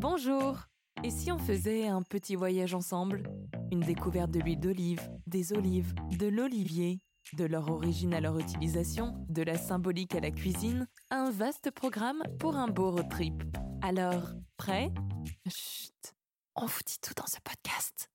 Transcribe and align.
Bonjour 0.00 0.56
Et 1.04 1.10
si 1.10 1.30
on 1.30 1.38
faisait 1.38 1.86
un 1.86 2.00
petit 2.00 2.34
voyage 2.34 2.72
ensemble? 2.72 3.22
Une 3.70 3.80
découverte 3.80 4.30
de 4.30 4.40
l'huile 4.40 4.58
d'olive, 4.58 5.10
des 5.26 5.52
olives, 5.52 5.92
de 6.18 6.26
l'olivier, 6.26 7.02
de 7.34 7.44
leur 7.44 7.70
origine 7.70 8.14
à 8.14 8.20
leur 8.22 8.38
utilisation, 8.38 9.26
de 9.28 9.42
la 9.42 9.58
symbolique 9.58 10.14
à 10.14 10.20
la 10.20 10.30
cuisine, 10.30 10.88
un 11.10 11.30
vaste 11.30 11.70
programme 11.70 12.22
pour 12.38 12.56
un 12.56 12.68
beau 12.68 12.92
road 12.92 13.10
trip. 13.10 13.42
Alors, 13.82 14.30
prêt? 14.56 14.90
Chut 15.46 16.14
On 16.56 16.64
vous 16.64 16.80
dit 16.86 16.98
tout 17.02 17.12
dans 17.14 17.26
ce 17.26 17.38
podcast 17.44 18.10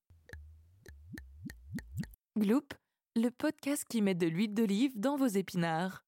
Gloop, 2.36 2.74
le 3.16 3.30
podcast 3.30 3.86
qui 3.88 4.02
met 4.02 4.16
de 4.16 4.26
l'huile 4.26 4.56
d'olive 4.56 5.00
dans 5.00 5.18
vos 5.18 5.28
épinards. 5.28 6.05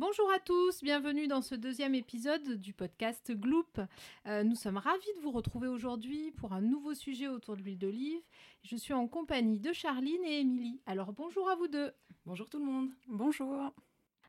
Bonjour 0.00 0.32
à 0.32 0.38
tous, 0.38 0.82
bienvenue 0.82 1.28
dans 1.28 1.42
ce 1.42 1.54
deuxième 1.54 1.94
épisode 1.94 2.54
du 2.54 2.72
podcast 2.72 3.32
Gloop. 3.32 3.82
Euh, 4.26 4.42
nous 4.44 4.54
sommes 4.54 4.78
ravis 4.78 5.14
de 5.18 5.20
vous 5.20 5.30
retrouver 5.30 5.68
aujourd'hui 5.68 6.30
pour 6.38 6.54
un 6.54 6.62
nouveau 6.62 6.94
sujet 6.94 7.28
autour 7.28 7.54
de 7.54 7.60
l'huile 7.60 7.78
d'olive. 7.78 8.22
Je 8.62 8.76
suis 8.76 8.94
en 8.94 9.06
compagnie 9.08 9.60
de 9.60 9.74
Charline 9.74 10.24
et 10.24 10.40
Émilie. 10.40 10.80
Alors 10.86 11.12
bonjour 11.12 11.50
à 11.50 11.54
vous 11.54 11.68
deux. 11.68 11.92
Bonjour 12.24 12.48
tout 12.48 12.58
le 12.58 12.64
monde. 12.64 12.88
Bonjour. 13.08 13.74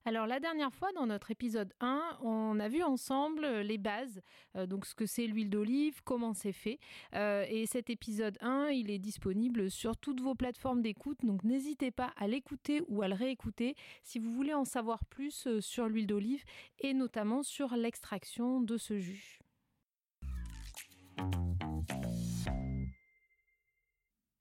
Alors 0.03 0.25
la 0.25 0.39
dernière 0.39 0.73
fois, 0.73 0.91
dans 0.93 1.05
notre 1.05 1.29
épisode 1.29 1.71
1, 1.79 2.17
on 2.23 2.59
a 2.59 2.67
vu 2.67 2.81
ensemble 2.81 3.45
les 3.59 3.77
bases, 3.77 4.21
euh, 4.55 4.65
donc 4.65 4.87
ce 4.87 4.95
que 4.95 5.05
c'est 5.05 5.27
l'huile 5.27 5.51
d'olive, 5.51 6.01
comment 6.03 6.33
c'est 6.33 6.53
fait. 6.53 6.79
Euh, 7.13 7.45
et 7.47 7.67
cet 7.67 7.91
épisode 7.91 8.35
1, 8.41 8.69
il 8.69 8.89
est 8.89 8.97
disponible 8.97 9.69
sur 9.69 9.95
toutes 9.97 10.19
vos 10.19 10.33
plateformes 10.33 10.81
d'écoute, 10.81 11.19
donc 11.23 11.43
n'hésitez 11.43 11.91
pas 11.91 12.13
à 12.17 12.27
l'écouter 12.27 12.81
ou 12.87 13.03
à 13.03 13.07
le 13.07 13.13
réécouter 13.13 13.75
si 14.01 14.17
vous 14.17 14.33
voulez 14.33 14.55
en 14.55 14.65
savoir 14.65 15.05
plus 15.05 15.45
euh, 15.45 15.61
sur 15.61 15.87
l'huile 15.87 16.07
d'olive 16.07 16.43
et 16.79 16.95
notamment 16.95 17.43
sur 17.43 17.75
l'extraction 17.75 18.59
de 18.59 18.77
ce 18.77 18.97
jus. 18.97 19.39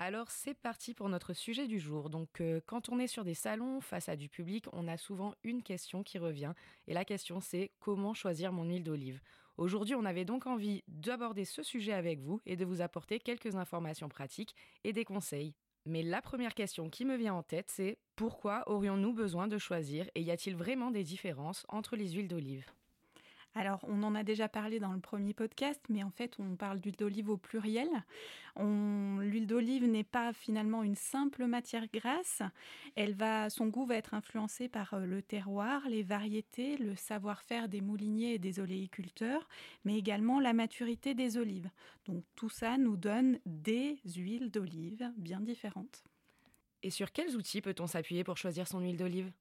Alors 0.03 0.31
c'est 0.31 0.55
parti 0.55 0.95
pour 0.95 1.11
notre 1.11 1.35
sujet 1.35 1.67
du 1.67 1.79
jour. 1.79 2.09
Donc 2.09 2.41
euh, 2.41 2.63
quand 2.65 2.89
on 2.89 2.99
est 2.99 3.07
sur 3.07 3.23
des 3.23 3.35
salons 3.35 3.83
face 3.83 4.09
à 4.09 4.17
du 4.17 4.31
public, 4.31 4.65
on 4.73 4.89
a 4.89 4.97
souvent 4.97 5.35
une 5.45 5.63
question 5.63 6.03
qui 6.03 6.17
revient. 6.17 6.55
Et 6.89 6.95
la 6.95 7.05
question 7.05 7.43
c'est 7.43 7.71
comment 7.81 8.15
choisir 8.15 8.51
mon 8.51 8.65
huile 8.65 8.83
d'olive? 8.83 9.21
Aujourd'hui 9.59 9.95
on 9.95 10.07
avait 10.07 10.25
donc 10.25 10.47
envie 10.47 10.83
d'aborder 10.89 11.45
ce 11.45 11.63
sujet 11.63 11.93
avec 11.93 12.19
vous 12.19 12.41
et 12.47 12.57
de 12.57 12.65
vous 12.65 12.81
apporter 12.81 13.19
quelques 13.21 13.57
informations 13.57 14.09
pratiques 14.09 14.57
et 14.85 14.95
des 14.95 15.05
conseils. 15.05 15.55
Mais 15.85 16.03
la 16.03 16.23
première 16.23 16.55
question 16.55 16.89
qui 16.89 17.05
me 17.05 17.17
vient 17.17 17.35
en 17.35 17.43
tête 17.43 17.69
c'est 17.69 17.99
pourquoi 18.17 18.67
aurions-nous 18.71 19.13
besoin 19.13 19.49
de 19.49 19.59
choisir 19.59 20.09
et 20.15 20.23
y 20.23 20.31
a-t-il 20.31 20.57
vraiment 20.57 20.91
des 20.91 21.05
différences 21.05 21.67
entre 21.69 21.95
les 21.97 22.09
huiles 22.13 22.29
d'olive? 22.29 22.65
Alors, 23.55 23.81
on 23.89 24.05
en 24.05 24.15
a 24.15 24.23
déjà 24.23 24.49
parlé 24.49 24.79
dans 24.79 24.93
le 24.93 25.01
premier 25.01 25.35
podcast, 25.35 25.81
mais 25.89 26.05
en 26.05 26.11
fait, 26.11 26.37
on 26.39 26.55
parle 26.55 26.79
d'huile 26.79 26.97
d'olive 26.97 27.31
au 27.31 27.37
pluriel. 27.37 27.89
L'huile 28.57 29.47
d'olive 29.47 29.87
n'est 29.87 30.05
pas 30.05 30.33
finalement 30.33 30.85
une 30.85 30.95
simple 30.95 31.47
matière 31.47 31.89
grasse. 31.93 32.43
Elle 32.95 33.15
va, 33.15 33.51
son 33.51 33.67
goût 33.67 33.87
va 33.87 33.97
être 33.97 34.15
influencé 34.15 34.69
par 34.69 34.95
euh, 34.95 35.05
le 35.05 35.21
terroir, 35.21 35.89
les 35.89 36.03
variétés, 36.05 36.77
le 36.77 36.95
savoir-faire 36.95 37.69
des 37.69 37.81
mouliniers 37.81 38.35
et 38.35 38.39
des 38.39 38.61
oléiculteurs, 38.61 39.49
mais 39.85 39.97
également 39.97 40.39
la 40.39 40.53
maturité 40.53 41.15
des 41.15 41.37
olives. 41.37 41.71
Donc, 42.07 42.25
tout 42.37 42.51
ça 42.51 42.79
nous 42.79 42.97
donne 42.97 43.41
des 43.47 43.99
huiles 44.05 44.51
d'olive 44.51 45.11
bien 45.17 45.41
différentes. 45.41 46.05
Et 46.83 46.91
sur 46.91 47.13
quels 47.13 47.37
outils 47.37 47.63
peut-on 47.63 47.87
s'appuyer 47.87 48.23
pour 48.23 48.37
choisir 48.37 48.69
son 48.69 48.81
huile 48.81 48.97
d'olive? 48.97 49.33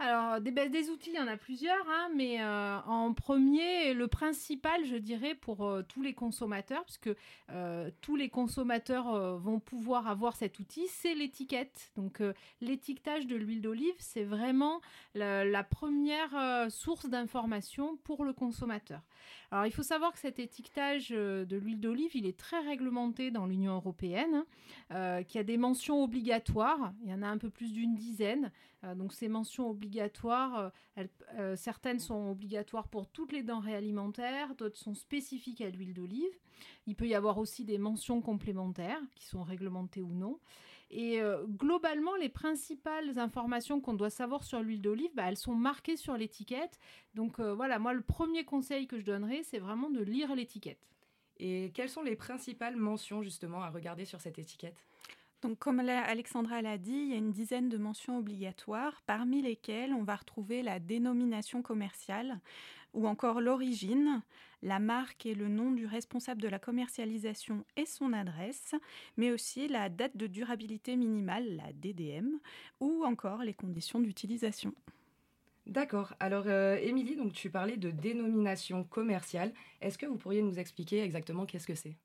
Alors, 0.00 0.40
des, 0.40 0.52
des 0.52 0.90
outils, 0.90 1.10
il 1.10 1.16
y 1.16 1.20
en 1.20 1.26
a 1.26 1.36
plusieurs, 1.36 1.88
hein, 1.88 2.08
mais 2.14 2.40
euh, 2.40 2.78
en 2.86 3.12
premier, 3.14 3.94
le 3.94 4.06
principal, 4.06 4.84
je 4.84 4.94
dirais, 4.94 5.34
pour 5.34 5.66
euh, 5.66 5.82
tous 5.82 6.02
les 6.02 6.14
consommateurs, 6.14 6.84
puisque 6.84 7.10
euh, 7.50 7.90
tous 8.00 8.14
les 8.14 8.28
consommateurs 8.28 9.38
vont 9.38 9.58
pouvoir 9.58 10.06
avoir 10.06 10.36
cet 10.36 10.60
outil, 10.60 10.86
c'est 10.88 11.14
l'étiquette. 11.14 11.90
Donc, 11.96 12.22
l'étiquetage 12.60 13.26
de 13.26 13.34
l'huile 13.34 13.60
d'olive, 13.60 13.94
c'est 13.98 14.22
vraiment 14.22 14.80
la 15.14 15.64
première 15.64 16.70
source 16.70 17.06
d'information 17.06 17.96
pour 18.04 18.24
le 18.24 18.32
consommateur. 18.32 19.00
Alors, 19.50 19.66
il 19.66 19.72
faut 19.72 19.82
savoir 19.82 20.12
que 20.12 20.18
cet 20.18 20.38
étiquetage 20.38 21.10
de 21.10 21.56
l'huile 21.56 21.80
d'olive, 21.80 22.10
il 22.14 22.26
est 22.26 22.38
très 22.38 22.60
réglementé 22.60 23.30
dans 23.30 23.46
l'Union 23.46 23.74
européenne, 23.74 24.44
hein, 24.90 25.22
qui 25.24 25.38
a 25.38 25.42
des 25.42 25.56
mentions 25.56 26.02
obligatoires. 26.02 26.92
Il 27.02 27.10
y 27.10 27.14
en 27.14 27.22
a 27.22 27.28
un 27.28 27.38
peu 27.38 27.50
plus 27.50 27.72
d'une 27.72 27.94
dizaine. 27.94 28.52
donc, 28.96 29.12
ces 29.12 29.28
mentions 29.28 29.70
obligatoires. 29.70 30.72
Euh, 30.98 31.04
euh, 31.38 31.56
certaines 31.56 31.98
sont 31.98 32.30
obligatoires 32.30 32.88
pour 32.88 33.06
toutes 33.08 33.32
les 33.32 33.42
denrées 33.42 33.74
alimentaires, 33.74 34.54
d'autres 34.54 34.78
sont 34.78 34.94
spécifiques 34.94 35.60
à 35.60 35.70
l'huile 35.70 35.94
d'olive. 35.94 36.32
Il 36.86 36.96
peut 36.96 37.06
y 37.06 37.14
avoir 37.14 37.38
aussi 37.38 37.64
des 37.64 37.78
mentions 37.78 38.20
complémentaires 38.20 39.00
qui 39.14 39.26
sont 39.26 39.42
réglementées 39.42 40.02
ou 40.02 40.12
non. 40.12 40.38
Et 40.90 41.20
euh, 41.20 41.44
globalement, 41.46 42.14
les 42.16 42.28
principales 42.28 43.18
informations 43.18 43.80
qu'on 43.80 43.94
doit 43.94 44.10
savoir 44.10 44.42
sur 44.44 44.62
l'huile 44.62 44.80
d'olive, 44.80 45.10
bah, 45.14 45.24
elles 45.26 45.36
sont 45.36 45.54
marquées 45.54 45.96
sur 45.96 46.16
l'étiquette. 46.16 46.78
Donc 47.14 47.40
voilà, 47.40 47.78
moi 47.78 47.92
le 47.92 48.00
premier 48.00 48.44
conseil 48.44 48.86
que 48.86 48.98
je 48.98 49.04
donnerais, 49.04 49.42
c'est 49.42 49.58
vraiment 49.58 49.90
de 49.90 50.02
lire 50.02 50.34
l'étiquette. 50.34 50.88
Et 51.38 51.70
quelles 51.74 51.88
sont 51.88 52.02
les 52.02 52.16
principales 52.16 52.76
mentions 52.76 53.22
justement 53.22 53.62
à 53.62 53.70
regarder 53.70 54.04
sur 54.04 54.20
cette 54.20 54.38
étiquette? 54.38 54.84
Donc, 55.40 55.58
comme 55.60 55.78
Alexandra 55.78 56.62
l'a 56.62 56.78
dit, 56.78 56.90
il 56.90 57.08
y 57.10 57.12
a 57.12 57.16
une 57.16 57.30
dizaine 57.30 57.68
de 57.68 57.78
mentions 57.78 58.18
obligatoires, 58.18 59.02
parmi 59.06 59.40
lesquelles 59.40 59.94
on 59.94 60.02
va 60.02 60.16
retrouver 60.16 60.62
la 60.62 60.80
dénomination 60.80 61.62
commerciale 61.62 62.40
ou 62.98 63.06
encore 63.06 63.40
l'origine, 63.40 64.22
la 64.62 64.80
marque 64.80 65.24
et 65.24 65.34
le 65.34 65.46
nom 65.46 65.70
du 65.70 65.86
responsable 65.86 66.42
de 66.42 66.48
la 66.48 66.58
commercialisation 66.58 67.64
et 67.76 67.86
son 67.86 68.12
adresse, 68.12 68.74
mais 69.16 69.30
aussi 69.30 69.68
la 69.68 69.88
date 69.88 70.16
de 70.16 70.26
durabilité 70.26 70.96
minimale, 70.96 71.56
la 71.56 71.72
DDM, 71.72 72.38
ou 72.80 73.04
encore 73.04 73.44
les 73.44 73.54
conditions 73.54 74.00
d'utilisation. 74.00 74.74
D'accord. 75.66 76.14
Alors, 76.18 76.44
euh, 76.48 76.76
Émilie, 76.82 77.16
tu 77.32 77.50
parlais 77.50 77.76
de 77.76 77.92
dénomination 77.92 78.82
commerciale. 78.82 79.52
Est-ce 79.80 79.96
que 79.96 80.06
vous 80.06 80.16
pourriez 80.16 80.42
nous 80.42 80.58
expliquer 80.58 81.02
exactement 81.02 81.46
qu'est-ce 81.46 81.66
que 81.68 81.76
c'est? 81.76 81.96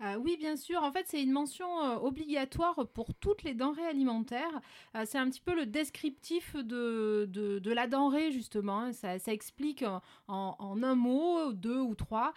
Euh, 0.00 0.16
oui, 0.16 0.36
bien 0.36 0.56
sûr. 0.56 0.82
En 0.82 0.92
fait, 0.92 1.06
c'est 1.08 1.22
une 1.22 1.32
mention 1.32 1.80
euh, 1.82 1.96
obligatoire 1.96 2.86
pour 2.94 3.14
toutes 3.14 3.42
les 3.42 3.54
denrées 3.54 3.86
alimentaires. 3.86 4.60
Euh, 4.94 5.04
c'est 5.06 5.18
un 5.18 5.28
petit 5.28 5.40
peu 5.40 5.54
le 5.54 5.66
descriptif 5.66 6.54
de, 6.54 7.28
de, 7.28 7.72
la 7.72 7.86
denrée, 7.88 8.30
justement. 8.30 8.92
Ça, 8.92 9.16
explique 9.26 9.84
en, 10.28 10.56
un 10.82 10.94
mot, 10.94 11.52
deux 11.52 11.80
ou 11.80 11.94
trois, 11.94 12.32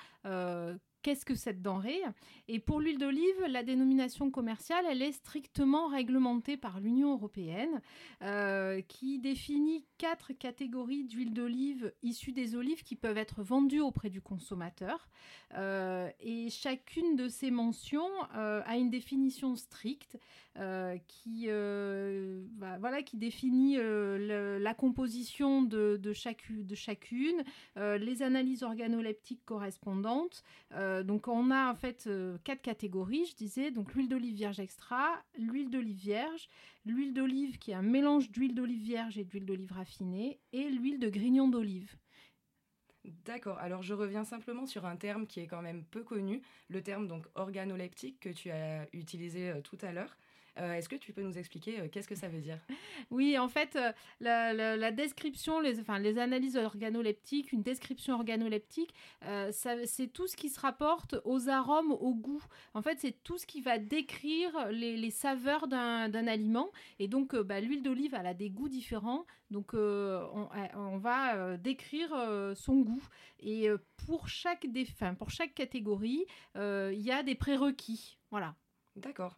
qu'est-ce 1.01 1.25
que 1.25 1.35
cette 1.35 1.61
denrée? 1.61 2.01
Et 2.47 2.59
pour 2.59 2.79
l'huile 2.79 2.97
d'olive, 2.97 3.45
la 3.47 3.63
dénomination 3.63 4.31
commerciale, 4.31 4.85
elle 4.89 5.01
est 5.01 5.11
strictement 5.11 5.87
réglementée 5.87 6.57
par 6.57 6.79
l'Union 6.79 7.13
européenne, 7.13 7.81
qui 8.87 9.19
définit 9.19 9.85
quatre 9.97 10.33
catégories 10.33 11.03
d'huile 11.03 11.33
d'olive 11.33 11.93
issues 12.03 12.31
des 12.31 12.55
olives 12.55 12.83
qui 12.83 12.95
peuvent 12.95 13.17
être 13.17 13.43
vendues 13.43 13.81
auprès 13.81 14.09
du 14.09 14.21
consommateur. 14.21 15.09
Euh, 15.57 16.09
et 16.19 16.49
chacune 16.49 17.15
de 17.15 17.27
ces 17.27 17.51
mentions 17.51 18.09
euh, 18.35 18.61
a 18.65 18.77
une 18.77 18.89
définition 18.89 19.55
stricte 19.55 20.17
euh, 20.57 20.97
qui, 21.07 21.47
bah, 22.57 22.77
voilà, 22.79 23.01
qui 23.03 23.17
définit 23.17 23.77
la 23.77 24.73
composition 24.73 25.61
de 25.61 26.13
chacune, 26.13 27.43
les 27.75 28.21
analyses 28.21 28.63
organoleptiques 28.63 29.45
correspondantes. 29.45 30.43
Donc 31.03 31.27
on 31.27 31.51
a 31.51 31.71
en 31.71 31.75
fait 31.75 32.09
quatre 32.43 32.61
catégories, 32.61 33.25
je 33.25 33.35
disais, 33.35 33.71
donc 33.71 33.93
l'huile 33.93 34.09
d'olive 34.09 34.35
vierge 34.35 34.59
extra, 34.59 35.21
l'huile 35.37 35.69
d'olive 35.69 35.97
vierge, 35.97 36.47
l'huile 36.85 37.13
d'olive 37.13 37.57
qui 37.57 37.71
est 37.71 37.75
un 37.75 37.81
mélange 37.81 38.31
d'huile 38.31 38.55
d'olive 38.55 38.81
vierge 38.81 39.17
et 39.17 39.23
d'huile 39.23 39.45
d'olive 39.45 39.71
raffinée, 39.71 40.39
et 40.53 40.69
l'huile 40.69 40.99
de 40.99 41.09
grignon 41.09 41.47
d'olive. 41.47 41.95
D'accord, 43.25 43.57
alors 43.57 43.81
je 43.81 43.95
reviens 43.95 44.23
simplement 44.23 44.67
sur 44.67 44.85
un 44.85 44.95
terme 44.95 45.25
qui 45.25 45.39
est 45.39 45.47
quand 45.47 45.63
même 45.63 45.83
peu 45.85 46.03
connu, 46.03 46.41
le 46.69 46.83
terme 46.83 47.07
donc 47.07 47.25
organoleptique 47.33 48.19
que 48.19 48.29
tu 48.29 48.51
as 48.51 48.87
utilisé 48.93 49.49
euh, 49.49 49.61
tout 49.61 49.77
à 49.81 49.91
l'heure. 49.91 50.17
Euh, 50.59 50.73
est-ce 50.73 50.89
que 50.89 50.97
tu 50.97 51.13
peux 51.13 51.21
nous 51.21 51.37
expliquer 51.37 51.79
euh, 51.79 51.87
qu'est-ce 51.89 52.07
que 52.07 52.15
ça 52.15 52.27
veut 52.27 52.41
dire? 52.41 52.57
Oui, 53.09 53.37
en 53.37 53.47
fait, 53.47 53.77
euh, 53.77 53.91
la, 54.19 54.91
description, 54.91 55.59
les, 55.59 55.79
enfin, 55.79 55.97
les 55.97 56.17
analyses 56.17 56.57
organoleptiques, 56.57 57.53
une 57.53 57.63
description 57.63 58.15
organoleptique, 58.15 58.93
c'est 59.51 60.07
tout 60.11 60.27
ce 60.27 60.35
qui 60.35 60.49
se 60.49 60.59
rapporte 60.59 61.15
aux 61.23 61.49
arômes, 61.49 61.91
au 61.91 62.13
goût. 62.13 62.43
En 62.73 62.81
fait, 62.81 62.99
c'est 62.99 63.23
tout 63.23 63.37
ce 63.37 63.45
qui 63.45 63.61
va 63.61 63.77
décrire 63.77 64.69
les, 64.71 65.11
saveurs 65.11 65.67
d'un 65.67 66.27
aliment. 66.27 66.71
Et 66.99 67.07
donc, 67.07 67.35
bah, 67.35 67.59
l'huile 67.59 67.83
d'olive, 67.83 68.15
elle 68.17 68.27
a 68.27 68.33
des 68.33 68.49
goûts 68.49 68.69
différents. 68.69 69.25
Donc, 69.49 69.73
on, 69.73 70.49
on, 70.75 70.97
va 70.97 71.57
décrire 71.57 72.11
son 72.55 72.81
goût. 72.81 73.03
Et 73.39 73.67
pour 74.05 74.27
chaque, 74.27 74.65
pour 75.17 75.31
chaque 75.31 75.53
catégorie, 75.53 76.25
il 76.55 77.01
y 77.01 77.11
a 77.11 77.23
des 77.23 77.35
prérequis. 77.35 78.17
Voilà. 78.29 78.55
D'accord. 78.95 79.37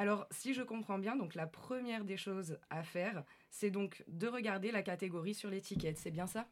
Alors, 0.00 0.26
si 0.30 0.54
je 0.54 0.62
comprends 0.62 0.98
bien, 0.98 1.14
donc 1.14 1.34
la 1.34 1.46
première 1.46 2.06
des 2.06 2.16
choses 2.16 2.58
à 2.70 2.82
faire, 2.82 3.22
c'est 3.50 3.70
donc 3.70 4.02
de 4.08 4.28
regarder 4.28 4.72
la 4.72 4.82
catégorie 4.82 5.34
sur 5.34 5.50
l'étiquette. 5.50 5.98
C'est 5.98 6.10
bien 6.10 6.26
ça? 6.26 6.48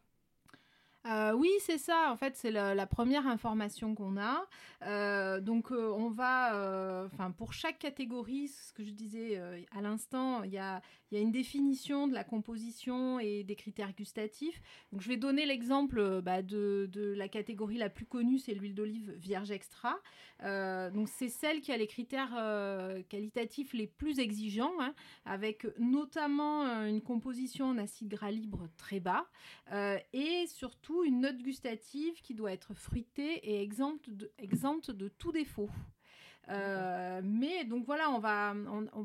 Euh, 1.06 1.32
oui, 1.32 1.50
c'est 1.60 1.78
ça. 1.78 2.10
En 2.10 2.16
fait, 2.16 2.36
c'est 2.36 2.50
la, 2.50 2.86
première 2.86 3.26
information 3.26 3.94
qu'on 3.94 4.16
a. 4.18 4.46
Euh, 4.82 5.40
donc, 5.40 5.70
euh, 5.70 5.92
on 5.96 6.10
va, 6.10 7.06
enfin, 7.06 7.30
pour 7.30 7.52
chaque 7.52 7.78
catégorie, 7.78 8.48
ce 8.48 8.72
que 8.72 8.84
je 8.84 8.90
disais 8.90 9.40
à 9.74 9.80
l'instant, 9.80 10.42
il 10.42 10.52
y 10.52 10.58
a, 10.58 10.82
une 11.10 11.32
définition 11.32 12.06
de 12.06 12.12
la 12.12 12.22
composition 12.24 13.18
et 13.18 13.42
des 13.42 13.56
critères 13.56 13.94
gustatifs. 13.94 14.60
Donc, 14.92 15.00
je 15.00 15.08
vais 15.08 15.16
donner 15.16 15.46
l'exemple 15.46 16.20
bah, 16.20 16.42
de, 16.42 17.14
la 17.16 17.28
catégorie 17.28 17.78
la 17.78 17.88
plus 17.88 18.04
connue, 18.04 18.38
c'est 18.38 18.52
l'huile 18.52 18.74
d'olive 18.74 19.12
vierge 19.16 19.50
extra. 19.50 19.98
donc, 20.42 21.08
c'est 21.08 21.30
celle 21.30 21.60
qui 21.60 21.72
a 21.72 21.76
les 21.76 21.86
critères 21.86 22.34
qualitatifs 23.08 23.72
les 23.72 23.86
plus 23.86 24.18
exigeants, 24.18 24.74
hein, 24.80 24.94
avec 25.24 25.66
notamment 25.78 26.64
une 26.84 27.00
composition 27.00 27.66
en 27.66 27.78
acide 27.78 28.08
gras 28.08 28.30
libre 28.30 28.68
très 28.76 29.00
bas 29.00 29.26
et 30.12 30.46
surtout 30.46 30.87
une 31.04 31.20
note 31.20 31.38
gustative 31.38 32.20
qui 32.22 32.34
doit 32.34 32.52
être 32.52 32.74
fruitée 32.74 33.36
et 33.48 33.62
exempte 33.62 34.10
de, 34.10 34.30
exempte 34.38 34.90
de 34.90 35.08
tout 35.08 35.32
défaut. 35.32 35.70
Euh, 36.50 37.20
mais 37.22 37.64
donc 37.64 37.84
voilà, 37.84 38.10
on 38.10 38.18
va 38.18 38.54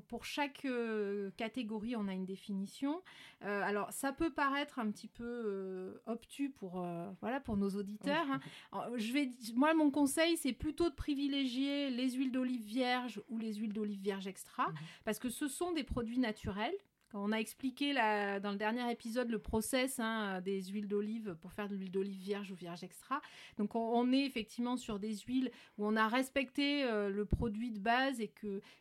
pour 0.08 0.26
chaque 0.26 0.66
euh, 0.66 1.32
catégorie, 1.36 1.96
on 1.96 2.08
a 2.08 2.14
une 2.14 2.26
définition. 2.26 3.02
Euh, 3.44 3.62
alors 3.64 3.92
ça 3.92 4.14
peut 4.14 4.32
paraître 4.32 4.80
un 4.80 4.90
petit 4.92 5.08
peu 5.08 6.02
obtus 6.06 6.50
pour 6.50 6.86
voilà 7.22 7.40
pour 7.40 7.58
nos 7.58 7.70
auditeurs. 7.72 8.26
Hein. 8.72 8.88
Je 8.96 9.12
vais, 9.12 9.32
moi 9.56 9.74
mon 9.74 9.92
conseil 9.92 10.38
c'est 10.38 10.54
plutôt 10.54 10.90
de 10.90 10.96
privilégier 10.96 11.90
les 11.90 12.12
huiles 12.12 12.32
d'olive 12.32 12.64
vierges 12.64 13.22
ou 13.30 13.38
les 13.38 13.56
huiles 13.56 13.74
d'olive 13.74 14.00
vierges 14.00 14.28
extra 14.28 14.70
mhm. 14.70 14.76
parce 15.04 15.20
que 15.20 15.30
ce 15.30 15.48
sont 15.48 15.74
des 15.74 15.84
produits 15.84 16.20
naturels 16.20 16.76
on 17.14 17.32
a 17.32 17.38
expliqué 17.38 17.94
dans 17.94 18.52
le 18.52 18.58
dernier 18.58 18.92
épisode 18.92 19.30
le 19.30 19.40
process 19.40 20.00
hein, 20.00 20.42
des 20.42 20.64
huiles 20.64 20.88
d'olive 20.88 21.38
pour 21.42 21.52
faire 21.52 21.70
de 21.70 21.76
l'huile 21.76 21.92
d'olive 21.92 22.20
vierge 22.20 22.52
ou 22.52 22.56
vierge 22.56 22.84
extra. 22.84 23.22
Donc 23.58 23.76
on, 23.76 24.12
est 24.12 24.26
effectivement 24.26 24.78
sur 24.78 25.00
des 25.00 25.16
huiles 25.18 25.52
où 25.78 25.86
on 25.86 25.96
a 25.96 26.08
respecté 26.08 26.84
euh, 26.84 27.10
le 27.10 27.26
produit 27.26 27.72
de 27.72 27.80
base 27.80 28.20
et 28.20 28.32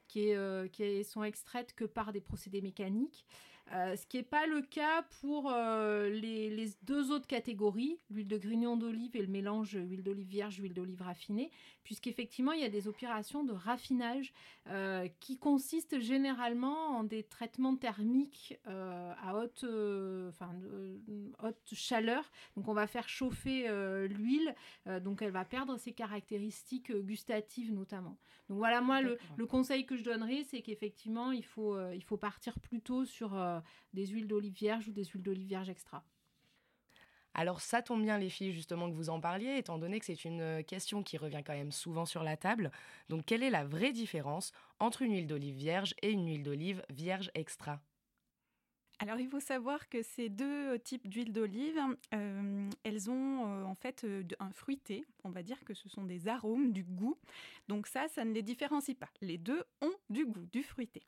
qui, 0.08 0.34
euh, 0.34 0.66
qui 0.68 1.04
sont 1.04 1.24
extraites 1.24 1.74
que 1.74 1.84
par 1.84 2.12
des 2.12 2.20
procédés 2.20 2.62
mécaniques. 2.62 3.26
Euh, 3.72 3.96
ce 3.96 4.06
qui 4.06 4.18
n'est 4.18 4.22
pas 4.22 4.46
le 4.46 4.60
cas 4.60 5.02
pour 5.20 5.50
euh, 5.50 6.10
les, 6.10 6.68
deux 6.82 7.10
autres 7.10 7.26
catégories, 7.26 7.98
l'huile 8.10 8.28
de 8.28 8.36
grignon 8.36 8.76
d'olive 8.76 9.16
et 9.16 9.22
le 9.22 9.28
mélange 9.28 9.72
huile 9.72 10.02
d'olive 10.02 10.26
vierge, 10.26 10.58
huile 10.58 10.74
d'olive 10.74 11.00
raffinée, 11.00 11.50
puisqu'effectivement, 11.82 12.52
il 12.52 12.60
y 12.60 12.64
a 12.64 12.68
des 12.68 12.86
opérations 12.86 13.44
de 13.44 13.52
raffinage 13.52 14.34
euh, 14.68 15.08
qui 15.20 15.38
consistent 15.38 16.00
généralement 16.00 16.98
en 16.98 17.04
des 17.04 17.22
traitements 17.22 17.76
thermiques 17.76 18.58
à 18.66 19.36
haute, 19.36 19.64
haute 19.64 21.72
chaleur. 21.72 22.30
Donc, 22.56 22.68
on 22.68 22.74
va 22.74 22.86
faire 22.86 23.08
chauffer 23.08 23.68
l'huile, 24.08 24.54
donc 25.00 25.22
elle 25.22 25.30
va 25.30 25.44
perdre 25.44 25.78
ses 25.78 25.92
caractéristiques 25.92 26.92
gustatives 26.92 27.72
notamment. 27.72 28.18
Donc, 28.48 28.58
voilà, 28.58 28.80
moi, 28.80 29.00
le, 29.00 29.18
le, 29.36 29.46
conseil 29.46 29.86
que 29.86 29.96
je 29.96 30.04
donnerais, 30.04 30.44
c'est 30.44 30.62
qu'effectivement, 30.62 31.32
il 31.32 31.44
faut, 31.44 31.78
il 31.92 32.02
faut 32.02 32.16
partir 32.16 32.58
plutôt 32.60 33.04
sur 33.04 33.34
des 33.92 34.06
huiles 34.06 34.26
d'olive 34.28 34.54
vierge 34.54 34.88
ou 34.88 34.92
des 34.92 35.04
huiles 35.04 35.22
d'olive 35.22 35.46
vierge 35.48 35.68
extra. 35.70 36.04
Alors 37.34 37.60
ça 37.60 37.82
tombe 37.82 38.02
bien 38.02 38.16
les 38.18 38.30
filles 38.30 38.52
justement 38.52 38.88
que 38.90 38.94
vous 38.94 39.08
en 39.10 39.20
parliez, 39.20 39.56
étant 39.58 39.78
donné 39.78 39.98
que 39.98 40.04
c'est 40.06 40.24
une 40.24 40.62
question 40.64 41.02
qui 41.02 41.16
revient 41.18 41.42
quand 41.44 41.52
même 41.54 41.72
souvent 41.72 42.04
sur 42.06 42.22
la 42.22 42.36
table. 42.38 42.70
Donc 43.08 43.24
quelle 43.26 43.42
est 43.42 43.50
la 43.50 43.64
vraie 43.64 43.92
différence 43.92 44.52
entre 44.80 45.02
une 45.02 45.12
huile 45.14 45.26
d'olive 45.26 45.56
vierge 45.56 45.94
et 46.02 46.10
une 46.10 46.26
huile 46.26 46.42
d'olive 46.42 46.82
vierge 46.90 47.30
extra? 47.34 47.80
Alors 49.02 49.18
il 49.18 49.28
faut 49.28 49.40
savoir 49.40 49.88
que 49.88 50.00
ces 50.00 50.28
deux 50.28 50.78
types 50.78 51.08
d'huile 51.08 51.32
d'olive, 51.32 51.80
euh, 52.14 52.70
elles 52.84 53.10
ont 53.10 53.46
euh, 53.48 53.64
en 53.64 53.74
fait 53.74 54.04
euh, 54.04 54.22
un 54.38 54.52
fruité. 54.52 55.04
On 55.24 55.30
va 55.30 55.42
dire 55.42 55.64
que 55.64 55.74
ce 55.74 55.88
sont 55.88 56.04
des 56.04 56.28
arômes, 56.28 56.70
du 56.70 56.84
goût. 56.84 57.16
Donc 57.66 57.88
ça, 57.88 58.06
ça 58.06 58.24
ne 58.24 58.32
les 58.32 58.42
différencie 58.42 58.96
pas. 58.96 59.08
Les 59.20 59.38
deux 59.38 59.64
ont 59.80 59.90
du 60.08 60.24
goût, 60.24 60.46
du 60.52 60.62
fruité. 60.62 61.02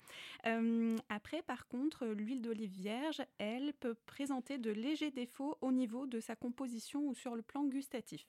après, 1.08 1.42
par 1.42 1.68
contre, 1.68 2.06
l'huile 2.06 2.42
d'olive 2.42 2.72
vierge, 2.72 3.22
elle 3.38 3.72
peut 3.74 3.94
présenter 4.06 4.58
de 4.58 4.72
légers 4.72 5.12
défauts 5.12 5.56
au 5.60 5.70
niveau 5.70 6.06
de 6.06 6.18
sa 6.18 6.34
composition 6.34 7.06
ou 7.06 7.14
sur 7.14 7.36
le 7.36 7.42
plan 7.42 7.64
gustatif. 7.64 8.26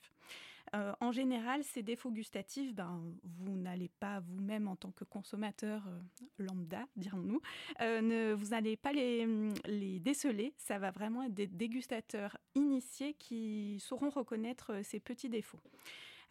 Euh, 0.74 0.94
en 1.00 1.12
général, 1.12 1.64
ces 1.64 1.84
défauts 1.84 2.12
gustatifs, 2.12 2.74
ben, 2.74 3.02
vous 3.24 3.58
n'allez 3.58 3.90
pas 4.00 4.20
vous-même 4.20 4.68
en 4.68 4.76
tant 4.76 4.92
que 4.92 5.04
consommateur 5.04 5.84
euh, 5.88 6.26
lambda, 6.40 6.86
dirons-nous, 6.96 7.42
euh, 7.82 8.36
vous 8.38 8.48
n'allez 8.48 8.76
pas 8.76 8.92
les, 8.92 9.28
les, 9.66 10.00
déceler. 10.00 10.54
Ça 10.58 10.80
va 10.80 10.92
vraiment 10.92 11.24
être 11.24 11.34
des 11.34 11.48
dégustateurs 11.48 12.38
initiés 12.56 13.14
qui 13.14 13.78
sauront 13.80 14.10
reconnaître 14.10 14.82
ces 14.84 15.00
petits 15.00 15.30
défauts. 15.30 15.62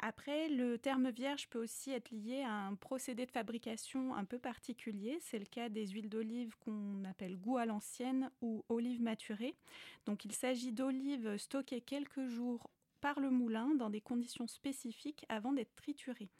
Après, 0.00 0.48
le 0.48 0.76
terme 0.76 1.10
vierge 1.10 1.48
peut 1.48 1.62
aussi 1.62 1.92
être 1.92 2.10
lié 2.10 2.42
à 2.42 2.52
un 2.52 2.74
procédé 2.74 3.26
de 3.26 3.30
fabrication 3.30 4.14
un 4.14 4.24
peu 4.24 4.38
particulier. 4.38 5.18
C'est 5.20 5.38
le 5.38 5.44
cas 5.44 5.68
des 5.68 5.86
huiles 5.86 6.08
d'olive 6.08 6.56
qu'on 6.64 7.04
appelle 7.04 7.36
goût 7.36 7.58
à 7.58 7.64
l'ancienne 7.64 8.30
ou 8.42 8.64
olive 8.68 9.00
maturée. 9.00 9.54
Donc, 10.04 10.24
il 10.24 10.32
s'agit 10.32 10.72
d'olives 10.72 11.36
stockées 11.36 11.80
quelques 11.80 12.26
jours 12.26 12.68
par 13.04 13.20
le 13.20 13.28
moulin 13.28 13.74
dans 13.74 13.90
des 13.90 14.00
conditions 14.00 14.46
spécifiques 14.46 15.26
avant 15.28 15.52
d'être 15.52 15.76
triturées. 15.76 16.30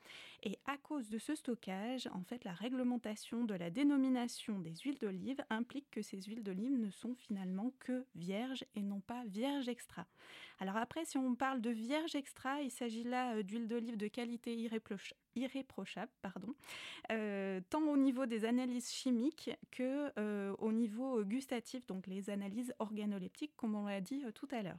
Et 0.42 0.58
à 0.64 0.78
cause 0.78 1.10
de 1.10 1.18
ce 1.18 1.34
stockage, 1.34 2.08
en 2.14 2.22
fait, 2.22 2.42
la 2.42 2.54
réglementation 2.54 3.44
de 3.44 3.52
la 3.52 3.68
dénomination 3.68 4.58
des 4.60 4.74
huiles 4.76 4.98
d'olive 4.98 5.44
implique 5.50 5.90
que 5.90 6.00
ces 6.00 6.22
huiles 6.22 6.42
d'olive 6.42 6.80
ne 6.80 6.88
sont 6.88 7.14
finalement 7.16 7.74
que 7.80 8.06
vierges 8.14 8.64
et 8.76 8.82
non 8.82 9.00
pas 9.00 9.24
vierges 9.26 9.68
extra. 9.68 10.06
Alors 10.58 10.78
après, 10.78 11.04
si 11.04 11.18
on 11.18 11.34
parle 11.34 11.60
de 11.60 11.68
vierge 11.68 12.14
extra, 12.14 12.62
il 12.62 12.70
s'agit 12.70 13.04
là 13.04 13.34
euh, 13.34 13.42
d'huile 13.42 13.68
d'olive 13.68 13.98
de 13.98 14.08
qualité 14.08 14.56
irréprochable, 14.56 15.20
pardon, 16.22 16.54
euh, 17.10 17.60
tant 17.70 17.82
au 17.82 17.96
niveau 17.96 18.26
des 18.26 18.44
analyses 18.44 18.90
chimiques 18.90 19.50
que 19.70 20.10
euh, 20.18 20.54
au 20.58 20.72
niveau 20.72 21.22
gustatif, 21.24 21.86
donc 21.86 22.06
les 22.06 22.30
analyses 22.30 22.74
organoleptiques, 22.78 23.56
comme 23.56 23.74
on 23.74 23.86
l'a 23.86 24.00
dit 24.00 24.24
tout 24.34 24.48
à 24.50 24.62
l'heure. 24.62 24.78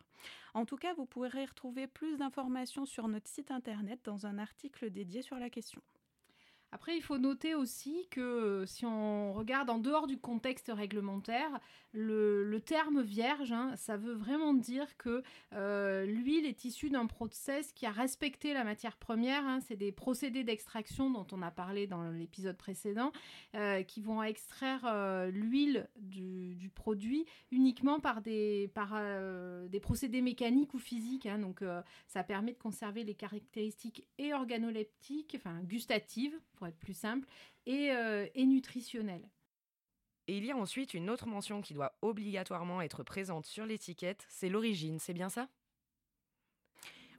En 0.53 0.65
tout 0.65 0.77
cas, 0.77 0.93
vous 0.93 1.05
pourrez 1.05 1.45
retrouver 1.45 1.87
plus 1.87 2.17
d'informations 2.17 2.85
sur 2.85 3.07
notre 3.07 3.27
site 3.27 3.51
internet 3.51 3.99
dans 4.03 4.25
un 4.25 4.37
article 4.37 4.89
dédié 4.89 5.21
sur 5.21 5.37
la 5.37 5.49
question. 5.49 5.81
Après, 6.75 6.97
il 6.97 7.01
faut 7.01 7.17
noter 7.17 7.55
aussi 7.55 8.05
que 8.11 8.65
si 8.67 8.85
on 8.85 9.31
regarde 9.31 9.69
en 9.69 9.77
dehors 9.77 10.07
du 10.07 10.17
contexte 10.17 10.69
réglementaire, 10.75 11.61
le, 11.95 12.59
terme 12.59 13.01
vierge, 13.01 13.51
hein, 13.51 13.73
ça 13.77 13.95
veut 13.95 14.13
vraiment 14.13 14.53
dire 14.53 14.97
que 14.97 15.23
euh, 15.53 16.05
l'huile 16.05 16.45
est 16.45 16.65
issue 16.65 16.89
d'un 16.89 17.05
process 17.05 17.71
qui 17.71 17.85
a 17.85 17.91
respecté 17.91 18.53
la 18.53 18.63
matière 18.63 18.97
première. 18.97 19.45
Hein. 19.45 19.59
c'est 19.61 19.75
des 19.75 19.91
procédés 19.91 20.43
d'extraction 20.43 21.09
dont 21.09 21.25
on 21.31 21.41
a 21.41 21.51
parlé 21.51 21.87
dans 21.87 22.09
l'épisode 22.11 22.57
précédent, 22.57 23.11
euh, 23.55 23.83
qui 23.83 24.01
vont 24.01 24.21
extraire 24.23 24.81
euh, 24.85 25.29
l'huile 25.31 25.87
du, 25.95 26.69
produit 26.75 27.25
uniquement 27.51 27.99
par 28.01 28.21
des, 28.21 28.69
par, 28.73 28.99
des 29.69 29.79
procédés 29.79 30.21
mécaniques 30.21 30.73
ou 30.73 30.79
physiques. 30.79 31.25
Hein. 31.25 31.39
donc, 31.39 31.63
ça 32.07 32.23
permet 32.23 32.51
de 32.51 32.57
conserver 32.57 33.03
les 33.03 33.13
caractéristiques 33.13 34.05
et 34.17 34.33
organoleptiques, 34.33 35.35
enfin 35.37 35.61
gustatives, 35.63 36.37
pour 36.55 36.64
être 36.65 36.79
plus 36.79 36.97
simple, 36.97 37.27
et, 37.65 37.91
et 38.35 38.45
nutritionnelles. 38.45 39.29
Et 40.27 40.37
il 40.37 40.45
y 40.45 40.51
a 40.51 40.57
ensuite 40.57 40.93
une 40.93 41.09
autre 41.09 41.27
mention 41.27 41.61
qui 41.61 41.73
doit 41.73 41.97
obligatoirement 42.01 42.81
être 42.81 43.03
présente 43.03 43.45
sur 43.45 43.65
l'étiquette, 43.65 44.25
c'est 44.29 44.49
l'origine, 44.49 44.99
c'est 44.99 45.13
bien 45.13 45.29
ça? 45.29 45.49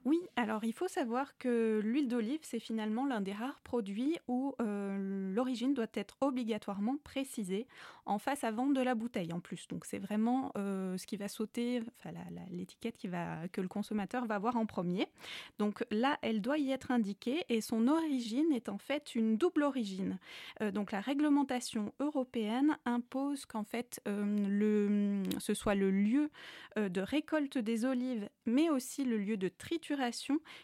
Oui, 0.07 0.21
alors 0.37 0.63
il 0.63 0.71
faut 0.71 0.87
savoir 0.87 1.37
que 1.37 1.81
l'huile 1.83 2.07
d'olive, 2.07 2.39
c'est 2.41 2.61
finalement 2.61 3.05
l'un 3.05 3.19
des 3.19 3.33
rares 3.33 3.59
produits 3.59 4.17
où 4.29 4.55
euh, 4.61 5.33
l'origine 5.35 5.73
doit 5.73 5.85
être 5.95 6.15
obligatoirement 6.21 6.95
précisée 7.03 7.67
en 8.05 8.17
face 8.17 8.45
avant 8.45 8.67
de 8.67 8.79
la 8.79 8.95
bouteille 8.95 9.33
en 9.33 9.41
plus. 9.41 9.67
Donc 9.67 9.83
c'est 9.83 9.97
vraiment 9.97 10.53
euh, 10.57 10.97
ce 10.97 11.05
qui 11.05 11.17
va 11.17 11.27
sauter, 11.27 11.81
enfin 11.97 12.17
l'étiquette 12.51 12.95
qui 12.95 13.09
va 13.09 13.49
que 13.49 13.59
le 13.59 13.67
consommateur 13.67 14.25
va 14.27 14.39
voir 14.39 14.55
en 14.55 14.65
premier. 14.65 15.09
Donc 15.59 15.85
là, 15.91 16.17
elle 16.21 16.39
doit 16.39 16.57
y 16.57 16.71
être 16.71 16.91
indiquée 16.91 17.43
et 17.49 17.59
son 17.59 17.89
origine 17.89 18.53
est 18.53 18.69
en 18.69 18.77
fait 18.77 19.13
une 19.13 19.35
double 19.35 19.63
origine. 19.63 20.19
Euh, 20.61 20.71
donc 20.71 20.93
la 20.93 21.01
réglementation 21.01 21.91
européenne 21.99 22.77
impose 22.85 23.45
qu'en 23.45 23.65
fait 23.65 23.99
ce 24.05 25.53
soit 25.53 25.75
le 25.75 25.91
lieu 25.91 26.29
de 26.77 27.01
récolte 27.01 27.57
des 27.57 27.83
olives, 27.83 28.29
mais 28.45 28.69
aussi 28.69 29.03
le 29.03 29.17
lieu 29.17 29.35
de 29.35 29.49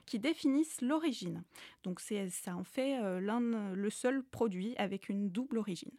qui 0.06 0.20
définissent 0.20 0.82
l'origine. 0.82 1.44
Donc 1.84 2.00
ça 2.00 2.56
en 2.56 2.64
fait 2.64 3.02
euh, 3.02 3.20
l'un 3.20 3.74
le 3.74 3.90
seul 3.90 4.24
produit 4.24 4.76
avec 4.78 5.10
une 5.10 5.30
double 5.30 5.58
origine. 5.58 5.92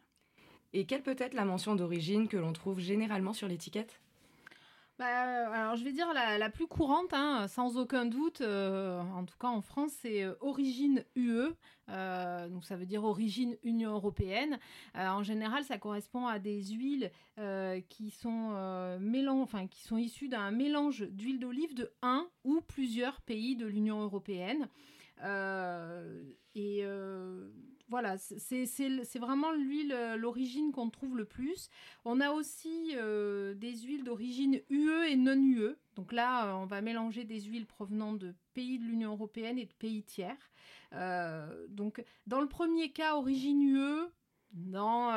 Et 0.73 0.85
quelle 0.85 1.03
peut 1.03 1.15
être 1.17 1.33
la 1.33 1.45
mention 1.45 1.75
d'origine 1.75 2.27
que 2.27 2.37
l'on 2.37 2.51
trouve 2.51 2.79
généralement 2.79 3.33
sur 3.33 3.47
l'étiquette? 3.47 4.01
Bah, 4.97 5.07
alors 5.53 5.75
je 5.75 5.83
vais 5.83 5.91
dire 5.91 6.13
la, 6.13 6.49
plus 6.49 6.67
courante, 6.67 7.13
hein, 7.13 7.49
sans 7.49 7.77
aucun 7.77 8.05
doute, 8.05 8.39
euh, 8.39 9.01
en 9.01 9.25
tout 9.25 9.37
cas 9.37 9.49
en 9.49 9.59
France, 9.61 9.91
c'est 10.01 10.23
euh, 10.23 10.35
origine 10.39 11.03
UE, 11.17 11.49
euh, 11.89 12.47
donc 12.47 12.63
ça 12.63 12.77
veut 12.77 12.85
dire 12.85 13.03
origine 13.03 13.57
Union 13.63 13.91
européenne. 13.91 14.57
en 14.95 15.21
général, 15.21 15.65
ça 15.65 15.77
correspond 15.77 16.27
à 16.27 16.39
des 16.39 16.63
huiles 16.63 17.11
qui 17.89 18.09
sont 18.09 18.53
enfin 19.41 19.67
qui 19.67 19.81
sont 19.81 19.97
issues 19.97 20.29
d'un 20.29 20.51
mélange 20.51 21.01
d'huile 21.09 21.39
d'olive 21.39 21.75
de 21.75 21.91
un 22.01 22.25
ou 22.45 22.61
plusieurs 22.61 23.19
pays 23.21 23.57
de 23.57 23.65
l'Union 23.65 24.01
européenne. 24.01 24.69
et 26.55 26.85
voilà, 27.87 28.17
c'est 28.17 29.19
vraiment 29.19 29.51
l'huile, 29.51 29.91
euh, 29.93 30.15
l'origine 30.15 30.71
qu'on 30.71 30.89
trouve 30.89 31.17
le 31.17 31.25
plus. 31.25 31.69
On 32.03 32.19
a 32.19 32.31
aussi 32.31 32.93
euh, 32.95 33.53
des 33.53 33.77
huiles 33.77 34.03
d'origine 34.03 34.59
UE 34.69 35.05
et 35.07 35.15
non 35.15 35.35
UE. 35.35 35.75
Donc 35.95 36.11
là, 36.11 36.47
euh, 36.47 36.53
on 36.53 36.65
va 36.65 36.81
mélanger 36.81 37.25
des 37.25 37.41
huiles 37.41 37.67
provenant 37.67 38.13
de 38.13 38.33
pays 38.53 38.79
de 38.79 38.85
l'Union 38.85 39.11
européenne 39.11 39.59
et 39.59 39.65
de 39.65 39.73
pays 39.73 40.03
tiers. 40.03 40.51
donc 41.69 42.03
dans 42.25 42.41
le 42.41 42.47
premier 42.47 42.91
cas, 42.91 43.15
origine 43.15 43.61
UE, 43.61 44.07
dans 44.53 45.11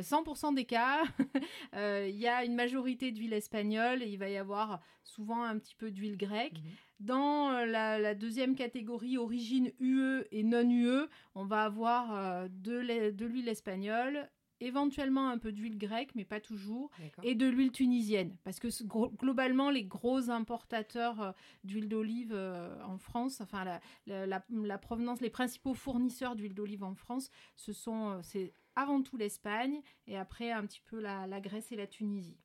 100% 0.00 0.54
des 0.54 0.64
cas, 0.64 1.02
il 1.74 2.16
y 2.16 2.28
a 2.28 2.44
une 2.44 2.54
majorité 2.54 3.10
d'huile 3.10 3.32
espagnole 3.32 4.02
et 4.02 4.08
il 4.08 4.18
va 4.18 4.28
y 4.28 4.36
avoir 4.36 4.80
souvent 5.02 5.42
un 5.42 5.58
petit 5.58 5.74
peu 5.74 5.90
d'huile 5.90 6.16
grecque. 6.16 6.60
Mmh 6.60 6.68
dans 7.02 7.50
euh, 7.50 7.66
la, 7.66 8.14
deuxième 8.14 8.54
catégorie, 8.54 9.18
origine 9.18 9.72
UE 9.80 10.24
et 10.30 10.42
non 10.42 10.68
UE, 10.68 11.08
on 11.34 11.44
va 11.44 11.64
avoir 11.64 12.14
euh, 12.14 12.48
de 12.48 13.24
l'huile 13.24 13.48
espagnole, 13.48 14.30
éventuellement 14.60 15.28
un 15.28 15.38
peu 15.38 15.50
d'huile 15.50 15.76
grecque, 15.76 16.14
mais 16.14 16.24
pas 16.24 16.40
toujours, 16.40 16.90
et 17.24 17.34
de 17.34 17.46
l'huile 17.46 17.72
tunisienne. 17.72 18.36
Parce 18.44 18.60
que 18.60 18.68
globalement, 19.16 19.70
les 19.70 19.84
gros 19.84 20.30
importateurs 20.30 21.20
euh, 21.20 21.32
d'huile 21.64 21.88
d'olive 21.88 22.34
en 22.86 22.98
France, 22.98 23.40
enfin 23.40 23.64
la, 24.06 24.78
provenance, 24.78 25.20
les 25.20 25.30
principaux 25.30 25.74
fournisseurs 25.74 26.36
d'huile 26.36 26.54
d'olive 26.54 26.84
en 26.84 26.94
France, 26.94 27.30
ce 27.56 27.72
sont, 27.72 28.20
c'est 28.22 28.52
avant 28.76 29.02
tout 29.02 29.16
l'Espagne 29.16 29.82
et 30.06 30.16
après 30.16 30.52
un 30.52 30.64
petit 30.66 30.82
peu 30.86 31.00
la 31.00 31.40
Grèce 31.40 31.72
et 31.72 31.76
la 31.76 31.88
Tunisie. 31.88 32.38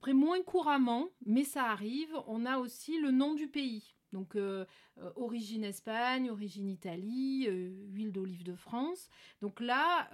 Après, 0.00 0.14
moins 0.14 0.42
couramment, 0.42 1.10
mais 1.26 1.44
ça 1.44 1.64
arrive, 1.64 2.08
on 2.26 2.46
a 2.46 2.56
aussi 2.56 2.98
le 2.98 3.10
nom 3.10 3.34
du 3.34 3.48
pays. 3.48 3.94
Donc, 4.14 4.34
euh, 4.34 4.64
euh, 4.96 5.10
origine 5.16 5.62
Espagne, 5.62 6.30
origine 6.30 6.70
Italie, 6.70 7.44
euh, 7.46 7.68
huile 7.92 8.10
d'olive 8.10 8.42
de 8.42 8.54
France. 8.54 9.10
Donc 9.42 9.60
là, 9.60 10.08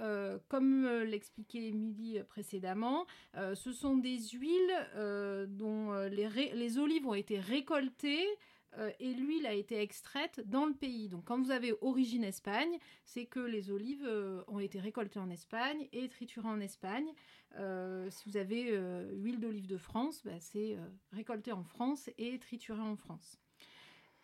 comme 0.49 0.89
l'expliquait 1.05 1.69
Émilie 1.69 2.19
précédemment, 2.29 3.07
ce 3.35 3.73
sont 3.73 3.97
des 3.97 4.19
huiles 4.19 5.47
dont 5.49 5.93
les, 6.11 6.29
les, 6.53 6.79
olives 6.79 7.07
ont 7.07 7.15
été 7.15 7.39
récoltées 7.39 8.27
et 9.01 9.15
l'huile 9.15 9.47
a 9.47 9.55
été 9.55 9.81
extraite 9.81 10.43
dans 10.47 10.67
le 10.67 10.75
pays. 10.75 11.09
Donc 11.09 11.25
quand 11.25 11.41
vous 11.41 11.51
avez 11.51 11.75
origine 11.81 12.25
Espagne, 12.25 12.79
c'est 13.05 13.27
que 13.27 13.41
les 13.41 13.71
olives 13.71 14.09
ont 14.49 14.61
été 14.61 14.81
récoltées 14.81 15.19
en 15.19 15.31
Espagne 15.31 15.89
et 15.93 16.09
triturées 16.09 16.49
en 16.49 16.61
Espagne. 16.61 17.07
Euh, 17.55 18.09
si 18.11 18.29
vous 18.29 18.37
avez 18.37 18.67
euh, 18.71 19.11
huile 19.15 19.41
d'olive 19.41 19.67
de 19.67 19.79
France, 19.79 20.21
bah, 20.25 20.39
c'est 20.41 20.77
euh, 20.77 20.87
récolté 21.13 21.53
en 21.53 21.65
France 21.65 22.11
et 22.19 22.39
trituré 22.39 22.81
en 22.81 22.97
France. 22.97 23.39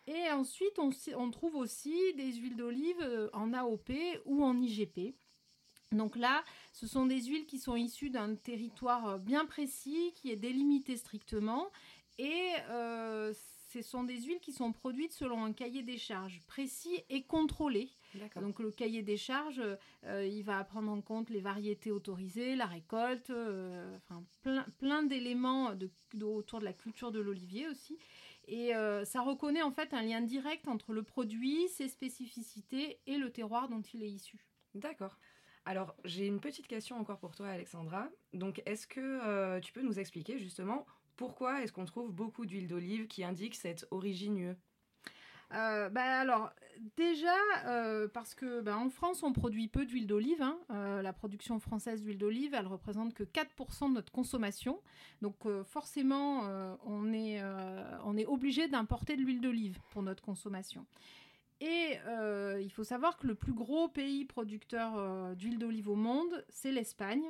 Et 0.05 0.29
ensuite, 0.31 0.79
on, 0.79 1.31
trouve 1.31 1.55
aussi 1.55 1.95
des 2.17 2.33
huiles 2.33 2.57
d'olive 2.57 3.29
en 3.31 3.53
AOP 3.53 3.91
ou 4.25 4.43
en 4.43 4.59
IGP. 4.59 5.15
Donc 5.93 6.17
là, 6.17 6.43
ce 6.73 6.87
sont 6.87 7.05
des 7.05 7.21
huiles 7.21 7.45
qui 7.45 7.57
sont 7.57 7.77
issues 7.77 8.09
d'un 8.09 8.35
territoire 8.35 9.17
bien 9.17 9.45
précis, 9.45 10.11
qui 10.15 10.29
est 10.29 10.35
délimité 10.35 10.97
strictement. 10.97 11.71
Et 12.17 12.49
ce 13.69 13.81
sont 13.81 14.03
des 14.03 14.19
huiles 14.19 14.41
qui 14.41 14.51
sont 14.51 14.73
produites 14.73 15.13
selon 15.13 15.45
un 15.45 15.53
cahier 15.53 15.83
des 15.83 15.97
charges 15.97 16.41
précis 16.47 17.01
et 17.09 17.23
contrôlé. 17.23 17.89
Donc 18.41 18.59
le 18.59 18.71
cahier 18.71 19.01
des 19.01 19.17
charges, 19.17 19.61
euh, 20.05 20.25
il 20.25 20.43
va 20.43 20.63
prendre 20.63 20.91
en 20.91 21.01
compte 21.01 21.29
les 21.29 21.41
variétés 21.41 21.91
autorisées, 21.91 22.55
la 22.55 22.65
récolte, 22.65 23.29
euh, 23.29 23.95
enfin 23.97 24.23
plein, 24.41 24.65
plein 24.77 25.03
d'éléments 25.03 25.73
autour 26.21 26.59
de 26.59 26.65
la 26.65 26.73
culture 26.73 27.11
de 27.11 27.19
l'olivier 27.19 27.67
aussi. 27.67 27.97
Et 28.47 28.75
euh, 28.75 29.05
ça 29.05 29.21
reconnaît 29.21 29.61
en 29.61 29.71
fait 29.71 29.93
un 29.93 30.01
lien 30.01 30.21
direct 30.21 30.67
entre 30.67 30.93
le 30.93 31.03
produit, 31.03 31.67
ses 31.69 31.87
spécificités 31.87 32.99
et 33.07 33.17
le 33.17 33.31
terroir 33.31 33.69
dont 33.69 33.81
il 33.81 34.03
est 34.03 34.09
issu. 34.09 34.45
D'accord. 34.75 35.17
Alors, 35.65 35.95
j'ai 36.03 36.27
une 36.27 36.41
petite 36.41 36.67
question 36.67 36.97
encore 36.97 37.19
pour 37.19 37.35
toi, 37.35 37.47
Alexandra. 37.47 38.09
Donc, 38.33 38.61
est-ce 38.65 38.85
que 38.85 39.59
tu 39.59 39.71
peux 39.71 39.81
nous 39.81 39.97
expliquer 39.97 40.37
justement 40.37 40.85
pourquoi 41.15 41.61
est-ce 41.63 41.71
qu'on 41.71 41.85
trouve 41.85 42.11
beaucoup 42.11 42.45
d'huile 42.45 42.67
d'olive 42.67 43.07
qui 43.07 43.23
indique 43.23 43.55
cette 43.55 43.87
origine 43.91 44.37
UE 44.37 44.55
euh, 45.53 45.89
bah 45.89 46.19
alors 46.19 46.51
déjà 46.97 47.35
euh, 47.65 48.07
parce 48.07 48.33
que 48.33 48.61
bah, 48.61 48.77
en 48.77 48.89
France 48.89 49.21
on 49.23 49.33
produit 49.33 49.67
peu 49.67 49.85
d'huile 49.85 50.07
d'olive. 50.07 50.41
Hein. 50.41 50.57
Euh, 50.71 51.01
la 51.01 51.13
production 51.13 51.59
française 51.59 52.01
d'huile 52.01 52.17
d'olive 52.17 52.53
elle 52.53 52.67
représente 52.67 53.13
que 53.13 53.23
4% 53.23 53.89
de 53.89 53.93
notre 53.93 54.11
consommation. 54.11 54.79
Donc 55.21 55.35
forcément 55.65 56.43
on 56.85 57.13
est 57.13 58.25
obligé 58.25 58.67
d'importer 58.67 59.15
de 59.15 59.21
l'huile 59.21 59.41
d'olive 59.41 59.79
pour 59.91 60.01
notre 60.01 60.23
consommation. 60.23 60.85
Et 61.61 61.97
il 62.59 62.71
faut 62.71 62.83
savoir 62.83 63.17
que 63.17 63.27
le 63.27 63.35
plus 63.35 63.53
gros 63.53 63.87
pays 63.87 64.25
producteur 64.25 65.35
d'huile 65.35 65.59
d'olive 65.59 65.89
au 65.89 65.95
monde 65.95 66.43
c'est 66.49 66.71
l'Espagne 66.71 67.23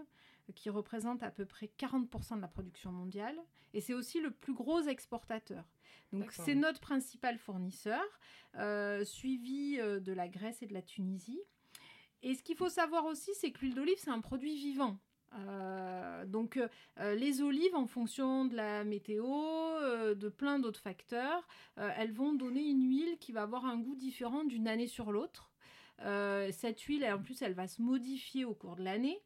qui 0.52 0.70
représente 0.70 1.24
à 1.24 1.32
peu 1.32 1.46
près 1.46 1.72
40% 1.80 2.36
de 2.36 2.42
la 2.42 2.48
production 2.48 2.92
mondiale. 2.92 3.38
Et 3.74 3.82
c'est 3.82 3.94
aussi 3.94 4.20
le 4.20 4.32
plus 4.32 4.54
gros 4.54 4.82
exportateur. 4.82 5.64
Donc 6.12 6.32
c'est 6.32 6.56
notre 6.56 6.80
principal 6.80 7.38
fournisseur, 7.38 8.04
euh, 8.58 9.04
suivi 9.04 9.78
euh, 9.80 10.00
de 10.00 10.14
la 10.14 10.28
Grèce 10.28 10.62
et 10.62 10.68
de 10.68 10.74
la 10.74 10.82
Tunisie. 10.82 11.42
Et 12.22 12.36
ce 12.36 12.44
qu'il 12.44 12.56
faut 12.56 12.70
savoir 12.70 13.06
aussi, 13.06 13.32
c'est 13.36 13.52
que 13.52 13.62
l'huile 13.62 13.74
d'olive, 13.74 13.98
c'est 13.98 14.12
un 14.12 14.22
produit 14.22 14.56
vivant. 14.56 15.00
Euh, 15.36 16.26
donc 16.28 16.60
les 17.00 17.42
olives, 17.42 17.74
en 17.74 17.88
fonction 17.88 18.46
de 18.46 18.56
la 18.56 18.84
météo, 18.84 19.26
de 19.26 20.30
plein 20.30 20.60
d'autres 20.60 20.80
facteurs, 20.80 21.46
elles 21.76 22.14
vont 22.14 22.34
donner 22.34 22.62
une 22.62 22.88
huile 22.88 23.18
qui 23.20 23.32
va 23.32 23.42
avoir 23.42 23.66
un 23.66 23.78
goût 23.78 23.96
différent 23.96 24.44
d'une 24.44 24.68
année 24.68 24.88
sur 24.88 25.12
l'autre. 25.12 25.52
cette 25.98 26.80
huile, 26.82 27.04
en 27.06 27.22
plus, 27.22 27.42
elle 27.42 27.56
va 27.56 27.68
se 27.68 27.82
modifier 27.82 28.46
au 28.46 28.54
cours 28.54 28.76
de 28.76 28.84
l'année. 28.84 29.22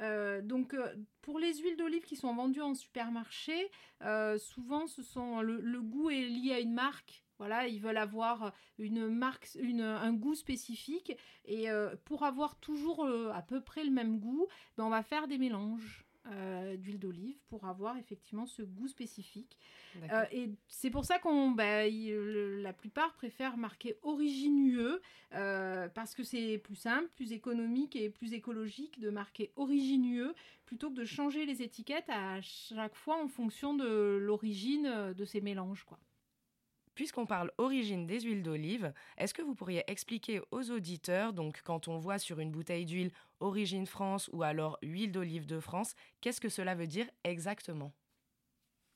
Euh, 0.00 0.40
donc, 0.42 0.74
euh, 0.74 0.94
pour 1.22 1.38
les 1.38 1.54
huiles 1.58 1.76
d'olive 1.76 2.04
qui 2.04 2.16
sont 2.16 2.34
vendues 2.34 2.62
en 2.62 2.74
supermarché, 2.74 3.70
euh, 4.02 4.38
souvent, 4.38 4.86
ce 4.86 5.02
sont 5.02 5.40
le, 5.40 5.80
goût 5.80 6.10
est 6.10 6.26
lié 6.26 6.52
à 6.52 6.60
une 6.60 6.74
marque. 6.74 7.24
Voilà, 7.38 7.66
ils 7.66 7.80
veulent 7.80 7.96
avoir 7.96 8.52
une 8.78 9.08
marque, 9.08 9.48
un 9.60 10.12
goût 10.12 10.36
spécifique. 10.36 11.16
Et 11.44 11.66
pour 12.04 12.22
avoir 12.22 12.54
toujours 12.60 13.04
à 13.04 13.42
peu 13.42 13.60
près 13.60 13.82
le 13.82 13.90
même 13.90 14.20
goût, 14.20 14.46
ben, 14.76 14.84
on 14.84 14.88
va 14.88 15.02
faire 15.02 15.26
des 15.26 15.36
mélanges. 15.36 16.03
Euh, 16.26 16.78
d'huile 16.78 16.98
d'olive 16.98 17.36
pour 17.50 17.66
avoir 17.66 17.98
effectivement 17.98 18.46
ce 18.46 18.62
goût 18.62 18.88
spécifique. 18.88 19.58
Euh, 20.10 20.24
et 20.32 20.48
c'est 20.68 20.88
pour 20.88 21.04
ça 21.04 21.18
qu'on, 21.18 21.50
bah, 21.50 21.86
la 21.86 22.72
plupart 22.72 23.12
préfèrent 23.12 23.58
marquer 23.58 23.98
origine 24.00 24.58
UE 24.58 25.00
euh, 25.34 25.86
parce 25.90 26.14
que 26.14 26.22
c'est 26.24 26.56
plus 26.56 26.76
simple, 26.76 27.10
plus 27.14 27.32
économique 27.32 27.94
et 27.94 28.08
plus 28.08 28.32
écologique 28.32 29.00
de 29.00 29.10
marquer 29.10 29.52
origine 29.56 30.06
UE 30.06 30.32
plutôt 30.64 30.88
que 30.88 30.94
de 30.94 31.04
changer 31.04 31.44
les 31.44 31.60
étiquettes 31.60 32.08
à 32.08 32.40
chaque 32.40 32.96
fois 32.96 33.22
en 33.22 33.28
fonction 33.28 33.74
de 33.74 34.16
l'origine 34.16 35.12
de 35.12 35.24
ces 35.26 35.42
mélanges, 35.42 35.84
quoi. 35.84 35.98
Puisqu'on 36.94 37.26
parle 37.26 37.52
origine 37.58 38.06
des 38.06 38.20
huiles 38.20 38.42
d'olive, 38.42 38.92
est-ce 39.16 39.34
que 39.34 39.42
vous 39.42 39.54
pourriez 39.54 39.82
expliquer 39.88 40.40
aux 40.50 40.70
auditeurs, 40.70 41.32
donc 41.32 41.62
quand 41.64 41.88
on 41.88 41.98
voit 41.98 42.18
sur 42.18 42.40
une 42.40 42.50
bouteille 42.52 42.84
d'huile 42.86 43.12
origine 43.40 43.86
France 43.86 44.30
ou 44.32 44.42
alors 44.42 44.78
huile 44.82 45.12
d'olive 45.12 45.46
de 45.46 45.60
France, 45.60 45.94
qu'est-ce 46.20 46.40
que 46.40 46.48
cela 46.48 46.74
veut 46.74 46.86
dire 46.86 47.08
exactement? 47.24 47.92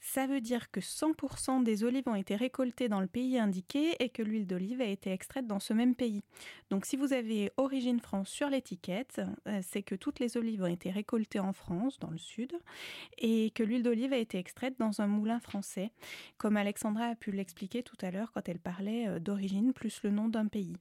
Ça 0.00 0.26
veut 0.26 0.40
dire 0.40 0.70
que 0.70 0.80
100% 0.80 1.62
des 1.62 1.84
olives 1.84 2.08
ont 2.08 2.14
été 2.14 2.36
récoltées 2.36 2.88
dans 2.88 3.00
le 3.00 3.06
pays 3.06 3.38
indiqué 3.38 3.96
et 4.02 4.08
que 4.08 4.22
l'huile 4.22 4.46
d'olive 4.46 4.80
a 4.80 4.86
été 4.86 5.10
extraite 5.10 5.46
dans 5.46 5.58
ce 5.58 5.72
même 5.72 5.94
pays. 5.94 6.22
Donc 6.70 6.86
si 6.86 6.96
vous 6.96 7.12
avez 7.12 7.50
origine 7.56 8.00
France 8.00 8.28
sur 8.28 8.48
l'étiquette, 8.48 9.20
euh, 9.46 9.60
c'est 9.62 9.82
que 9.82 9.94
toutes 9.94 10.20
les 10.20 10.36
olives 10.36 10.62
ont 10.62 10.66
été 10.66 10.90
récoltées 10.90 11.40
en 11.40 11.52
France, 11.52 11.98
dans 11.98 12.10
le 12.10 12.18
sud, 12.18 12.52
et 13.18 13.50
que 13.50 13.62
l'huile 13.62 13.82
d'olive 13.82 14.12
a 14.12 14.18
été 14.18 14.38
extraite 14.38 14.74
dans 14.78 15.00
un 15.00 15.06
moulin 15.06 15.40
français, 15.40 15.90
comme 16.36 16.56
Alexandra 16.56 17.06
a 17.06 17.14
pu 17.14 17.32
l'expliquer 17.32 17.82
tout 17.82 17.96
à 18.00 18.10
l'heure 18.10 18.32
quand 18.32 18.48
elle 18.48 18.60
parlait 18.60 19.08
euh, 19.08 19.18
d'origine 19.18 19.72
plus 19.72 20.02
le 20.02 20.10
nom 20.10 20.28
d'un 20.28 20.46
pays. 20.46 20.76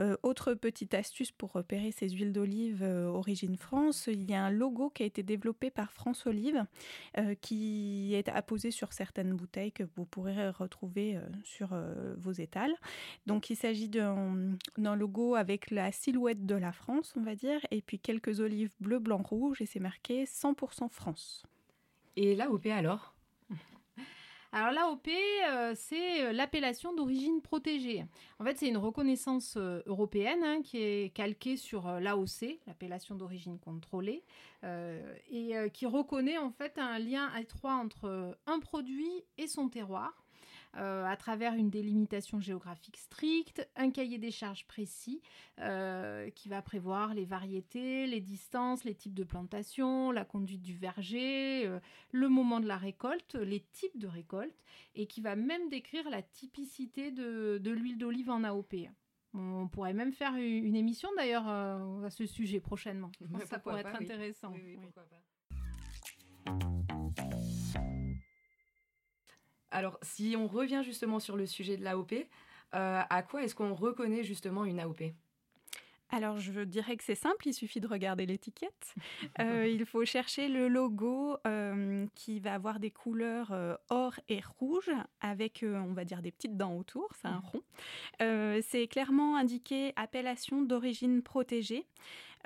Euh, 0.00 0.16
autre 0.22 0.54
petite 0.54 0.94
astuce 0.94 1.32
pour 1.32 1.52
repérer 1.52 1.92
ces 1.92 2.08
huiles 2.10 2.32
d'olive 2.32 2.82
origine 2.82 3.56
France, 3.56 4.06
il 4.06 4.28
y 4.30 4.34
a 4.34 4.44
un 4.44 4.50
logo 4.50 4.90
qui 4.90 5.02
a 5.02 5.06
été 5.06 5.22
développé 5.22 5.70
par 5.70 5.92
France 5.92 6.26
Olive 6.26 6.64
qui 7.40 8.14
est 8.14 8.28
à 8.28 8.42
sur 8.58 8.92
certaines 8.92 9.34
bouteilles 9.34 9.72
que 9.72 9.84
vous 9.96 10.04
pourrez 10.04 10.50
retrouver 10.50 11.16
euh, 11.16 11.20
sur 11.44 11.72
euh, 11.72 12.14
vos 12.18 12.32
étals. 12.32 12.74
Donc 13.26 13.50
il 13.50 13.56
s'agit 13.56 13.88
d'un 13.88 14.96
logo 14.96 15.34
avec 15.34 15.70
la 15.70 15.92
silhouette 15.92 16.44
de 16.46 16.54
la 16.54 16.72
France, 16.72 17.14
on 17.16 17.22
va 17.22 17.34
dire, 17.34 17.60
et 17.70 17.80
puis 17.80 17.98
quelques 17.98 18.40
olives 18.40 18.74
bleu, 18.80 18.98
blanc, 18.98 19.22
rouge, 19.22 19.62
et 19.62 19.66
c'est 19.66 19.80
marqué 19.80 20.24
100% 20.24 20.90
France. 20.90 21.44
Et 22.16 22.34
l'AOP 22.34 22.66
alors? 22.66 23.09
Alors 24.52 24.72
l'AOP, 24.72 25.08
euh, 25.08 25.74
c'est 25.76 26.24
euh, 26.24 26.32
l'appellation 26.32 26.92
d'origine 26.92 27.40
protégée. 27.40 28.04
En 28.40 28.44
fait, 28.44 28.58
c'est 28.58 28.66
une 28.66 28.78
reconnaissance 28.78 29.54
euh, 29.56 29.80
européenne 29.86 30.42
hein, 30.42 30.60
qui 30.62 30.78
est 30.78 31.14
calquée 31.14 31.56
sur 31.56 31.88
l'AOC, 32.00 32.58
l'appellation 32.66 33.14
d'origine 33.14 33.58
contrôlée, 33.60 34.24
et 35.32 35.54
qui 35.72 35.86
reconnaît 35.86 36.36
en 36.36 36.50
fait 36.50 36.78
un 36.78 36.98
lien 36.98 37.34
étroit 37.36 37.74
entre 37.74 38.36
un 38.46 38.58
produit 38.58 39.24
et 39.38 39.46
son 39.46 39.68
terroir. 39.68 40.12
Euh, 40.76 41.04
à 41.04 41.16
travers 41.16 41.54
une 41.54 41.68
délimitation 41.68 42.38
géographique 42.38 42.96
stricte, 42.96 43.68
un 43.74 43.90
cahier 43.90 44.18
des 44.18 44.30
charges 44.30 44.64
précis 44.66 45.20
euh, 45.58 46.30
qui 46.30 46.48
va 46.48 46.62
prévoir 46.62 47.12
les 47.12 47.24
variétés, 47.24 48.06
les 48.06 48.20
distances, 48.20 48.84
les 48.84 48.94
types 48.94 49.14
de 49.14 49.24
plantation, 49.24 50.12
la 50.12 50.24
conduite 50.24 50.62
du 50.62 50.76
verger, 50.76 51.66
euh, 51.66 51.80
le 52.12 52.28
moment 52.28 52.60
de 52.60 52.68
la 52.68 52.76
récolte, 52.76 53.34
les 53.34 53.60
types 53.72 53.98
de 53.98 54.06
récolte, 54.06 54.54
et 54.94 55.06
qui 55.06 55.20
va 55.20 55.34
même 55.34 55.68
décrire 55.70 56.08
la 56.08 56.22
typicité 56.22 57.10
de, 57.10 57.60
l'huile 57.64 57.98
d'olive 57.98 58.30
en 58.30 58.44
AOP. 58.44 58.74
On 59.34 59.66
pourrait 59.66 59.94
même 59.94 60.12
faire 60.12 60.36
une 60.36 60.76
émission 60.76 61.08
d'ailleurs 61.16 61.48
à 61.48 62.10
ce 62.10 62.26
sujet 62.26 62.60
prochainement. 62.60 63.10
ça 63.46 63.58
pourrait 63.58 63.80
être 63.80 64.00
intéressant. 64.00 64.54
Alors, 69.70 69.98
si 70.02 70.34
on 70.36 70.46
revient 70.46 70.82
justement 70.84 71.20
sur 71.20 71.36
le 71.36 71.46
sujet 71.46 71.76
de 71.76 71.84
l'AOP, 71.84 72.12
euh, 72.74 73.02
à 73.08 73.22
quoi 73.22 73.42
est-ce 73.42 73.54
qu'on 73.54 73.74
reconnaît 73.74 74.24
justement 74.24 74.64
une 74.64 74.80
AOP 74.80 75.02
alors, 76.12 76.40
je 76.40 76.62
dirais 76.62 76.96
que 76.96 77.04
c'est 77.04 77.14
simple, 77.14 77.46
il 77.46 77.54
suffit 77.54 77.78
de 77.78 77.86
regarder 77.86 78.26
l'étiquette. 78.26 78.96
Euh, 79.38 79.64
il 79.72 79.86
faut 79.86 80.04
chercher 80.04 80.48
le 80.48 80.66
logo 80.66 81.36
euh, 81.46 82.04
qui 82.16 82.40
va 82.40 82.54
avoir 82.54 82.80
des 82.80 82.90
couleurs 82.90 83.52
or 83.90 84.18
et 84.28 84.40
rouge 84.58 84.90
avec, 85.20 85.64
on 85.64 85.92
va 85.92 86.04
dire, 86.04 86.20
des 86.20 86.32
petites 86.32 86.56
dents 86.56 86.76
autour, 86.76 87.08
c'est 87.22 87.28
un 87.28 87.38
mmh. 87.38 87.42
rond. 87.52 88.62
c'est 88.62 88.88
clairement 88.88 89.36
indiqué 89.36 89.92
appellation 89.94 90.62
d'origine 90.62 91.22
protégée. 91.22 91.86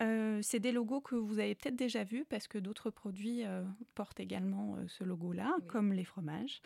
Euh, 0.01 0.41
c'est 0.43 0.61
des 0.61 0.73
logos 0.73 1.01
que 1.01 1.15
vous 1.15 1.39
avez 1.39 1.55
peut-être 1.55 1.77
déjà 1.77 2.03
vus 2.05 2.25
parce 2.29 2.49
que 2.49 2.59
d'autres 2.59 2.91
produits 2.91 3.45
euh, 3.45 3.63
portent 3.95 4.19
également 4.19 4.77
euh, 4.77 4.85
ce 4.89 5.05
logo-là, 5.05 5.57
comme 5.69 5.93
les 5.93 6.05
fromages. 6.05 6.61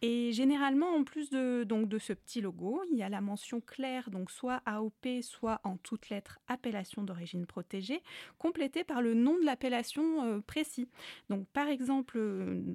Et 0.00 0.32
généralement, 0.32 0.88
en 0.96 1.04
plus 1.04 1.30
de, 1.30 1.64
donc, 1.64 1.88
de 1.88 1.98
ce 1.98 2.12
petit 2.12 2.40
logo, 2.40 2.82
il 2.90 2.98
y 2.98 3.02
a 3.02 3.08
la 3.08 3.20
mention 3.20 3.60
claire, 3.60 4.10
donc 4.10 4.30
soit 4.30 4.62
AOP, 4.66 5.22
soit 5.22 5.60
en 5.62 5.76
toutes 5.76 6.08
lettres 6.08 6.40
appellation 6.48 7.02
d'origine 7.02 7.46
protégée, 7.46 8.02
complétée 8.38 8.82
par 8.82 9.00
le 9.00 9.14
nom 9.14 9.38
de 9.38 9.44
l'appellation 9.44 10.42
précis. 10.42 10.88
Donc 11.30 11.46
par 11.48 11.68
exemple, 11.68 12.18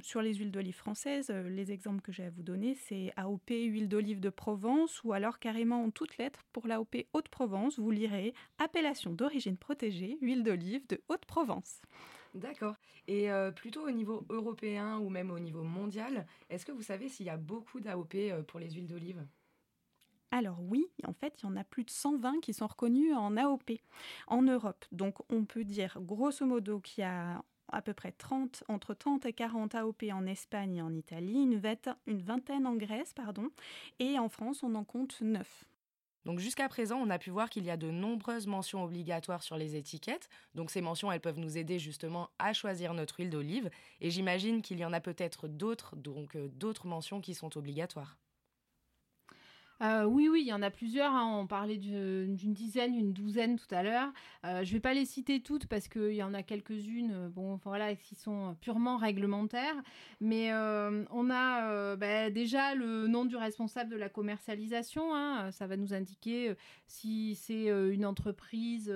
sur 0.01 0.21
les 0.21 0.35
huiles 0.35 0.51
d'olive 0.51 0.75
françaises, 0.75 1.29
les 1.29 1.71
exemples 1.71 2.01
que 2.01 2.11
j'ai 2.11 2.23
à 2.23 2.29
vous 2.29 2.43
donner, 2.43 2.75
c'est 2.75 3.11
AOP 3.17 3.49
huile 3.49 3.89
d'olive 3.89 4.19
de 4.19 4.29
Provence 4.29 5.03
ou 5.03 5.11
alors 5.11 5.39
carrément 5.39 5.83
en 5.83 5.89
toutes 5.89 6.17
lettres 6.17 6.45
pour 6.53 6.67
l'AOP 6.67 7.07
Haute-Provence, 7.13 7.77
vous 7.77 7.91
lirez 7.91 8.33
appellation 8.57 9.11
d'origine 9.11 9.57
protégée 9.57 9.96
huile 10.21 10.43
d'olive 10.43 10.85
de 10.87 11.01
Haute-Provence. 11.09 11.81
D'accord. 12.33 12.75
Et 13.07 13.31
euh, 13.31 13.51
plutôt 13.51 13.87
au 13.87 13.91
niveau 13.91 14.25
européen 14.29 14.97
ou 14.99 15.09
même 15.09 15.31
au 15.31 15.39
niveau 15.39 15.63
mondial, 15.63 16.27
est-ce 16.49 16.65
que 16.65 16.71
vous 16.71 16.83
savez 16.83 17.09
s'il 17.09 17.25
y 17.25 17.29
a 17.29 17.37
beaucoup 17.37 17.79
d'AOP 17.79 18.15
euh, 18.15 18.43
pour 18.43 18.59
les 18.59 18.69
huiles 18.71 18.87
d'olive? 18.87 19.25
Alors 20.31 20.61
oui, 20.61 20.85
en 21.05 21.13
fait, 21.13 21.41
il 21.41 21.45
y 21.45 21.49
en 21.49 21.55
a 21.55 21.63
plus 21.63 21.85
de 21.85 21.89
120 21.89 22.41
qui 22.41 22.53
sont 22.53 22.67
reconnus 22.67 23.15
en 23.15 23.37
AOP 23.37 23.71
en 24.27 24.41
Europe. 24.41 24.85
Donc 24.91 25.15
on 25.31 25.45
peut 25.45 25.63
dire 25.63 25.97
grosso 26.01 26.45
modo 26.45 26.79
qu'il 26.81 27.01
y 27.01 27.05
a 27.05 27.43
à 27.69 27.81
peu 27.81 27.93
près 27.93 28.11
30, 28.11 28.63
entre 28.67 28.93
30 28.93 29.25
et 29.25 29.33
40 29.33 29.75
AOP 29.75 30.03
en 30.11 30.25
Espagne 30.25 30.75
et 30.75 30.81
en 30.81 30.93
Italie, 30.93 31.41
une, 31.43 31.61
une 32.07 32.21
vingtaine 32.21 32.65
en 32.65 32.75
Grèce, 32.75 33.13
pardon, 33.13 33.49
et 33.99 34.17
en 34.19 34.29
France, 34.29 34.63
on 34.63 34.75
en 34.75 34.83
compte 34.83 35.21
9. 35.21 35.65
Donc 36.27 36.39
jusqu'à 36.39 36.67
présent, 36.67 36.97
on 36.97 37.09
a 37.09 37.17
pu 37.17 37.29
voir 37.29 37.49
qu'il 37.49 37.63
y 37.63 37.71
a 37.71 37.77
de 37.77 37.89
nombreuses 37.89 38.47
mentions 38.47 38.83
obligatoires 38.83 39.43
sur 39.43 39.55
les 39.55 39.77
étiquettes. 39.77 40.27
Donc 40.55 40.71
ces 40.71 40.81
mentions, 40.81 41.09
elles 41.09 41.21
peuvent 41.21 41.39
nous 41.39 41.57
aider 41.57 41.79
justement 41.79 42.29
à 42.37 42.51
choisir 42.51 42.93
notre 42.93 43.21
huile 43.21 43.29
d'olive. 43.29 43.69
Et 44.01 44.11
j'imagine 44.11 44.61
qu'il 44.61 44.77
y 44.77 44.83
en 44.83 44.91
a 44.91 44.99
peut-être 44.99 45.47
d'autres, 45.47 45.95
donc 45.95 46.35
euh, 46.35 46.49
d'autres 46.49 46.85
mentions 46.85 47.21
qui 47.21 47.33
sont 47.33 47.57
obligatoires. 47.57 48.17
Euh, 49.81 50.05
oui, 50.05 50.27
oui, 50.27 50.41
il 50.41 50.47
y 50.47 50.53
en 50.53 50.61
a 50.61 50.71
plusieurs. 50.71 51.13
Hein. 51.13 51.39
On 51.39 51.47
parlait 51.47 51.77
d'une 51.77 52.35
dizaine, 52.35 52.95
une 52.95 53.13
douzaine 53.13 53.57
tout 53.57 53.73
à 53.73 53.83
l'heure. 53.83 54.11
Euh, 54.45 54.63
je 54.63 54.69
ne 54.69 54.73
vais 54.73 54.79
pas 54.79 54.93
les 54.93 55.05
citer 55.05 55.41
toutes 55.41 55.67
parce 55.67 55.87
qu'il 55.87 56.13
y 56.13 56.23
en 56.23 56.33
a 56.33 56.43
quelques-unes 56.43 57.11
euh, 57.13 57.29
bon, 57.29 57.59
voilà, 57.63 57.95
qui 57.95 58.15
sont 58.15 58.55
purement 58.61 58.97
réglementaires. 58.97 59.75
Mais 60.19 60.51
on 60.53 61.29
a 61.29 61.95
bah, 61.95 62.29
déjà 62.29 62.75
le 62.75 63.07
nom 63.07 63.25
du 63.25 63.35
responsable 63.35 63.89
de 63.91 63.95
la 63.95 64.09
commercialisation. 64.09 65.15
Hein. 65.15 65.51
Ça 65.51 65.67
va 65.67 65.77
nous 65.77 65.93
indiquer 65.93 66.55
si 66.87 67.35
c'est 67.35 67.67
une 67.67 68.05
entreprise 68.05 68.93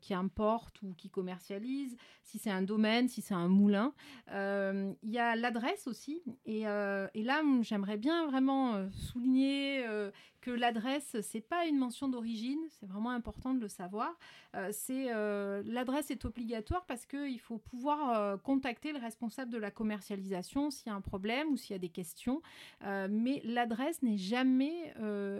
qui 0.00 0.14
importe 0.14 0.80
ou 0.82 0.94
qui 0.94 1.10
commercialise, 1.10 1.96
si 2.22 2.38
c'est 2.38 2.50
un 2.50 2.62
domaine, 2.62 3.08
si 3.08 3.20
c'est 3.20 3.34
un 3.34 3.48
moulin. 3.48 3.92
Il 4.30 5.10
y 5.10 5.18
a 5.18 5.34
l'adresse 5.34 5.86
aussi. 5.86 6.22
Et, 6.46 6.60
et 6.62 7.22
là, 7.22 7.42
j'aimerais 7.62 7.96
bien 7.96 8.26
vraiment 8.26 8.88
souligner 8.90 9.87
euh, 9.88 10.10
que 10.40 10.50
l'adresse, 10.50 11.16
c'est 11.22 11.40
pas 11.40 11.66
une 11.66 11.76
mention 11.76 12.08
d'origine, 12.08 12.60
c'est 12.70 12.86
vraiment 12.86 13.10
important 13.10 13.54
de 13.54 13.60
le 13.60 13.68
savoir. 13.68 14.16
Euh, 14.54 14.68
c'est 14.72 15.12
euh, 15.12 15.62
l'adresse 15.66 16.10
est 16.10 16.24
obligatoire 16.24 16.86
parce 16.86 17.06
qu'il 17.06 17.40
faut 17.40 17.58
pouvoir 17.58 18.40
contacter 18.42 18.92
le 18.92 18.98
responsable 18.98 19.50
de 19.50 19.58
la 19.58 19.70
commercialisation 19.70 20.70
s'il 20.70 20.88
y 20.88 20.90
a 20.90 20.94
un 20.94 21.00
problème 21.00 21.48
ou 21.48 21.56
s'il 21.56 21.72
y 21.72 21.74
a 21.74 21.80
des 21.80 21.88
questions. 21.88 22.40
mais 22.82 23.40
l'adresse 23.44 24.02
n'est 24.02 24.18
jamais 24.18 24.94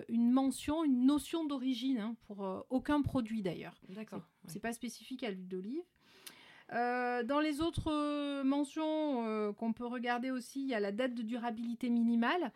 une 0.09 0.31
mention, 0.33 0.85
une 0.85 1.07
notion 1.07 1.45
d'origine 1.45 1.99
hein, 1.99 2.17
pour 2.27 2.67
aucun 2.71 3.03
produit 3.03 3.43
d'ailleurs. 3.43 3.81
D'accord. 3.89 4.23
C'est 4.47 4.61
pas 4.61 4.73
spécifique 4.73 5.23
à 5.23 5.31
l'huile 5.31 5.49
d'olive. 5.49 5.85
Euh, 6.75 7.23
dans 7.23 7.41
les 7.41 7.61
autres 7.61 7.91
euh, 7.91 8.45
mentions 8.45 9.27
euh, 9.27 9.53
qu'on 9.53 9.73
peut 9.73 9.87
regarder 9.87 10.31
aussi, 10.31 10.61
il 10.61 10.69
y 10.69 10.75
a 10.75 10.81
la 10.81 10.93
date 10.93 11.15
de 11.15 11.23
durabilité 11.23 11.89
minimale. 11.89 12.53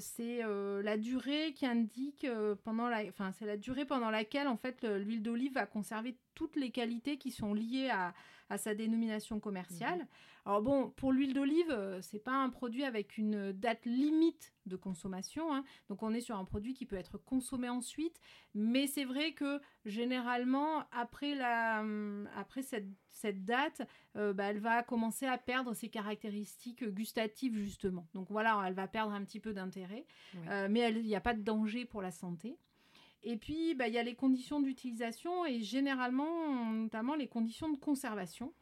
c'est 0.00 0.42
la 0.82 0.96
durée 0.96 1.52
qui 1.54 1.66
indique 1.66 2.26
pendant 2.64 2.88
la, 2.88 3.04
enfin 3.08 3.32
c'est 3.32 3.46
la 3.46 3.56
durée 3.56 3.84
pendant 3.84 4.10
laquelle 4.10 4.48
en 4.48 4.56
fait 4.56 4.84
l'huile 4.84 5.22
d'olive 5.22 5.54
va 5.54 5.66
conserver 5.66 6.16
toutes 6.34 6.56
les 6.56 6.70
qualités 6.70 7.18
qui 7.18 7.30
sont 7.30 7.54
liées 7.54 7.90
à, 7.90 8.14
à 8.50 8.58
sa 8.58 8.74
dénomination 8.74 9.40
commerciale. 9.40 10.00
Mhm. 10.00 10.06
Alors 10.46 10.60
bon, 10.60 10.90
pour 10.90 11.10
l'huile 11.12 11.32
d'olive, 11.32 11.70
euh, 11.70 12.02
c'est 12.02 12.18
pas 12.18 12.34
un 12.34 12.50
produit 12.50 12.84
avec 12.84 13.16
une 13.16 13.52
date 13.52 13.86
limite 13.86 14.52
de 14.66 14.76
consommation. 14.76 15.54
Hein. 15.54 15.64
Donc 15.88 16.02
on 16.02 16.12
est 16.12 16.20
sur 16.20 16.36
un 16.36 16.44
produit 16.44 16.74
qui 16.74 16.84
peut 16.84 16.96
être 16.96 17.16
consommé 17.16 17.70
ensuite, 17.70 18.20
mais 18.54 18.86
c'est 18.86 19.06
vrai 19.06 19.32
que 19.32 19.60
généralement 19.86 20.84
après 20.92 21.34
la, 21.34 21.80
hum, 21.80 22.28
après 22.36 22.62
cette, 22.62 22.88
cette 23.08 23.46
date, 23.46 23.82
euh, 24.16 24.34
bah, 24.34 24.44
elle 24.44 24.60
va 24.60 24.82
commencer 24.82 25.24
à 25.24 25.38
perdre 25.38 25.72
ses 25.72 25.88
caractéristiques 25.88 26.84
gustatives 26.84 27.56
justement. 27.56 28.06
Donc 28.12 28.30
voilà, 28.30 28.62
elle 28.66 28.74
va 28.74 28.86
perdre 28.86 29.14
un 29.14 29.24
petit 29.24 29.40
peu 29.40 29.54
d'intérêt, 29.54 30.04
euh, 30.48 30.68
mais 30.70 30.90
il 30.90 31.06
n'y 31.06 31.16
a 31.16 31.20
pas 31.22 31.34
de 31.34 31.42
danger 31.42 31.86
pour 31.86 32.02
la 32.02 32.10
santé. 32.10 32.58
Et 33.24 33.36
puis, 33.36 33.74
bah, 33.74 33.88
il 33.88 33.94
y 33.94 33.98
a 33.98 34.02
les 34.02 34.14
conditions 34.14 34.60
d'utilisation 34.60 35.46
et 35.46 35.60
généralement, 35.60 36.70
notamment 36.72 37.14
les 37.14 37.26
conditions 37.26 37.70
de 37.70 37.78
conservation. 37.78 38.52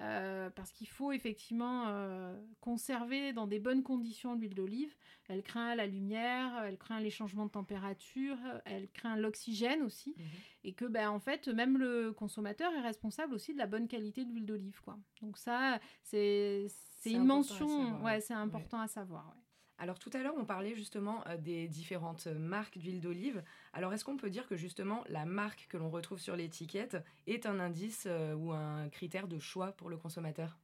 Euh, 0.00 0.48
parce 0.48 0.72
qu'il 0.72 0.88
faut 0.88 1.12
effectivement 1.12 1.88
euh, 1.88 2.34
conserver 2.60 3.34
dans 3.34 3.46
des 3.46 3.58
bonnes 3.58 3.82
conditions 3.82 4.34
l'huile 4.34 4.54
d'olive. 4.54 4.94
Elle 5.28 5.42
craint 5.42 5.74
la 5.74 5.86
lumière, 5.86 6.64
elle 6.64 6.78
craint 6.78 6.98
les 6.98 7.10
changements 7.10 7.44
de 7.44 7.50
température, 7.50 8.38
elle 8.64 8.88
craint 8.90 9.16
l'oxygène 9.16 9.82
aussi. 9.82 10.14
Mhm. 10.16 10.24
Et 10.64 10.72
que, 10.72 10.86
ben, 10.86 11.10
en 11.10 11.20
fait, 11.20 11.46
même 11.48 11.76
le 11.76 12.12
consommateur 12.12 12.72
est 12.72 12.80
responsable 12.80 13.34
aussi 13.34 13.52
de 13.52 13.58
la 13.58 13.66
bonne 13.66 13.86
qualité 13.86 14.24
de 14.24 14.30
l'huile 14.30 14.46
d'olive. 14.46 14.80
Quoi. 14.82 14.98
Donc 15.20 15.36
ça, 15.36 15.78
c'est 16.02 16.68
une 17.04 17.24
mention, 17.24 18.02
ouais, 18.02 18.20
c'est 18.20 18.34
important 18.34 18.80
à 18.80 18.88
savoir. 18.88 19.36
Alors 19.82 19.98
tout 19.98 20.10
à 20.12 20.22
l'heure, 20.22 20.36
on 20.38 20.44
parlait 20.44 20.76
justement 20.76 21.26
euh, 21.26 21.36
des 21.36 21.66
différentes 21.66 22.28
marques 22.28 22.78
d'huile 22.78 23.00
d'olive. 23.00 23.42
Alors 23.72 23.92
est-ce 23.92 24.04
qu'on 24.04 24.16
peut 24.16 24.30
dire 24.30 24.46
que 24.46 24.56
justement 24.56 25.02
la 25.08 25.24
marque 25.24 25.66
que 25.68 25.76
l'on 25.76 25.90
retrouve 25.90 26.20
sur 26.20 26.36
l'étiquette 26.36 26.98
est 27.26 27.46
un 27.46 27.58
indice 27.58 28.04
euh, 28.06 28.32
ou 28.32 28.52
un 28.52 28.88
critère 28.90 29.26
de 29.26 29.40
choix 29.40 29.72
pour 29.72 29.90
le 29.90 29.96
consommateur? 29.96 30.61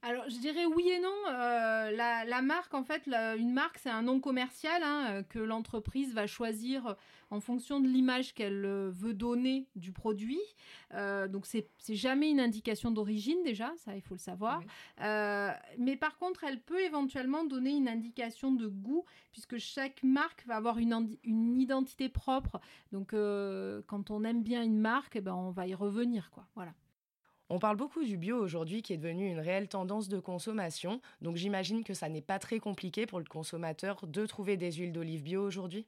Alors, 0.00 0.28
je 0.28 0.38
dirais 0.38 0.64
oui 0.64 0.88
et 0.88 1.00
non. 1.00 1.08
Euh, 1.28 1.90
la, 1.90 2.42
marque, 2.42 2.72
en 2.72 2.84
fait, 2.84 3.02
une 3.06 3.52
marque, 3.52 3.78
c'est 3.78 3.90
un 3.90 4.02
nom 4.02 4.20
commercial 4.20 4.80
hein, 4.84 5.06
euh, 5.10 5.22
que 5.24 5.40
l'entreprise 5.40 6.14
va 6.14 6.28
choisir 6.28 6.94
en 7.30 7.40
fonction 7.40 7.80
de 7.80 7.88
l'image 7.88 8.32
qu'elle 8.32 8.64
euh, 8.64 8.90
veut 8.92 9.12
donner 9.12 9.66
du 9.74 9.92
produit. 9.92 10.40
donc, 10.92 11.46
c'est 11.46 11.68
jamais 11.88 12.30
une 12.30 12.38
indication 12.38 12.92
d'origine, 12.92 13.42
déjà, 13.42 13.72
ça, 13.76 13.96
il 13.96 14.02
faut 14.02 14.14
le 14.14 14.20
savoir. 14.20 14.62
mais 14.98 15.96
par 15.96 16.16
contre, 16.16 16.44
elle 16.44 16.60
peut 16.60 16.80
éventuellement 16.80 17.44
donner 17.44 17.70
une 17.70 17.88
indication 17.88 18.52
de 18.52 18.68
goût, 18.68 19.04
puisque 19.32 19.58
chaque 19.58 20.02
marque 20.04 20.46
va 20.46 20.56
avoir 20.56 20.78
une, 20.78 21.16
une 21.24 21.60
identité 21.60 22.08
propre. 22.08 22.60
Donc, 22.92 23.10
quand 23.10 24.10
on 24.10 24.22
aime 24.24 24.42
bien 24.42 24.62
une 24.62 24.78
marque, 24.78 25.16
eh 25.16 25.20
ben, 25.20 25.34
on 25.34 25.50
va 25.50 25.66
y 25.66 25.74
revenir, 25.74 26.30
quoi. 26.30 26.46
Voilà. 26.54 26.72
On 27.50 27.58
parle 27.58 27.76
beaucoup 27.76 28.02
du 28.04 28.16
bio 28.16 28.38
aujourd'hui 28.38 28.80
qui 28.80 28.94
est 28.94 28.96
devenu 28.98 29.28
une 29.30 29.40
réelle 29.40 29.68
tendance 29.68 30.08
de 30.08 30.18
consommation, 30.18 31.00
donc 31.20 31.36
j'imagine 31.36 31.84
que 31.84 31.92
ça 31.94 32.08
n'est 32.08 32.22
pas 32.22 32.38
très 32.38 32.58
compliqué 32.58 33.04
pour 33.06 33.18
le 33.18 33.26
consommateur 33.26 34.06
de 34.06 34.24
trouver 34.26 34.56
des 34.56 34.72
huiles 34.72 34.92
d'olive 34.92 35.22
bio 35.22 35.44
aujourd'hui? 35.44 35.86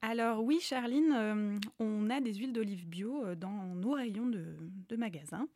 Alors 0.00 0.44
oui, 0.44 0.60
Charline, 0.60 1.12
euh, 1.12 1.58
on 1.80 2.08
a 2.08 2.20
des 2.20 2.34
huiles 2.34 2.52
d'olive 2.52 2.86
bio 2.86 3.24
euh, 3.24 3.34
dans 3.34 3.74
nos 3.74 3.92
rayons 3.92 4.26
de, 4.26 4.96
magasins. 4.96 5.48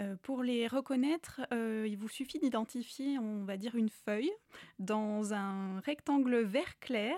Euh, 0.00 0.14
pour 0.22 0.44
les 0.44 0.68
reconnaître, 0.68 1.40
il 1.52 1.96
vous 1.96 2.08
suffit 2.08 2.38
d'identifier, 2.38 3.18
on 3.18 3.44
va 3.44 3.56
dire, 3.56 3.74
une 3.74 3.88
feuille 3.88 4.30
dans 4.78 5.34
un 5.34 5.80
rectangle 5.80 6.42
vert 6.42 6.78
clair 6.78 7.16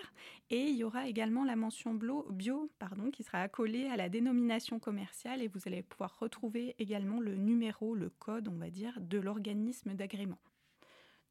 et 0.51 0.63
il 0.63 0.77
y 0.77 0.85
aura 0.85 1.07
également 1.07 1.45
la 1.45 1.57
mention 1.57 1.95
bio 1.95 2.71
pardon, 2.79 3.11
qui 3.11 3.23
sera 3.23 3.41
accolée 3.41 3.89
à 3.89 3.97
la 3.97 4.09
dénomination 4.09 4.79
commerciale 4.79 5.43
et 5.43 5.49
vous 5.49 5.61
allez 5.67 5.83
pouvoir 5.83 6.19
retrouver 6.19 6.75
également 6.79 7.21
le 7.21 7.37
numéro, 7.37 7.95
le 7.95 8.11
code, 8.11 8.49
on 8.49 8.59
va 8.59 8.71
dire, 8.71 8.99
de 9.01 9.19
l'organisme 9.19 9.95
d'agrément. 9.95 10.39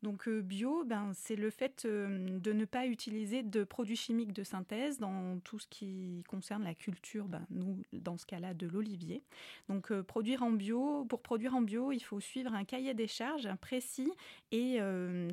Donc 0.02 0.28
euh, 0.30 0.42
bio, 0.42 0.86
ben, 0.86 1.12
c'est 1.14 1.36
le 1.36 1.50
fait 1.50 1.84
euh, 1.86 2.40
de 2.40 2.54
ne 2.54 2.64
pas 2.64 2.88
utiliser 2.88 3.44
de 3.44 3.66
produits 3.66 3.98
chimiques 3.98 4.32
de 4.32 4.44
synthèse 4.44 4.98
dans 4.98 5.40
tout 5.40 5.60
ce 5.60 5.68
qui 5.68 6.24
concerne 6.30 6.64
la 6.64 6.74
culture, 6.74 7.28
ben, 7.28 7.46
nous, 7.50 7.82
dans 7.92 8.18
ce 8.18 8.26
cas-là, 8.26 8.54
de 8.54 8.66
l'olivier. 8.66 9.24
Donc 9.68 9.92
euh, 9.92 10.02
produire 10.02 10.44
en 10.44 10.52
bio, 10.52 11.04
pour 11.06 11.22
produire 11.22 11.54
en 11.54 11.62
bio, 11.62 11.92
il 11.92 12.00
faut 12.00 12.22
suivre 12.22 12.54
un 12.54 12.64
cahier 12.64 12.94
des 12.94 13.08
charges 13.08 13.50
précis 13.60 14.12
et 14.52 14.80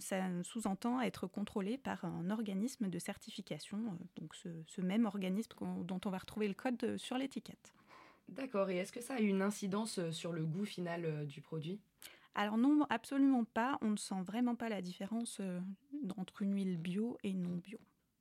ça 0.00 0.42
sous-entend 0.42 1.00
être 1.00 1.26
contrôlé 1.26 1.78
par 1.78 2.04
un 2.04 2.30
organisme 2.30 2.88
de 2.88 2.98
certification, 2.98 3.78
donc 4.16 4.34
ce, 4.34 4.80
même 4.80 5.06
organisme 5.06 5.50
dont 5.84 6.00
on 6.04 6.10
va 6.10 6.18
retrouver 6.18 6.48
le 6.48 6.54
code 6.54 6.96
sur 6.96 7.16
l'étiquette. 7.18 7.72
D'accord, 8.28 8.70
et 8.70 8.76
est-ce 8.76 8.92
que 8.92 9.00
ça 9.00 9.14
a 9.14 9.20
une 9.20 9.42
incidence 9.42 10.10
sur 10.10 10.32
le 10.32 10.44
goût 10.44 10.64
final 10.64 11.26
du 11.26 11.40
produit? 11.40 11.80
Alors 12.36 12.58
non, 12.58 12.86
absolument 12.90 13.44
pas. 13.44 13.78
On 13.80 13.90
ne 13.90 13.96
sent 13.96 14.22
vraiment 14.22 14.54
pas 14.54 14.68
la 14.68 14.82
différence 14.82 15.38
euh, 15.40 15.58
entre 16.18 16.42
une 16.42 16.54
huile 16.54 16.76
bio 16.76 17.16
et 17.22 17.32
non 17.32 17.56
bio. 17.56 17.78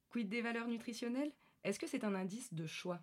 Quid 0.10 0.30
des 0.30 0.42
valeurs 0.42 0.70
nutritionnelles? 0.70 1.34
Est-ce 1.66 1.80
que 1.80 1.86
c'est 1.86 2.06
un 2.06 2.16
indice 2.16 2.54
de 2.54 2.66
choix? 2.66 3.02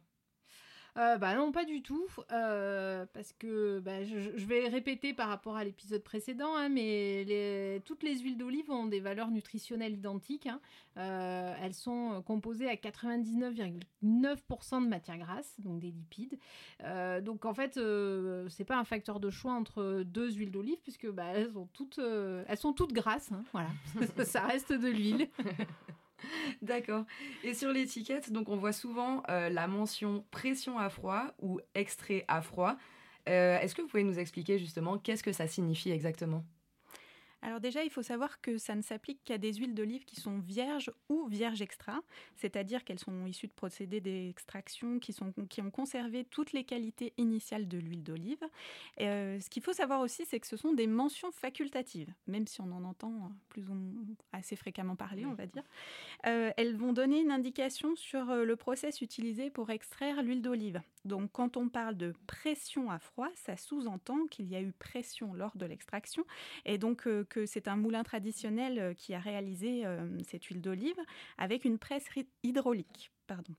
Euh, 0.99 1.17
bah 1.17 1.35
non, 1.35 1.53
pas 1.53 1.65
du 1.65 1.81
tout, 1.81 2.07
euh, 2.33 3.07
parce 3.15 3.33
que 3.33 3.81
bah, 3.81 4.05
je, 4.05 4.45
vais 4.45 4.69
répéter 4.69 5.15
par 5.15 5.29
rapport 5.29 5.57
à 5.57 5.65
l'épisode 5.65 6.03
précédent, 6.03 6.55
hein, 6.55 6.69
mais 6.69 7.81
toutes 7.87 8.03
les 8.03 8.19
huiles 8.19 8.37
d'olive 8.37 8.71
ont 8.71 8.85
des 8.85 9.01
valeurs 9.01 9.31
nutritionnelles 9.31 9.95
identiques. 9.95 10.47
Hein. 10.47 10.61
Euh, 10.99 11.55
elles 11.63 11.73
sont 11.73 12.23
composées 12.27 12.69
à 12.69 12.75
99,9% 12.75 14.85
de 14.85 14.89
matière 14.89 15.17
grasse, 15.17 15.59
donc 15.61 15.81
des 15.81 15.91
lipides. 15.91 16.39
donc 17.25 17.47
en 17.47 17.55
fait, 17.55 17.81
c'est 18.51 18.65
pas 18.65 18.77
un 18.77 18.85
facteur 18.85 19.19
de 19.19 19.31
choix 19.31 19.53
entre 19.53 20.03
deux 20.05 20.31
huiles 20.33 20.51
d'olive, 20.51 20.79
puisque 20.83 21.11
bah, 21.11 21.25
elles, 21.35 21.53
sont 21.53 21.69
toutes, 21.73 22.01
elles 22.01 22.59
sont 22.59 22.75
toutes 22.75 22.93
grasses. 22.93 23.33
Hein, 23.33 23.43
voilà, 23.53 23.71
ça 24.25 24.43
reste 24.43 24.75
de 24.75 24.89
l'huile. 24.89 25.31
D'accord. 26.63 27.05
Et 27.43 27.55
sur 27.55 27.71
l'étiquette, 27.71 28.33
donc 28.33 28.49
on 28.49 28.57
voit 28.57 28.73
souvent 28.73 29.23
euh, 29.29 29.49
la 29.49 29.67
mention 29.67 30.25
pression 30.31 30.79
à 30.79 30.89
froid 30.89 31.35
ou 31.41 31.61
extrait 31.75 32.25
à 32.29 32.43
froid. 32.43 32.77
Euh, 33.29 33.59
est-ce 33.61 33.75
que 33.75 33.83
vous 33.83 33.89
pouvez 33.89 34.05
nous 34.05 34.19
expliquer 34.19 34.59
justement 34.59 34.99
qu'est-ce 34.99 35.23
que 35.23 35.33
ça 35.33 35.47
signifie 35.47 35.91
exactement? 35.91 36.45
Alors 37.43 37.59
déjà, 37.59 37.83
il 37.83 37.91
faut 37.91 38.03
savoir 38.03 38.41
que 38.41 38.57
ça 38.57 38.77
ne 38.77 38.83
s'applique 38.83 39.23
qu'à 39.25 39.37
des 39.37 39.53
huiles 39.55 39.75
d'olive 39.75 40.05
qui 40.05 40.15
sont 40.15 40.39
vierges 40.39 40.93
ou 41.09 41.27
vierges 41.27 41.61
extra, 41.61 42.01
c'est-à-dire 42.37 42.85
qu'elles 42.85 43.01
sont 43.01 43.27
issues 43.27 43.49
de 43.49 43.53
procédés 43.53 44.01
d'extraction 44.01 45.01
qui, 45.01 45.13
qui 45.51 45.61
ont 45.61 45.71
conservé 45.73 46.25
toutes 46.25 46.53
les 46.53 46.63
qualités 46.63 47.13
initiales 47.17 47.67
de 47.67 47.79
l'huile 47.79 48.05
d'olive. 48.05 48.43
Euh, 49.01 49.41
ce 49.41 49.51
qu'il 49.51 49.63
faut 49.63 49.73
savoir 49.73 50.01
aussi, 50.01 50.25
c'est 50.25 50.39
que 50.39 50.47
ce 50.47 50.57
sont 50.57 50.73
des 50.73 50.87
mentions 50.87 51.33
facultatives, 51.33 52.15
même 52.29 52.47
si 52.47 52.61
on 52.61 52.71
en 52.71 52.85
entend 52.85 53.33
plus 53.49 53.69
ou 53.69 53.75
moins 53.75 54.05
assez 54.33 54.55
fréquemment 54.55 54.95
parler, 54.95 55.27
on 55.27 55.35
va 55.35 55.47
dire. 55.47 55.65
Euh, 56.27 56.53
elles 56.57 56.77
vont 56.77 56.93
donner 56.93 57.21
une 57.21 57.33
indication 57.33 57.97
sur 57.97 58.31
euh, 58.31 58.45
le 58.45 58.55
process 58.55 59.01
utilisé 59.01 59.51
pour 59.51 59.71
extraire 59.71 60.23
l'huile 60.23 60.43
d'olive. 60.43 60.81
Donc 61.05 61.33
quand 61.33 61.57
on 61.57 61.69
parle 61.69 61.97
de 61.97 62.15
pression 62.29 62.89
à 62.89 63.01
froid, 63.01 63.29
ça 63.35 63.57
sous-entend 63.57 64.27
qu'il 64.29 64.47
y 64.47 64.55
a 64.55 64.61
eu 64.61 64.71
pression 64.71 65.35
lors 65.35 65.57
de 65.57 65.67
l'extraction 65.67 66.25
et 66.65 66.79
donc 66.79 67.09
c'est 67.47 67.69
un 67.69 67.77
moulin 67.77 68.03
traditionnel 68.03 68.79
euh, 68.79 68.95
qui 68.95 69.15
a 69.15 69.19
réalisé 69.19 69.85
euh, 69.85 70.07
cette 70.29 70.45
huile 70.45 70.61
d'olive 70.61 70.99
avec 71.39 71.65
une 71.65 71.79
presse 71.79 72.07
hydraulique. 72.43 73.13
Pardon. 73.33 73.55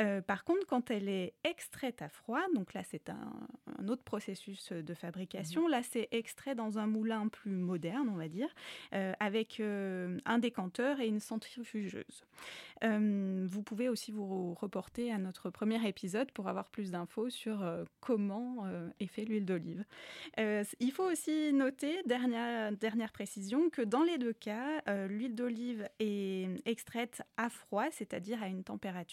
Euh, 0.00 0.20
par 0.20 0.42
contre, 0.42 0.66
quand 0.66 0.90
elle 0.90 1.08
est 1.08 1.34
extraite 1.44 2.02
à 2.02 2.08
froid, 2.08 2.40
donc 2.56 2.74
là 2.74 2.82
c'est 2.82 3.08
un, 3.08 3.88
autre 3.88 4.02
processus 4.02 4.72
de 4.72 4.94
fabrication, 4.94 5.66
mhm. 5.66 5.70
là 5.70 5.82
c'est 5.84 6.08
extrait 6.10 6.56
dans 6.56 6.80
un 6.80 6.88
moulin 6.88 7.28
plus 7.28 7.52
moderne, 7.52 8.08
on 8.08 8.16
va 8.16 8.26
dire, 8.26 8.48
avec 9.20 9.60
un 9.60 10.38
décanteur 10.38 10.98
et 10.98 11.06
une 11.06 11.20
centrifugeuse. 11.20 12.24
Euh, 12.84 13.46
vous 13.48 13.62
pouvez 13.62 13.88
aussi 13.88 14.10
vous 14.10 14.54
reporter 14.54 15.12
à 15.12 15.18
notre 15.18 15.50
premier 15.50 15.86
épisode 15.86 16.30
pour 16.32 16.48
avoir 16.48 16.68
plus 16.68 16.90
d'infos 16.90 17.30
sur 17.30 17.62
euh, 17.62 17.84
comment 18.00 18.64
euh, 18.64 18.88
est 18.98 19.06
fait 19.06 19.24
l'huile 19.24 19.44
d'olive. 19.44 19.84
il 20.38 20.92
faut 20.92 21.10
aussi 21.10 21.52
noter, 21.52 22.02
dernière, 22.06 22.72
dernière 22.72 23.12
précision, 23.12 23.70
que 23.70 23.82
dans 23.82 24.02
les 24.02 24.18
deux 24.18 24.32
cas, 24.32 24.82
l'huile 25.06 25.34
d'olive 25.34 25.88
est 25.98 26.48
extraite 26.66 27.22
à 27.36 27.48
froid, 27.48 27.86
c'est-à-dire 27.90 28.42
à 28.42 28.48
une 28.48 28.64
température 28.64 29.11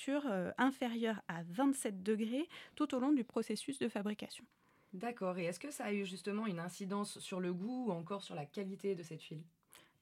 inférieure 0.58 1.22
à 1.28 1.44
27 1.44 2.04
degrés 2.04 2.48
tout 2.76 2.94
au 2.96 3.00
long 3.00 3.12
du 3.12 3.24
processus 3.24 3.80
de 3.80 3.88
fabrication. 3.88 4.46
D'accord, 4.94 5.38
et 5.38 5.46
est-ce 5.46 5.60
que 5.60 5.70
ça 5.70 5.86
a 5.86 5.94
eu 5.94 6.06
justement 6.06 6.48
une 6.48 6.60
incidence 6.60 7.20
sur 7.20 7.40
le 7.40 7.54
goût 7.54 7.88
ou 7.88 7.92
encore 7.92 8.24
sur 8.24 8.36
la 8.36 8.46
qualité 8.46 8.96
de 8.96 9.04
cette 9.04 9.22
huile? 9.24 9.44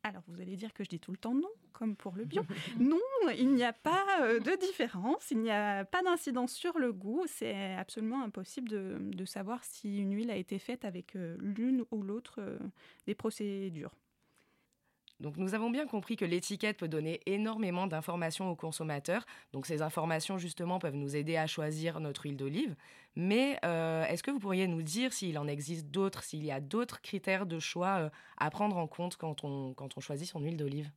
Alors 0.03 0.23
vous 0.27 0.39
allez 0.39 0.55
dire 0.55 0.73
que 0.73 0.85
je 0.85 0.89
dis 0.89 0.99
tout 0.99 1.11
le 1.11 1.17
temps 1.17 1.33
non, 1.33 1.49
comme 1.73 1.97
pour 1.97 2.15
le 2.15 2.23
bio. 2.23 2.41
non, 2.79 2.97
il 3.37 3.53
n'y 3.53 3.63
a 3.63 3.73
pas 3.73 4.05
euh, 4.21 4.39
de 4.39 4.57
différence, 4.57 5.31
il 5.31 5.39
n'y 5.39 5.51
a 5.51 5.83
pas 5.83 6.01
d'incidence 6.01 6.53
sur 6.53 6.79
le 6.79 6.93
goût. 6.93 7.25
C'est 7.27 7.73
absolument 7.73 8.23
impossible 8.23 8.69
de, 8.69 9.25
savoir 9.25 9.63
si 9.65 9.97
une 9.97 10.13
huile 10.13 10.31
a 10.31 10.37
été 10.37 10.59
faite 10.59 10.85
avec 10.85 11.17
euh, 11.17 11.35
l'une 11.39 11.83
ou 11.91 12.01
l'autre 12.01 12.35
euh, 12.39 12.57
des 13.05 13.15
procédures. 13.15 13.91
Donc 15.19 15.37
nous 15.37 15.55
avons 15.55 15.69
bien 15.69 15.87
compris 15.87 16.15
que 16.15 16.25
l'étiquette 16.25 16.77
peut 16.77 16.87
donner 16.87 17.21
énormément 17.25 17.87
d'informations 17.87 18.49
aux 18.49 18.55
consommateurs. 18.55 19.25
Donc 19.51 19.65
ces 19.65 19.81
informations 19.81 20.37
justement 20.37 20.79
peuvent 20.79 20.95
nous 20.95 21.15
aider 21.15 21.37
à 21.37 21.47
choisir 21.47 21.99
notre 21.99 22.23
huile 22.23 22.37
d'olive. 22.37 22.75
Mais 23.15 23.59
euh, 23.65 24.05
est-ce 24.05 24.21
que 24.21 24.31
vous 24.31 24.39
pourriez 24.39 24.67
nous 24.67 24.83
dire 24.83 25.11
s'il 25.13 25.39
en 25.39 25.47
existe 25.47 25.87
d'autres, 25.87 26.23
s'il 26.23 26.45
y 26.45 26.51
a 26.51 26.59
d'autres 26.59 27.01
critères 27.01 27.47
de 27.47 27.59
choix 27.59 27.97
euh, 27.97 28.09
à 28.37 28.51
prendre 28.51 28.77
en 28.77 28.87
compte 28.87 29.17
quand 29.17 29.43
on, 29.43 29.73
quand 29.73 29.97
on 29.97 30.01
choisit 30.01 30.27
son 30.27 30.39
huile 30.39 30.57
d'olive? 30.57 30.91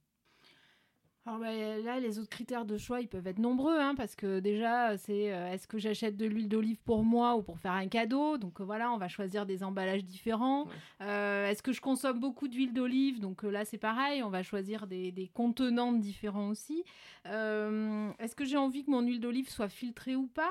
Alors 1.31 1.39
bah, 1.39 1.55
là, 1.85 2.01
les 2.01 2.19
autres 2.19 2.29
critères 2.29 2.65
de 2.65 2.77
choix, 2.77 3.01
ils 3.01 3.07
peuvent 3.07 3.27
être 3.29 3.39
nombreux, 3.39 3.79
hein, 3.79 3.95
parce 3.95 4.17
que 4.17 4.41
déjà, 4.41 4.99
c'est 4.99 5.33
euh, 5.33 5.53
est-ce 5.53 5.69
que 5.69 5.79
j'achète 5.79 6.17
de 6.17 6.27
l'huile 6.27 6.49
d'olive 6.49 6.81
pour 6.85 7.05
moi 7.05 7.37
ou 7.37 7.43
pour 7.43 7.61
faire 7.61 7.71
un 7.71 7.87
cadeau? 7.87 8.37
Donc 8.37 8.61
euh, 8.61 8.65
voilà, 8.65 8.91
on 8.91 8.97
va 8.97 9.07
choisir 9.07 9.47
des 9.47 9.63
emballages 9.63 10.05
différents. 10.05 10.67
Euh, 11.01 11.49
est-ce 11.49 11.63
que 11.63 11.71
je 11.73 11.81
consomme 11.81 12.19
beaucoup 12.19 12.49
d'huile 12.49 12.73
d'olive? 12.73 13.21
Donc 13.21 13.45
là, 13.45 13.65
c'est 13.65 13.79
pareil, 13.79 14.25
on 14.25 14.31
va 14.31 14.43
choisir 14.43 14.89
des, 14.89 15.13
des 15.13 15.29
contenants 15.29 15.93
différents 15.93 16.49
aussi. 16.49 16.83
est-ce 17.25 18.35
que 18.35 18.45
j'ai 18.45 18.57
envie 18.57 18.85
que 18.85 18.91
mon 18.91 19.03
huile 19.03 19.21
d'olive 19.21 19.49
soit 19.49 19.69
filtrée 19.69 20.17
ou 20.17 20.27
pas? 20.27 20.51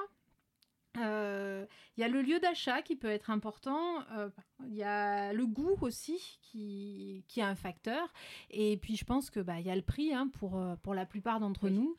Il 0.95 1.02
euh, 1.04 1.65
y 1.97 2.04
a 2.04 2.08
le 2.08 2.21
lieu 2.21 2.39
d'achat 2.39 2.82
qui 2.82 2.95
peut 2.95 3.10
être 3.10 3.30
important. 3.30 4.02
Il 4.12 4.17
euh, 4.17 4.30
y 4.69 4.84
a 4.84 5.34
le 5.34 5.45
goût 5.45 5.78
aussi 5.82 6.39
qui, 6.41 7.23
qui 7.28 7.39
est 7.39 7.43
un 7.43 7.56
facteur. 7.56 8.12
Et 8.49 8.78
puis 8.78 8.95
je 8.95 9.06
pense 9.06 9.30
que 9.30 9.39
bah 9.39 9.60
il 9.60 9.67
y 9.67 9.71
a 9.71 9.75
le 9.75 9.84
prix 9.84 10.13
hein, 10.13 10.30
pour 10.39 10.58
euh, 10.58 10.75
pour 10.78 10.95
la 10.95 11.06
plupart 11.06 11.39
d'entre 11.39 11.69
nous. 11.69 11.95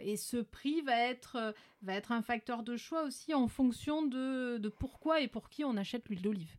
et 0.00 0.16
ce 0.16 0.38
prix 0.38 0.80
va 0.82 0.98
être 0.98 1.54
va 1.82 1.94
être 1.94 2.12
un 2.12 2.22
facteur 2.22 2.62
de 2.62 2.76
choix 2.76 3.04
aussi 3.04 3.34
en 3.34 3.48
fonction 3.48 4.02
de, 4.02 4.58
de 4.58 4.68
pourquoi 4.68 5.20
et 5.20 5.28
pour 5.28 5.48
qui 5.48 5.64
on 5.64 5.76
achète 5.76 6.08
l'huile 6.08 6.22
d'olive. 6.22 6.56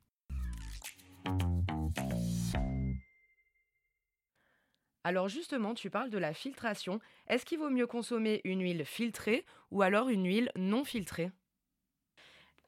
Alors 5.05 5.29
justement, 5.29 5.73
tu 5.73 5.89
parles 5.89 6.09
de 6.09 6.17
la 6.17 6.33
filtration. 6.33 6.99
Est-ce 7.27 7.45
qu'il 7.45 7.59
vaut 7.59 7.69
mieux 7.69 7.87
consommer 7.87 8.41
une 8.43 8.61
huile 8.61 8.85
filtrée 8.85 9.45
ou 9.71 9.81
alors 9.81 10.09
une 10.09 10.25
huile 10.25 10.51
non 10.57 10.83
filtrée? 10.83 11.31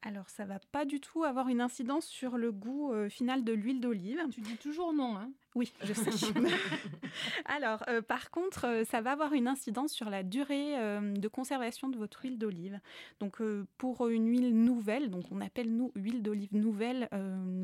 Alors, 0.02 0.30
ça 0.30 0.46
va 0.46 0.60
pas 0.72 0.86
du 0.86 1.02
tout 1.02 1.24
avoir 1.26 1.50
une 1.50 1.60
incidence 1.62 2.06
sur 2.06 2.38
le 2.38 2.52
goût 2.54 2.94
euh, 2.94 3.10
final 3.10 3.44
de 3.44 3.52
l'huile 3.54 3.82
d'olive. 3.82 4.22
Tu 4.32 4.40
dis 4.42 4.58
toujours 4.58 4.94
non, 4.94 5.18
hein 5.18 5.34
Oui, 5.56 5.72
je 5.82 5.94
sais. 5.94 6.12
Alors, 7.46 7.84
euh, 7.88 8.02
par 8.02 8.30
contre, 8.30 8.66
euh, 8.68 8.84
ça 8.84 9.00
va 9.00 9.14
avoir 9.14 9.32
une 9.32 9.48
incidence 9.48 9.94
sur 9.94 10.10
la 10.10 10.22
durée 10.22 10.78
euh, 10.78 11.14
de 11.14 11.28
conservation 11.30 11.88
de 11.88 11.98
votre 11.98 12.24
huile 12.24 12.38
d'olive. 12.38 12.80
Donc, 13.22 13.42
pour 13.78 14.08
une 14.10 14.28
huile 14.28 14.54
nouvelle, 14.54 15.10
donc 15.10 15.26
on 15.32 15.40
appelle 15.40 15.74
nous 15.74 15.92
huile 15.96 16.22
d'olive 16.22 16.54
nouvelle, 16.54 17.08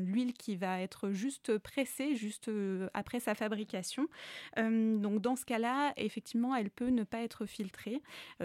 l'huile 0.04 0.32
qui 0.32 0.56
va 0.56 0.80
être 0.80 1.10
juste 1.10 1.58
pressée 1.58 2.14
juste 2.14 2.50
après 2.94 3.20
sa 3.20 3.34
fabrication. 3.34 4.08
donc, 4.56 5.20
dans 5.20 5.36
ce 5.36 5.44
cas-là, 5.44 5.92
effectivement, 5.96 6.54
elle 6.56 6.70
peut 6.70 6.88
ne 6.88 7.04
pas 7.04 7.18
être 7.18 7.46
filtrée. 7.46 8.02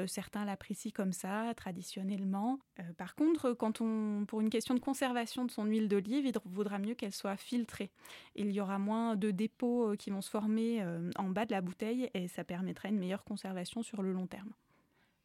certains 0.07 0.45
l'apprécient 0.45 0.91
comme 0.93 1.13
ça, 1.13 1.53
traditionnellement. 1.55 2.59
par 2.97 3.15
contre, 3.15 3.53
quand 3.53 3.81
on, 3.81 4.25
pour 4.25 4.41
une 4.41 4.49
question 4.49 4.75
de 4.75 4.79
conservation 4.79 5.45
de 5.45 5.51
son 5.51 5.65
huile 5.65 5.87
d'olive, 5.87 6.25
il 6.25 6.33
vaudra 6.45 6.79
mieux 6.79 6.95
qu'elle 6.95 7.13
soit 7.13 7.37
filtrée. 7.37 7.91
Il 8.35 8.51
y 8.51 8.59
aura 8.59 8.79
moins 8.79 9.15
de 9.15 9.31
dépôts 9.37 9.91
euh, 9.91 9.95
qui 9.95 10.09
vont 10.09 10.21
se 10.21 10.29
former 10.29 10.81
euh, 10.81 11.09
en 11.15 11.29
bas 11.29 11.45
de 11.45 11.51
la 11.51 11.61
bouteille 11.61 12.09
et 12.13 12.27
ça 12.27 12.43
permettra 12.43 12.89
une 12.89 12.99
meilleure 12.99 13.23
conservation 13.23 13.83
sur 13.83 14.01
le 14.01 14.11
long 14.11 14.27
terme. 14.27 14.51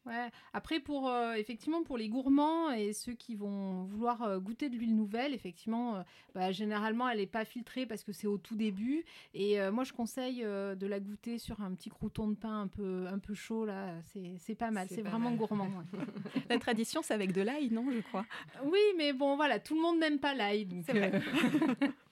Ouais. 0.05 0.29
Après, 0.51 0.81
pour 0.81 1.07
euh, 1.07 1.33
effectivement 1.35 1.81
pour 1.81 1.97
les 1.97 2.09
gourmands 2.09 2.71
et 2.71 2.91
ceux 2.91 3.13
qui 3.13 3.35
vont 3.35 3.85
vouloir 3.85 4.37
goûter 4.41 4.67
de 4.67 4.75
l'huile 4.75 4.97
nouvelle, 4.97 5.33
effectivement, 5.33 6.03
bah, 6.35 6.51
généralement 6.51 7.07
elle 7.07 7.19
n'est 7.19 7.25
pas 7.25 7.45
filtrée 7.45 7.85
parce 7.85 8.03
que 8.03 8.11
c'est 8.11 8.27
au 8.27 8.37
tout 8.37 8.57
début. 8.57 9.05
Et 9.33 9.57
moi, 9.71 9.85
je 9.85 9.93
conseille 9.93 10.41
de 10.41 10.87
la 10.87 10.99
goûter 10.99 11.37
sur 11.37 11.61
un 11.61 11.73
petit 11.73 11.89
crouton 11.89 12.27
de 12.27 12.35
pain 12.35 12.63
un 12.63 12.67
peu 12.67 13.07
un 13.07 13.17
peu 13.17 13.33
chaud 13.33 13.65
là. 13.65 13.95
C'est 14.39 14.55
pas 14.55 14.71
mal. 14.71 14.87
C'est 14.89 15.03
vraiment 15.03 15.31
gourmand. 15.31 15.69
la 16.49 16.59
tradition, 16.59 17.01
c'est 17.01 17.13
avec 17.13 17.31
de 17.31 17.41
l'ail, 17.41 17.71
non 17.71 17.89
Je 17.89 17.99
crois? 17.99 18.25
Oui, 18.65 18.81
mais 18.97 19.13
bon, 19.13 19.37
voilà, 19.37 19.59
tout 19.59 19.73
le 19.73 19.81
monde 19.81 19.99
n'aime 19.99 20.19
pas 20.19 20.33
l'ail. 20.33 20.67
C'est 20.85 20.91
vrai. 20.91 21.13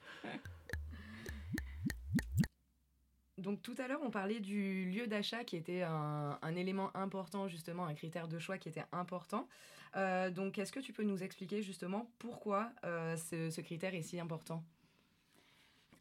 Donc 3.42 3.60
tout 3.60 3.74
à 3.78 3.88
l'heure, 3.88 4.00
on 4.02 4.10
parlait 4.10 4.40
du 4.40 4.90
lieu 4.90 5.06
d'achat 5.06 5.44
qui 5.44 5.56
était 5.56 5.82
un, 5.82 6.56
élément 6.56 6.90
important, 6.96 7.48
justement, 7.48 7.84
un 7.84 7.94
critère 7.94 8.28
de 8.28 8.38
choix 8.38 8.56
qui 8.56 8.68
était 8.68 8.84
important. 8.92 9.48
Euh, 9.96 10.30
donc 10.30 10.58
est-ce 10.58 10.72
que 10.72 10.80
tu 10.80 10.92
peux 10.92 11.02
nous 11.02 11.22
expliquer 11.22 11.62
justement 11.62 12.10
pourquoi 12.18 12.70
euh, 12.84 13.16
ce, 13.16 13.60
critère 13.60 13.94
est 13.94 14.02
si 14.02 14.18
important? 14.18 14.64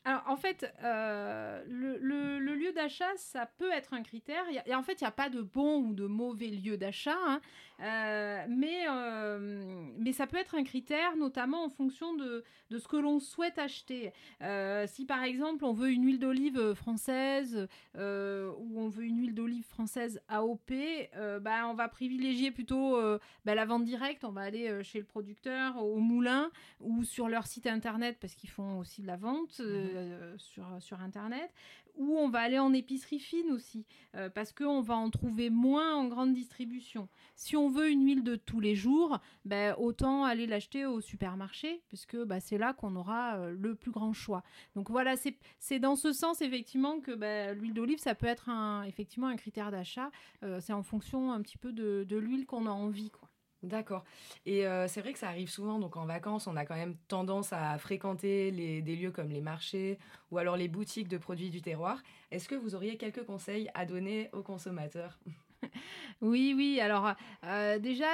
Alors 0.06 0.24
en 0.28 0.38
fait, 0.38 0.74
euh, 0.84 1.64
le, 1.68 2.56
lieu 2.56 2.72
d'achat, 2.74 3.12
ça 3.18 3.46
peut 3.46 3.72
être 3.72 3.94
un 3.94 4.02
critère. 4.02 4.44
Et 4.66 4.74
en 4.74 4.84
fait, 4.84 5.02
il 5.02 5.04
n'y 5.04 5.08
a 5.08 5.12
pas 5.12 5.30
de 5.30 5.42
bon 5.42 5.80
ou 5.80 5.94
de 5.94 6.06
mauvais 6.06 6.48
lieu 6.48 6.78
d'achat. 6.78 7.18
Hein. 7.26 7.42
Euh, 7.82 8.46
mais, 8.48 8.86
euh, 8.88 9.63
mais 9.98 10.13
ça 10.13 10.28
peut 10.28 10.38
être 10.38 10.56
un 10.56 10.63
critère, 10.63 11.15
notamment 11.15 11.65
en 11.65 11.70
fonction 11.70 12.13
de, 12.15 12.44
de 12.70 12.78
ce 12.78 12.88
que 12.88 12.98
l'on 12.98 13.20
souhaite 13.20 13.58
acheter. 13.58 14.13
Euh, 14.41 14.86
si 14.88 15.06
par 15.06 15.24
exemple 15.24 15.65
on 15.65 15.74
veut 15.74 15.91
une 15.91 16.06
huile 16.06 16.20
d'olive 16.20 16.74
française 16.74 17.67
ou 17.96 18.80
on 18.80 18.89
veut 18.89 19.04
une 19.04 19.20
huile 19.20 19.34
d'olive 19.34 19.65
française 19.65 20.22
AOP, 20.28 20.72
bah, 21.41 21.67
on 21.67 21.74
va 21.74 21.88
privilégier 21.88 22.52
plutôt 22.52 23.00
bah, 23.46 23.56
la 23.56 23.65
vente 23.65 23.84
directe. 23.84 24.24
On 24.24 24.32
va 24.32 24.41
aller 24.41 24.84
chez 24.84 25.00
le 25.00 25.06
producteur, 25.06 25.84
au 25.84 25.98
moulin 25.98 26.52
ou 26.80 27.04
sur 27.04 27.30
leur 27.30 27.48
site 27.48 27.67
internet 27.67 28.17
parce 28.20 28.36
qu'ils 28.36 28.50
font 28.50 28.80
aussi 28.80 29.02
de 29.02 29.08
la 29.08 29.17
vente 29.17 29.60
mmh. 29.60 30.38
sur, 30.38 30.65
sur 30.80 31.02
internet 31.02 31.52
ou 31.96 32.18
on 32.18 32.30
va 32.30 32.40
aller 32.40 32.60
en 32.60 32.74
épicerie 32.74 33.20
fine 33.20 33.52
aussi, 33.52 33.86
euh, 34.16 34.30
parce 34.30 34.52
qu'on 34.52 34.82
va 34.82 34.96
en 34.96 35.10
trouver 35.10 35.50
moins 35.50 35.96
en 35.96 36.08
grande 36.08 36.34
distribution. 36.34 37.08
Si 37.36 37.56
on 37.56 37.70
veut 37.70 37.90
une 37.90 38.06
huile 38.06 38.24
de 38.24 38.36
tous 38.36 38.60
les 38.60 38.76
jours, 38.76 39.20
ben, 39.46 39.76
autant 39.78 40.24
aller 40.24 40.48
l'acheter 40.48 40.86
au 40.86 41.02
supermarché, 41.02 41.82
puisque 41.88 42.18
ben, 42.18 42.40
c'est 42.40 42.58
là 42.58 42.74
qu'on 42.74 42.96
aura 42.96 43.38
euh, 43.38 43.56
le 43.58 43.76
plus 43.76 43.92
grand 43.92 44.14
choix. 44.14 44.44
Donc 44.76 44.90
voilà, 44.90 45.16
c'est 45.60 45.80
dans 45.80 45.96
ce 45.96 46.14
sens 46.14 46.42
effectivement 46.42 47.00
que 47.00 47.12
ben, 47.12 47.58
l'huile 47.58 47.74
d'olive, 47.74 48.00
ça 48.00 48.16
peut 48.16 48.28
être 48.28 48.50
un, 48.50 48.84
effectivement 48.84 49.28
un 49.28 49.36
critère 49.36 49.72
d'achat. 49.72 50.12
Euh, 50.44 50.60
c'est 50.62 50.74
en 50.74 50.84
fonction 50.84 51.32
un 51.32 51.42
petit 51.42 51.58
peu 51.58 51.72
de, 51.72 52.06
de 52.08 52.18
l'huile 52.18 52.46
qu'on 52.46 52.66
a 52.66 52.72
envie. 52.72 53.10
Quoi. 53.10 53.31
D'accord. 53.63 54.04
Et 54.47 54.65
euh, 54.65 54.88
c'est 54.88 55.02
vrai 55.02 55.13
que 55.13 55.19
ça 55.19 55.28
arrive 55.28 55.50
souvent, 55.50 55.78
donc 55.78 55.95
en 55.95 56.06
vacances, 56.06 56.47
on 56.47 56.56
a 56.56 56.65
quand 56.65 56.76
même 56.76 56.95
tendance 57.08 57.54
à 57.54 57.78
fréquenter 57.78 58.52
des 58.82 58.95
lieux 58.95 59.12
comme 59.12 59.30
les 59.30 59.41
marchés 59.41 60.00
ou 60.32 60.39
alors 60.39 60.58
les 60.58 60.67
boutiques 60.67 61.08
de 61.08 61.19
produits 61.19 61.52
du 61.52 61.62
terroir. 61.62 62.02
Est-ce 62.32 62.50
que 62.50 62.56
vous 62.56 62.74
auriez 62.74 62.97
quelques 62.97 63.24
conseils 63.24 63.69
à 63.76 63.86
donner 63.86 64.30
aux 64.34 64.41
consommateurs? 64.41 65.19
Oui, 66.21 66.54
oui. 66.56 66.80
Alors 66.80 67.13
euh, 67.45 67.80
déjà, 67.80 68.08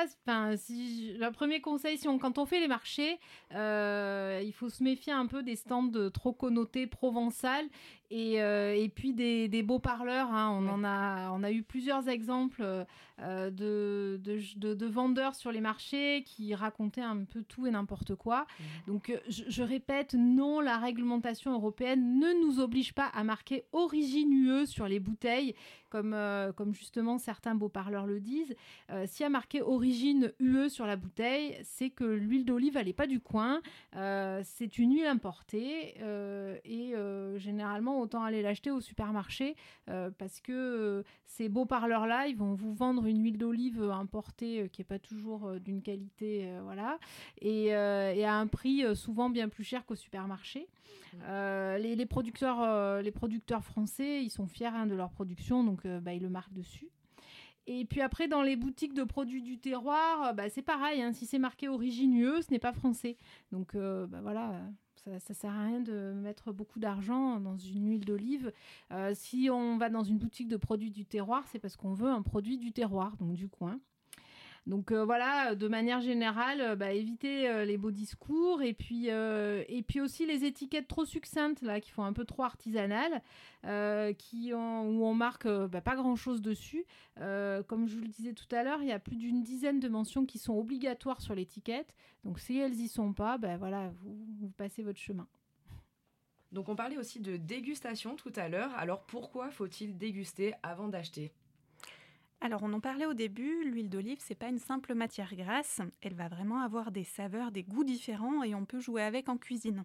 si 0.58 1.14
le 1.18 1.32
premier 1.32 1.62
conseil, 1.62 2.00
quand 2.20 2.38
on 2.38 2.46
fait 2.46 2.60
les 2.60 2.68
marchés, 2.68 3.20
euh, 3.54 4.42
il 4.44 4.54
faut 4.54 4.70
se 4.70 4.84
méfier 4.84 5.14
un 5.14 5.28
peu 5.28 5.44
des 5.44 5.56
stands 5.56 5.92
trop 6.14 6.34
connotés 6.34 6.88
provençal 6.88 7.66
et, 8.10 8.36
et 8.36 8.90
puis 8.94 9.14
des, 9.14 9.48
des 9.48 9.64
beaux 9.64 9.80
parleurs. 9.80 10.32
Hein. 10.32 10.50
On 10.52 10.68
en 10.68 10.84
a, 10.84 11.32
on 11.32 11.44
a 11.44 11.52
eu 11.52 11.64
plusieurs 11.64 12.08
exemples 12.10 12.86
euh, 13.24 13.50
de, 13.50 14.20
de, 14.22 14.86
vendeurs 14.86 15.34
sur 15.34 15.52
les 15.52 15.60
marchés 15.60 16.22
qui 16.24 16.54
racontaient 16.54 17.02
un 17.02 17.24
peu 17.24 17.42
tout 17.42 17.66
et 17.66 17.72
n'importe 17.72 18.14
quoi. 18.14 18.46
Mhm. 18.60 18.66
Donc, 18.94 19.10
euh, 19.10 19.18
je, 19.28 19.64
répète, 19.64 20.14
non, 20.14 20.62
la 20.62 20.78
réglementation 20.78 21.52
européenne 21.52 22.20
ne 22.20 22.46
nous 22.46 22.60
oblige 22.60 22.94
pas 22.94 23.08
à 23.08 23.24
marquer 23.24 23.64
origine 23.72 24.32
UE 24.32 24.68
sur 24.68 24.88
les 24.88 25.00
bouteilles, 25.00 25.56
comme, 25.90 26.14
euh, 26.14 26.52
comme 26.52 26.76
justement 26.76 27.18
certains 27.18 27.56
beaux 27.56 27.70
parleurs 27.70 28.06
le 28.06 28.20
disent. 28.20 28.56
S'il 29.08 29.24
y 29.24 29.26
a 29.26 29.30
marqué 29.30 29.64
origine 29.64 30.32
UE 30.40 30.70
sur 30.70 30.86
la 30.86 30.96
bouteille, 30.96 31.58
c'est 31.64 31.90
que 31.90 32.04
l'huile 32.04 32.46
d'olive, 32.46 32.78
elle 32.78 32.86
n'est 32.86 32.94
pas 32.94 33.08
du 33.08 33.20
coin. 33.20 33.62
c'est 34.44 34.78
une 34.78 34.94
huile 34.94 35.08
importée 35.08 35.96
et 36.66 36.94
généralement, 37.38 37.97
autant 38.00 38.24
aller 38.24 38.42
l'acheter 38.42 38.72
au 38.72 38.82
supermarché 38.82 39.56
parce 40.18 40.42
que 40.42 41.04
ces 41.38 41.50
beaux 41.50 41.66
parleurs-là, 41.66 42.28
ils 42.28 42.36
vont 42.36 42.56
vous 42.56 42.74
vendre 42.74 43.06
une 43.06 43.22
huile 43.24 43.38
d'olive 43.38 43.82
importée 43.82 44.62
euh, 44.62 44.68
qui 44.68 44.82
n'est 44.82 44.86
pas 44.86 45.00
toujours 45.00 45.46
euh, 45.46 45.60
d'une 45.60 45.82
qualité, 45.82 46.48
euh, 46.48 46.62
voilà, 46.64 46.98
et, 47.42 47.74
à 47.74 48.36
un 48.36 48.48
prix 48.48 48.84
souvent 48.96 49.30
bien 49.30 49.48
plus 49.48 49.64
cher 49.64 49.86
qu'au 49.86 49.96
supermarché. 49.96 50.68
Mmh. 51.14 51.78
Les, 51.78 52.06
producteurs, 52.06 53.02
les 53.02 53.12
producteurs 53.12 53.64
français, 53.64 54.24
ils 54.24 54.30
sont 54.30 54.48
fiers 54.48 54.68
hein, 54.68 54.88
de 54.88 54.96
leur 54.96 55.12
production, 55.12 55.64
donc 55.64 55.88
bah, 55.88 56.14
ils 56.14 56.22
le 56.22 56.30
marquent 56.30 56.54
dessus. 56.54 56.90
Et 57.66 57.86
puis 57.86 58.02
après, 58.02 58.28
dans 58.28 58.42
les 58.42 58.56
boutiques 58.56 58.94
de 58.94 59.04
produits 59.04 59.42
du 59.42 59.58
terroir, 59.58 60.34
bah, 60.34 60.50
c'est 60.50 60.62
pareil. 60.62 61.02
Hein, 61.02 61.14
si 61.14 61.26
c'est 61.26 61.40
marqué 61.40 61.70
origine 61.70 62.14
UE, 62.14 62.42
ce 62.42 62.52
n'est 62.52 62.60
pas 62.60 62.74
français. 62.74 63.18
Donc 63.52 63.76
bah, 63.76 64.20
voilà, 64.22 64.62
ça, 65.20 65.34
ne 65.34 65.36
sert 65.36 65.52
à 65.52 65.66
rien 65.66 65.80
de 65.80 66.14
mettre 66.16 66.52
beaucoup 66.52 66.80
d'argent 66.80 67.40
dans 67.40 67.58
une 67.58 67.90
huile 67.90 68.06
d'olive. 68.06 68.52
Euh, 68.92 69.12
si 69.14 69.50
on 69.52 69.78
va 69.78 69.90
dans 69.90 70.04
une 70.04 70.18
boutique 70.18 70.48
de 70.48 70.58
produits 70.58 70.92
du 70.92 71.06
terroir, 71.06 71.46
c'est 71.48 71.60
parce 71.60 71.76
qu'on 71.76 71.94
veut 71.94 72.10
un 72.10 72.22
produit 72.22 72.58
du 72.58 72.72
terroir, 72.72 73.16
donc 73.18 73.34
du 73.34 73.48
coin. 73.48 73.80
Donc 74.68 74.92
euh, 74.92 75.06
voilà, 75.06 75.56
de 75.56 75.68
manière 75.70 76.02
générale, 76.02 76.60
euh, 76.60 76.76
bah, 76.76 76.92
éviter 76.92 77.50
euh, 77.50 77.64
les 77.64 77.78
beaux 77.78 77.92
discours 77.92 78.62
et 78.62 78.74
puis, 78.74 79.10
aussi 80.02 80.26
les 80.26 80.44
étiquettes 80.44 80.90
trop 80.90 81.06
succinctes 81.06 81.62
là, 81.62 81.80
qui 81.80 81.90
font 81.90 82.04
un 82.04 82.12
peu 82.12 82.26
trop 82.26 82.44
artisanales, 82.44 83.22
qui 84.18 84.54
où 84.54 84.58
on 84.58 85.14
marque 85.14 85.48
bah, 85.48 85.82
pas 85.82 85.96
grand-chose 85.96 86.42
dessus. 86.42 86.86
comme 87.16 87.88
je 87.88 87.96
vous 87.96 88.02
le 88.02 88.08
disais 88.08 88.34
tout 88.34 88.54
à 88.54 88.64
l'heure, 88.64 88.82
il 88.82 88.90
y 88.90 88.92
a 88.92 89.00
plus 89.00 89.16
d'une 89.16 89.42
dizaine 89.42 89.80
de 89.80 89.88
mentions 89.88 90.26
qui 90.26 90.38
sont 90.38 90.54
obligatoires 90.54 91.22
sur 91.22 91.34
l'étiquette. 91.34 91.96
Donc 92.26 92.40
si 92.40 92.58
elles 92.58 92.76
y 92.76 92.88
sont 92.88 93.14
pas, 93.14 93.38
bah, 93.38 93.58
voilà, 93.58 93.92
vous 94.04 94.50
passez 94.58 94.84
votre 94.84 95.00
chemin. 95.00 95.28
Donc 96.52 96.70
on 96.70 96.76
parlait 96.76 96.98
aussi 96.98 97.20
de 97.20 97.38
dégustation 97.38 98.16
tout 98.16 98.34
à 98.36 98.50
l'heure. 98.50 98.74
Alors 98.76 99.06
pourquoi 99.06 99.50
faut-il 99.50 99.98
déguster 99.98 100.54
avant 100.62 100.90
d'acheter? 100.90 101.34
Alors, 102.40 102.62
on 102.62 102.72
en 102.74 102.80
parlait 102.80 103.08
au 103.08 103.16
début, 103.16 103.64
l'huile 103.64 103.90
d'olive, 103.90 104.20
c'est 104.22 104.36
pas 104.36 104.50
une 104.50 104.60
simple 104.60 104.94
matière 104.94 105.34
grasse. 105.36 105.82
Elle 106.02 106.14
va 106.14 106.28
vraiment 106.28 106.62
avoir 106.62 106.92
des 106.92 107.04
saveurs, 107.04 107.52
des 107.52 107.64
goûts 107.64 107.84
différents 107.84 108.44
et 108.44 108.54
on 108.54 108.64
peut 108.64 108.80
jouer 108.80 109.02
avec 109.02 109.28
en 109.28 109.38
cuisine. 109.38 109.84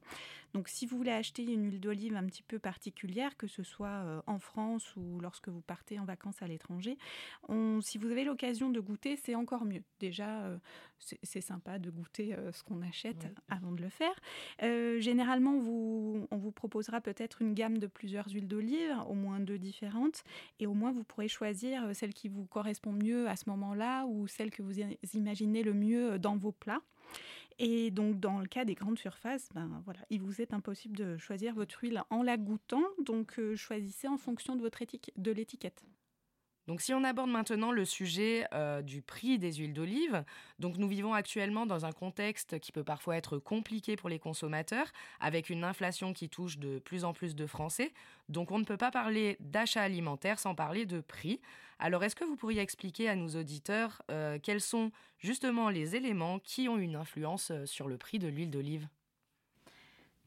Donc, 0.54 0.68
si 0.68 0.86
vous 0.86 0.96
voulez 0.96 1.10
acheter 1.10 1.44
une 1.44 1.64
huile 1.64 1.80
d'olive 1.80 2.14
un 2.14 2.24
petit 2.26 2.42
peu 2.42 2.58
particulière, 2.58 3.36
que 3.36 3.46
ce 3.46 3.62
soit 3.62 3.88
euh, 3.88 4.20
en 4.26 4.38
France 4.38 4.94
ou 4.96 5.18
lorsque 5.20 5.48
vous 5.48 5.62
partez 5.62 5.98
en 5.98 6.04
vacances 6.04 6.42
à 6.42 6.46
l'étranger, 6.46 6.98
si 7.80 7.98
vous 7.98 8.10
avez 8.10 8.24
l'occasion 8.24 8.70
de 8.70 8.80
goûter, 8.80 9.16
c'est 9.16 9.34
encore 9.34 9.64
mieux. 9.64 9.82
Déjà, 10.00 10.42
euh, 10.42 10.58
c'est 10.98 11.40
sympa 11.40 11.78
de 11.78 11.90
goûter 11.90 12.34
euh, 12.34 12.52
ce 12.52 12.62
qu'on 12.62 12.82
achète 12.82 13.26
avant 13.48 13.72
de 13.72 13.82
le 13.82 13.88
faire. 13.88 14.14
généralement, 15.00 15.58
vous, 15.58 16.26
on 16.30 16.36
vous 16.36 16.52
proposera 16.52 17.00
peut-être 17.00 17.42
une 17.42 17.54
gamme 17.54 17.78
de 17.78 17.86
plusieurs 17.86 18.28
huiles 18.30 18.48
d'olive, 18.48 18.96
au 19.08 19.14
moins 19.14 19.40
deux 19.40 19.58
différentes, 19.58 20.24
et 20.60 20.66
au 20.66 20.74
moins 20.74 20.92
vous 20.92 21.04
pourrez 21.04 21.28
choisir 21.28 21.94
celle 21.94 22.14
qui 22.14 22.28
vous 22.28 22.44
correspond 22.44 22.92
mieux 22.92 23.28
à 23.28 23.36
ce 23.36 23.48
moment-là 23.50 24.04
ou 24.06 24.26
celle 24.26 24.50
que 24.50 24.62
vous 24.62 24.80
imaginez 25.14 25.62
le 25.62 25.74
mieux 25.74 26.18
dans 26.18 26.36
vos 26.36 26.52
plats. 26.52 26.82
Et 27.58 27.90
donc, 27.90 28.20
dans 28.20 28.38
le 28.38 28.46
cas 28.46 28.64
des 28.64 28.74
grandes 28.74 28.98
surfaces, 28.98 29.48
ben 29.54 29.82
voilà, 29.84 30.00
il 30.10 30.20
vous 30.22 30.40
est 30.40 30.52
impossible 30.52 30.96
de 30.96 31.16
choisir 31.16 31.54
votre 31.54 31.78
huile 31.82 32.02
en 32.10 32.22
la 32.22 32.36
goûtant. 32.36 32.84
Donc, 33.04 33.38
euh, 33.38 33.56
choisissez 33.56 34.08
en 34.08 34.18
fonction 34.18 34.56
de 34.56 34.62
de 35.16 35.30
l'étiquette. 35.32 35.84
Donc 36.68 36.80
si 36.80 36.94
on 36.94 37.02
aborde 37.02 37.30
maintenant 37.30 37.72
le 37.72 37.84
sujet 37.84 38.46
euh, 38.54 38.82
du 38.82 39.02
prix 39.02 39.38
des 39.38 39.52
huiles 39.54 39.72
d'olive, 39.72 40.24
donc 40.60 40.76
nous 40.76 40.88
vivons 40.88 41.12
actuellement 41.12 41.66
dans 41.66 41.84
un 41.86 41.92
contexte 41.92 42.60
qui 42.60 42.70
peut 42.70 42.84
parfois 42.84 43.16
être 43.16 43.38
compliqué 43.38 43.96
pour 43.96 44.08
les 44.08 44.20
consommateurs, 44.20 44.92
avec 45.20 45.50
une 45.50 45.64
inflation 45.64 46.12
qui 46.12 46.28
touche 46.28 46.58
de 46.58 46.78
plus 46.78 47.04
en 47.04 47.12
plus 47.12 47.34
de 47.34 47.46
Français. 47.46 47.92
Donc 48.28 48.52
on 48.52 48.58
ne 48.58 48.64
peut 48.64 48.76
pas 48.76 48.92
parler 48.92 49.36
d'achat 49.40 49.82
alimentaire 49.82 50.38
sans 50.38 50.54
parler 50.54 50.86
de 50.86 51.00
prix. 51.00 51.40
Alors 51.80 52.04
est-ce 52.04 52.14
que 52.14 52.24
vous 52.24 52.36
pourriez 52.36 52.60
expliquer 52.60 53.08
à 53.08 53.16
nos 53.16 53.30
auditeurs 53.30 54.02
euh, 54.10 54.38
quels 54.40 54.60
sont 54.60 54.92
justement 55.18 55.68
les 55.68 55.96
éléments 55.96 56.38
qui 56.38 56.68
ont 56.68 56.78
une 56.78 56.94
influence 56.94 57.50
euh, 57.50 57.66
sur 57.66 57.88
le 57.88 57.98
prix 57.98 58.20
de 58.20 58.28
l'huile 58.28 58.50
d'olive? 58.50 58.86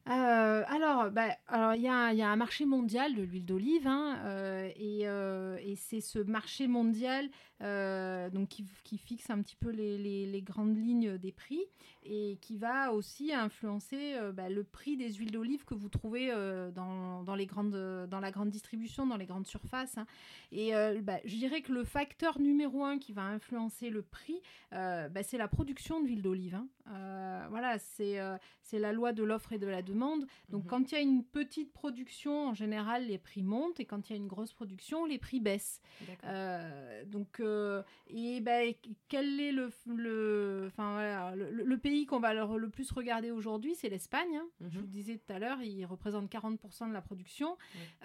Euh, 0.08 0.62
alors, 0.68 1.10
bah, 1.10 1.36
alors 1.48 1.74
il 1.74 1.80
y, 1.80 1.84
y, 1.84 1.88
a 2.22 2.28
un 2.30 2.36
marché 2.36 2.64
mondial 2.64 3.14
de 3.14 3.22
l'huile 3.22 3.44
d'olive 3.44 3.88
hein, 3.88 4.18
euh, 4.24 4.70
et, 4.76 5.00
euh, 5.08 5.58
et 5.64 5.74
c'est 5.74 6.00
ce 6.00 6.20
marché 6.20 6.68
mondial 6.68 7.28
donc 7.60 8.48
qui, 8.48 8.98
fixe 8.98 9.30
un 9.30 9.40
petit 9.40 9.56
peu 9.56 9.70
les, 9.70 10.42
grandes 10.42 10.76
lignes 10.76 11.16
des 11.18 11.32
prix 11.32 11.62
et 12.04 12.38
qui 12.40 12.56
va 12.56 12.92
aussi 12.92 13.32
influencer 13.32 14.14
bah, 14.34 14.48
le 14.48 14.62
prix 14.62 14.96
des 14.96 15.12
huiles 15.14 15.32
d'olive 15.32 15.64
que 15.64 15.74
vous 15.74 15.88
trouvez 15.88 16.30
dans, 16.74 17.24
dans, 17.36 17.38
les 17.38 17.46
grandes, 17.46 18.08
dans 18.08 18.20
la 18.20 18.30
grande 18.30 18.50
distribution, 18.50 19.06
dans 19.06 19.16
les 19.16 19.26
grandes 19.26 19.46
surfaces. 19.46 19.98
Hein. 19.98 20.06
Et 20.52 20.72
bah, 21.02 21.18
je 21.24 21.36
dirais 21.36 21.60
que 21.60 21.72
le 21.72 21.84
facteur 21.84 22.40
numéro 22.40 22.84
un 22.84 22.98
qui 22.98 23.12
va 23.12 23.22
influencer 23.22 23.90
le 23.90 24.02
prix, 24.02 24.40
bah, 24.70 25.22
c'est 25.22 25.38
la 25.38 25.48
production 25.48 26.00
d'huile 26.00 26.22
d'olive. 26.22 26.54
Hein. 26.54 27.46
voilà, 27.50 27.78
c'est 27.78 28.18
c'est 28.62 28.78
la 28.78 28.92
loi 28.92 29.12
de 29.12 29.22
l'offre 29.22 29.52
et 29.52 29.58
de 29.58 29.66
la 29.66 29.82
demande 29.82 30.26
donc 30.48 30.64
mhm. 30.64 30.68
quand 30.68 30.92
il 30.92 30.94
y 30.94 30.98
a 30.98 31.00
une 31.00 31.24
petite 31.24 31.72
production, 31.72 32.48
en 32.48 32.54
général, 32.54 33.06
les 33.06 33.18
prix 33.18 33.42
montent 33.42 33.80
et 33.80 33.84
quand 33.84 34.08
il 34.08 34.12
y 34.12 34.14
a 34.14 34.16
une 34.16 34.28
grosse 34.28 34.52
production, 34.52 35.04
les 35.04 35.18
prix 35.18 35.40
baissent. 35.40 35.80
Euh, 36.24 37.04
donc, 37.04 37.40
euh, 37.40 37.82
et 38.08 38.40
ben, 38.40 38.72
quel 39.08 39.40
est 39.40 39.52
le, 39.52 39.70
le, 39.86 40.70
voilà, 40.76 41.34
le, 41.34 41.78
pays 41.78 42.06
qu'on 42.06 42.20
va 42.20 42.34
le, 42.34 42.68
plus 42.68 42.90
regarder 42.92 43.30
aujourd'hui 43.30 43.74
C'est 43.74 43.88
l'Espagne. 43.88 44.36
Hein. 44.36 44.46
Je 44.60 44.78
mhm. 44.78 44.84
vous 44.84 44.86
disais 44.86 45.18
tout 45.18 45.32
à 45.32 45.38
l'heure, 45.38 45.60
il 45.62 45.84
représente 45.84 46.30
40% 46.30 46.88
de 46.88 46.92
la 46.92 47.02
production. 47.02 47.25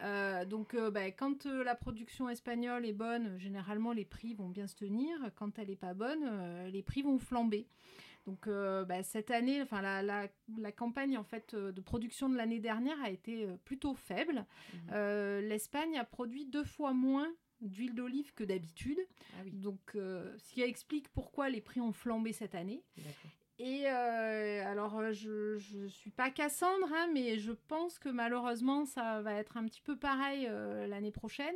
Euh, 0.04 0.46
donc, 0.46 0.76
ben, 0.76 1.12
quand 1.12 1.46
la 1.46 1.76
production 1.76 2.30
espagnole 2.30 2.86
est 2.86 2.94
bonne, 2.94 3.38
généralement 3.40 3.92
les 3.92 4.06
prix 4.06 4.34
vont 4.34 4.50
bien 4.50 4.68
se 4.68 4.76
tenir. 4.76 5.18
Quand 5.36 5.60
elle 5.60 5.68
n'est 5.68 5.76
pas 5.76 5.94
bonne, 5.94 6.26
les 6.68 6.84
prix 6.84 7.02
vont 7.02 7.20
flamber. 7.20 7.68
Donc 8.28 8.48
euh, 8.48 8.86
bah, 8.86 9.04
cette 9.04 9.32
année, 9.32 9.62
enfin 9.62 9.82
la, 9.82 10.02
la, 10.04 10.28
la, 10.58 10.72
campagne 10.72 11.18
en 11.18 11.24
fait 11.24 11.54
euh, 11.54 11.72
de 11.72 11.82
production 11.82 12.30
de 12.30 12.36
l'année 12.36 12.60
dernière 12.60 13.02
a 13.04 13.10
été 13.10 13.46
euh, 13.46 13.58
plutôt 13.66 13.96
faible. 13.96 14.46
Mhm. 14.74 15.48
L'Espagne 15.48 15.98
a 15.98 16.04
produit 16.04 16.46
deux 16.46 16.64
fois 16.64 16.94
moins 16.94 17.32
d'huile 17.62 17.94
d'olive 17.94 18.34
que 18.34 18.44
d'habitude. 18.44 19.00
Ah 19.34 19.44
Donc 19.52 19.92
ce 19.94 20.54
qui 20.54 20.62
explique 20.62 21.10
pourquoi 21.10 21.50
les 21.50 21.62
prix 21.62 21.80
ont 21.80 21.94
flambé 21.94 22.34
cette 22.34 22.56
année. 22.56 22.84
Et 23.64 23.88
alors, 23.88 25.14
je 25.14 25.78
ne 25.78 25.88
suis 25.88 26.10
pas 26.10 26.32
Cassandre, 26.32 26.88
hein, 26.92 27.08
mais 27.14 27.38
je 27.38 27.52
pense 27.52 28.00
que 28.00 28.10
malheureusement, 28.10 28.86
ça 28.86 29.22
va 29.22 29.36
être 29.36 29.58
un 29.58 29.66
petit 29.66 29.82
peu 29.82 29.96
pareil 29.96 30.50
l'année 30.88 31.12
prochaine 31.12 31.56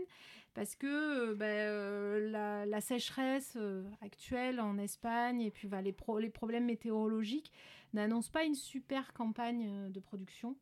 parce 0.56 0.74
que 0.76 0.88
euh, 0.88 1.36
bah, 1.36 1.46
euh, 1.46 2.66
la, 2.66 2.82
sécheresse 2.82 3.54
euh, 3.58 3.84
actuelle 4.02 4.60
en 4.60 4.80
Espagne 4.80 5.42
et 5.42 5.52
puis 5.52 5.68
bah, 5.68 5.82
les, 5.82 5.96
les, 6.20 6.30
problèmes 6.30 6.66
météorologiques 6.66 7.52
n'annoncent 7.94 8.32
pas 8.32 8.46
une 8.46 8.56
super 8.56 9.14
campagne 9.14 9.92
de 9.92 10.00
production. 10.00 10.56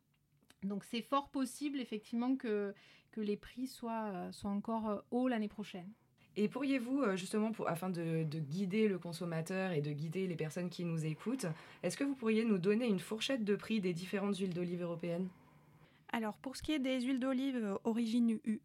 Donc 0.64 0.84
c'est 0.84 1.02
fort 1.02 1.30
possible 1.30 1.80
effectivement 1.80 2.36
que, 2.36 2.74
que 3.12 3.20
les 3.20 3.36
prix 3.36 3.66
soient, 3.66 4.30
soient 4.32 4.50
encore 4.50 5.04
hauts 5.10 5.28
l'année 5.28 5.48
prochaine. 5.48 5.90
Et 6.36 6.48
pourriez-vous, 6.48 7.16
justement, 7.16 7.52
pour, 7.52 7.68
afin 7.68 7.90
de, 7.90 8.24
de, 8.24 8.38
guider 8.38 8.88
le 8.88 8.98
consommateur 8.98 9.72
et 9.72 9.80
de 9.80 9.92
guider 9.92 10.26
les 10.26 10.34
personnes 10.34 10.68
qui 10.68 10.84
nous 10.84 11.06
écoutent, 11.06 11.46
est-ce 11.82 11.96
que 11.96 12.04
vous 12.04 12.14
pourriez 12.16 12.44
nous 12.44 12.58
donner 12.58 12.86
une 12.86 12.98
fourchette 12.98 13.44
de 13.44 13.54
prix 13.54 13.80
des 13.80 13.92
différentes 13.92 14.36
huiles 14.38 14.54
d'olive 14.54 14.82
européennes? 14.82 15.28
Alors, 16.14 16.36
pour 16.38 16.54
ce 16.54 16.62
qui 16.62 16.70
est 16.70 16.78
des 16.78 17.00
huiles 17.00 17.18
d'olive 17.18 17.56
euh, 17.56 17.76
origine 17.82 18.38
UE, 18.44 18.60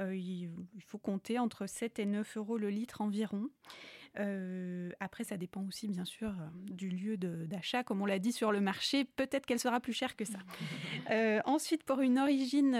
euh, 0.00 0.16
il 0.16 0.48
faut 0.86 0.96
compter 0.96 1.38
entre 1.38 1.66
7 1.66 1.98
et 1.98 2.06
9 2.06 2.38
euros 2.38 2.56
le 2.56 2.70
litre 2.70 3.02
environ. 3.02 3.50
Euh, 4.18 4.90
après, 5.00 5.24
ça 5.24 5.36
dépend 5.36 5.64
aussi, 5.66 5.88
bien 5.88 6.04
sûr, 6.04 6.28
euh, 6.28 6.48
du 6.70 6.88
lieu 6.88 7.16
d'achat. 7.16 7.82
Comme 7.82 8.02
on 8.02 8.06
l'a 8.06 8.18
dit 8.18 8.32
sur 8.32 8.52
le 8.52 8.60
marché, 8.60 9.04
peut-être 9.04 9.46
qu'elle 9.46 9.58
sera 9.58 9.80
plus 9.80 9.92
chère 9.92 10.16
que 10.16 10.24
ça. 10.24 10.38
Euh, 11.10 11.40
ensuite, 11.44 11.82
pour 11.84 12.00
une 12.00 12.18
origine 12.18 12.74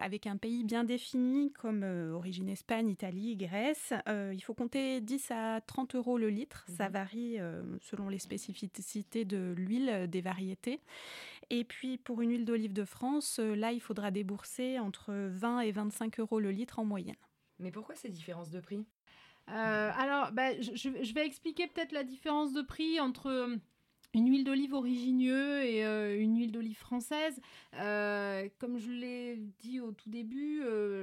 avec 0.00 0.26
un 0.26 0.36
pays 0.36 0.64
bien 0.64 0.84
défini, 0.84 1.52
comme 1.52 1.82
origine 2.14 2.48
Espagne, 2.48 2.88
Italie, 2.88 3.36
Grèce, 3.36 3.92
il 4.06 4.40
faut 4.40 4.54
compter 4.54 5.00
10 5.00 5.30
à 5.30 5.60
30 5.60 5.94
euros 5.96 6.16
le 6.16 6.30
litre. 6.30 6.64
Ça 6.68 6.86
mhm. 6.86 6.92
varie 6.92 7.38
selon 7.82 8.08
les 8.08 8.18
spécificités 8.18 9.24
de 9.24 9.52
l'huile, 9.56 10.06
des 10.08 10.20
variétés. 10.20 10.80
Et 11.50 11.64
puis, 11.64 11.98
pour 11.98 12.22
une 12.22 12.30
huile 12.30 12.44
d'olive 12.44 12.72
de 12.72 12.84
France, 12.84 13.38
là, 13.38 13.72
il 13.72 13.80
faudra 13.80 14.10
débourser 14.10 14.78
entre 14.78 15.12
20 15.12 15.60
et 15.60 15.72
25 15.72 16.20
euros 16.20 16.40
le 16.40 16.50
litre 16.50 16.78
en 16.78 16.84
moyenne. 16.84 17.16
Mais 17.58 17.70
pourquoi 17.70 17.94
ces 17.94 18.10
différences 18.10 18.50
de 18.50 18.60
prix? 18.60 18.86
Euh, 19.50 19.90
alors, 19.96 20.32
bah, 20.32 20.60
je, 20.60 21.12
vais 21.12 21.24
expliquer 21.24 21.66
peut-être 21.68 21.92
la 21.92 22.04
différence 22.04 22.52
de 22.52 22.62
prix 22.62 22.98
entre 22.98 23.28
euh, 23.28 23.56
une 24.12 24.28
huile 24.28 24.44
d'olive 24.44 24.74
origineux 24.74 25.62
et 25.62 25.84
euh, 25.84 26.20
une 26.20 26.36
huile 26.36 26.50
d'olive 26.50 26.78
française. 26.78 27.40
comme 27.72 28.78
je 28.78 28.90
l'ai 28.90 29.36
dit 29.60 29.78
au 29.78 29.92
tout 29.92 30.10
début, 30.10 30.62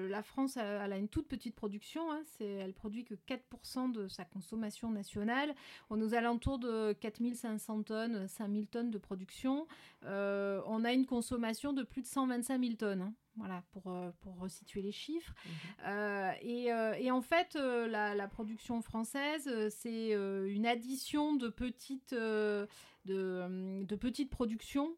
la 0.09 0.23
France 0.23 0.57
elle 0.57 0.91
a 0.91 0.97
une 0.97 1.07
toute 1.07 1.27
petite 1.27 1.55
production. 1.55 2.11
Hein, 2.11 2.23
elle 2.41 2.73
produit 2.73 3.05
que 3.05 3.13
4% 3.13 3.91
de 3.91 4.07
sa 4.07 4.25
consommation 4.25 4.89
nationale. 4.89 5.55
On 5.89 6.01
est 6.01 6.03
aux 6.03 6.13
de 6.57 6.93
4500 6.99 7.83
tonnes, 7.83 8.27
5000 8.27 8.67
tonnes 8.67 8.91
de 8.91 8.97
production. 8.97 9.67
on 10.03 10.83
a 10.83 10.91
une 10.91 11.05
consommation 11.05 11.71
de 11.71 11.83
plus 11.83 12.01
de 12.01 12.07
125 12.07 12.61
000 12.61 12.73
tonnes. 12.75 13.01
Hein. 13.03 13.13
Voilà, 13.35 13.63
pour, 13.71 13.87
euh, 13.87 14.11
pour 14.21 14.37
resituer 14.37 14.81
les 14.81 14.91
chiffres. 14.91 15.33
Mhm. 15.45 15.51
Euh, 15.87 16.31
et, 16.41 16.71
euh, 16.71 16.93
et, 16.99 17.09
en 17.09 17.21
fait, 17.21 17.55
la, 17.55 18.27
production 18.27 18.81
française, 18.81 19.49
c'est 19.69 20.11
une 20.11 20.65
addition 20.65 21.35
de 21.35 21.49
petites, 21.49 22.13
de, 22.13 22.67
de 23.05 23.95
petites 23.95 24.29
productions 24.29 24.95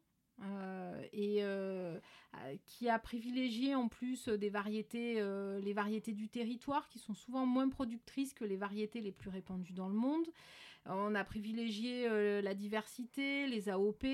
et 1.12 1.42
qui 2.66 2.88
a 2.88 2.98
privilégié 2.98 3.74
en 3.74 3.88
plus 3.88 4.28
des 4.28 4.50
variétés, 4.50 5.14
les 5.60 5.72
variétés 5.72 6.12
du 6.12 6.28
territoire 6.28 6.88
qui 6.88 6.98
sont 6.98 7.14
souvent 7.14 7.46
moins 7.46 7.68
productrices 7.68 8.34
que 8.34 8.44
les 8.44 8.56
variétés 8.56 9.00
les 9.00 9.12
plus 9.12 9.30
répandues 9.30 9.72
dans 9.72 9.88
le 9.88 9.94
monde. 9.94 10.26
On 10.88 11.14
a 11.14 11.24
privilégié 11.24 12.06
euh, 12.08 12.40
la 12.42 12.54
diversité, 12.54 13.46
les 13.46 13.68
AOP. 13.68 14.04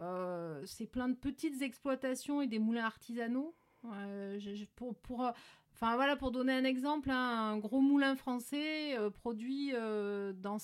Euh, 0.00 0.62
c'est 0.66 0.86
plein 0.86 1.08
de 1.08 1.14
petites 1.14 1.62
exploitations 1.62 2.42
et 2.42 2.46
des 2.46 2.58
moulins 2.58 2.84
artisanaux. 2.84 3.54
Euh, 3.84 4.38
pour, 4.76 4.94
pour 4.96 5.32
Enfin 5.74 5.96
voilà, 5.96 6.14
pour 6.14 6.30
donner 6.30 6.52
un 6.52 6.64
exemple, 6.64 7.10
hein, 7.10 7.54
un 7.54 7.58
gros 7.58 7.80
moulin 7.80 8.14
français 8.14 8.96
produit 9.14 9.72
dans 9.72 10.58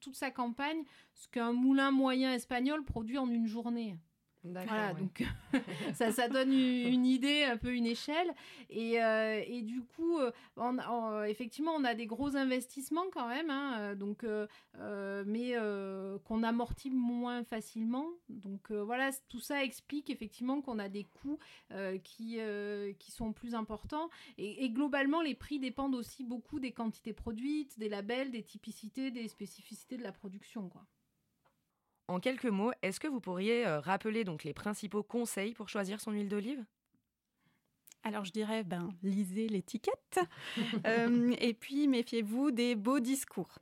toute 0.00 0.14
sa 0.14 0.30
campagne 0.30 0.84
ce 1.12 1.28
qu'un 1.28 1.52
moulin 1.52 1.90
moyen 1.90 2.32
espagnol 2.32 2.82
produit 2.84 3.18
en 3.18 3.28
une 3.28 3.46
journée. 3.46 3.96
Voilà, 4.44 4.92
donc 4.94 5.24
ça, 5.94 6.10
ça 6.10 6.28
donne 6.28 6.52
une, 6.52 7.06
idée, 7.06 7.44
un 7.44 7.56
peu 7.56 7.74
une 7.74 7.86
échelle. 7.86 8.32
Et, 8.70 9.02
euh, 9.02 9.42
et 9.46 9.62
du 9.62 9.82
coup, 9.82 10.18
euh, 10.18 11.24
effectivement, 11.24 11.72
on 11.76 11.84
a 11.84 11.94
des 11.94 12.06
gros 12.06 12.36
investissements 12.36 13.06
quand 13.12 13.28
même, 13.28 13.50
hein, 13.50 13.76
euh, 13.78 13.94
donc, 13.94 14.24
mais 15.26 15.54
qu'on 16.24 16.42
amortit 16.42 16.90
moins 16.90 17.44
facilement. 17.44 18.08
Donc 18.28 18.70
voilà, 18.70 19.10
tout 19.28 19.40
ça 19.40 19.62
explique 19.62 20.10
effectivement 20.10 20.60
qu'on 20.60 20.78
a 20.78 20.88
des 20.88 21.04
coûts 21.04 21.38
qui, 22.02 22.38
qui 22.98 23.10
sont 23.12 23.32
plus 23.32 23.54
importants. 23.54 24.10
Et, 24.38 24.64
et, 24.64 24.70
globalement, 24.70 25.20
les 25.20 25.34
prix 25.34 25.58
dépendent 25.58 25.94
aussi 25.94 26.24
beaucoup 26.24 26.58
des 26.58 26.72
quantités 26.72 27.12
produites, 27.12 27.78
des 27.78 27.88
labels, 27.88 28.30
des 28.30 28.42
typicités, 28.42 29.10
des 29.10 29.28
spécificités 29.28 29.96
de 29.96 30.02
la 30.02 30.12
production. 30.12 30.68
Quoi. 30.68 30.84
En 32.08 32.20
quelques 32.20 32.46
mots, 32.46 32.72
est-ce 32.82 33.00
que 33.00 33.06
vous 33.06 33.20
pourriez 33.20 33.66
euh, 33.66 33.80
rappeler 33.80 34.24
donc 34.24 34.44
les 34.44 34.52
principaux 34.52 35.02
conseils 35.02 35.54
pour 35.54 35.68
choisir 35.68 36.00
son 36.00 36.12
huile 36.12 36.28
d'olive? 36.28 36.64
Alors 38.02 38.24
je 38.24 38.32
dirais, 38.32 38.64
ben, 38.64 38.90
lisez 39.02 39.48
l'étiquette 39.48 40.18
euh, 40.86 41.34
et 41.38 41.54
puis 41.54 41.86
méfiez-vous 41.86 42.50
des 42.50 42.74
beaux 42.74 43.00
discours. 43.00 43.58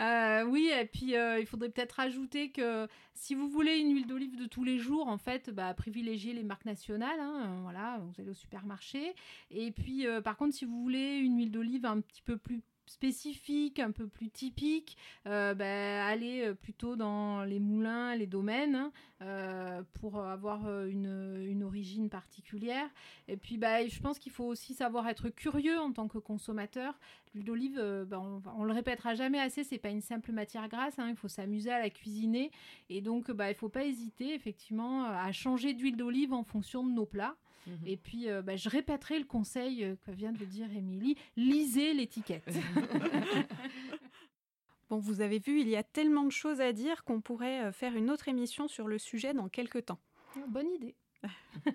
Euh, 0.00 0.44
oui, 0.44 0.72
et 0.72 0.86
puis 0.86 1.14
il 1.14 1.46
faudrait 1.46 1.68
peut-être 1.68 2.00
ajouter 2.00 2.50
que 2.50 2.88
si 3.14 3.36
vous 3.36 3.48
voulez 3.48 3.76
une 3.76 3.94
huile 3.94 4.08
d'olive 4.08 4.36
de 4.36 4.46
tous 4.46 4.64
les 4.64 4.78
jours, 4.78 5.06
en 5.06 5.18
fait, 5.18 5.50
bah, 5.50 5.72
privilégiez 5.72 6.32
les 6.32 6.42
marques 6.42 6.64
nationales. 6.64 7.20
Hein, 7.20 7.60
voilà, 7.62 7.98
vous 7.98 8.12
allez 8.20 8.30
au 8.30 8.34
supermarché. 8.34 9.14
Et 9.50 9.70
puis, 9.70 10.04
par 10.24 10.36
contre, 10.36 10.54
si 10.54 10.64
vous 10.64 10.82
voulez 10.82 11.18
une 11.18 11.36
huile 11.36 11.52
d'olive 11.52 11.86
un 11.86 12.00
petit 12.00 12.22
peu 12.22 12.36
plus 12.36 12.62
spécifiques, 12.86 13.78
un 13.78 13.90
peu 13.90 14.06
plus 14.06 14.30
typiques, 14.30 14.96
euh, 15.26 15.54
bah, 15.54 16.06
aller 16.06 16.52
plutôt 16.54 16.96
dans 16.96 17.44
les 17.44 17.60
moulins, 17.60 18.14
les 18.16 18.26
domaines, 18.26 18.90
hein, 19.20 19.84
pour 19.94 20.20
avoir 20.20 20.68
une, 20.86 21.62
origine 21.64 22.10
particulière. 22.10 22.88
Et 23.28 23.36
puis, 23.36 23.56
bah, 23.56 23.86
je 23.86 24.00
pense 24.00 24.18
qu'il 24.18 24.32
faut 24.32 24.44
aussi 24.44 24.74
savoir 24.74 25.08
être 25.08 25.30
curieux 25.30 25.78
en 25.78 25.92
tant 25.92 26.08
que 26.08 26.18
consommateur. 26.18 26.98
L'huile 27.32 27.44
d'olive, 27.44 28.06
bah, 28.08 28.20
on, 28.20 28.62
ne 28.62 28.66
le 28.66 28.72
répétera 28.72 29.14
jamais 29.14 29.40
assez, 29.40 29.64
c'est 29.64 29.78
pas 29.78 29.90
une 29.90 30.02
simple 30.02 30.32
matière 30.32 30.68
grasse. 30.68 30.98
Hein, 30.98 31.08
il 31.10 31.16
faut 31.16 31.28
s'amuser 31.28 31.70
à 31.70 31.78
la 31.78 31.90
cuisiner, 31.90 32.50
et 32.90 33.00
donc, 33.00 33.30
bah, 33.30 33.50
il 33.50 33.54
faut 33.54 33.68
pas 33.68 33.84
hésiter 33.84 34.34
effectivement 34.34 35.04
à 35.04 35.32
changer 35.32 35.74
d'huile 35.74 35.96
d'olive 35.96 36.32
en 36.32 36.44
fonction 36.44 36.84
de 36.84 36.92
nos 36.92 37.06
plats. 37.06 37.36
Mhm. 37.66 37.78
Et 37.86 37.96
puis, 37.96 38.28
euh, 38.28 38.42
bah, 38.42 38.56
je 38.56 38.68
répéterai 38.68 39.18
le 39.18 39.24
conseil 39.24 39.84
euh, 39.84 39.96
que 40.04 40.10
vient 40.10 40.32
de 40.32 40.44
dire 40.44 40.70
Émilie 40.70 41.16
lisez 41.36 41.94
l'étiquette. 41.94 42.46
bon, 44.90 44.98
vous 44.98 45.20
avez 45.20 45.38
vu, 45.38 45.60
il 45.60 45.68
y 45.68 45.76
a 45.76 45.82
tellement 45.82 46.24
de 46.24 46.32
choses 46.32 46.60
à 46.60 46.72
dire 46.72 47.04
qu'on 47.04 47.20
pourrait 47.20 47.64
euh, 47.64 47.72
faire 47.72 47.96
une 47.96 48.10
autre 48.10 48.28
émission 48.28 48.68
sur 48.68 48.88
le 48.88 48.98
sujet 48.98 49.34
dans 49.34 49.48
quelques 49.48 49.86
temps. 49.86 50.00
Bonne 50.48 50.70
idée. 50.70 50.94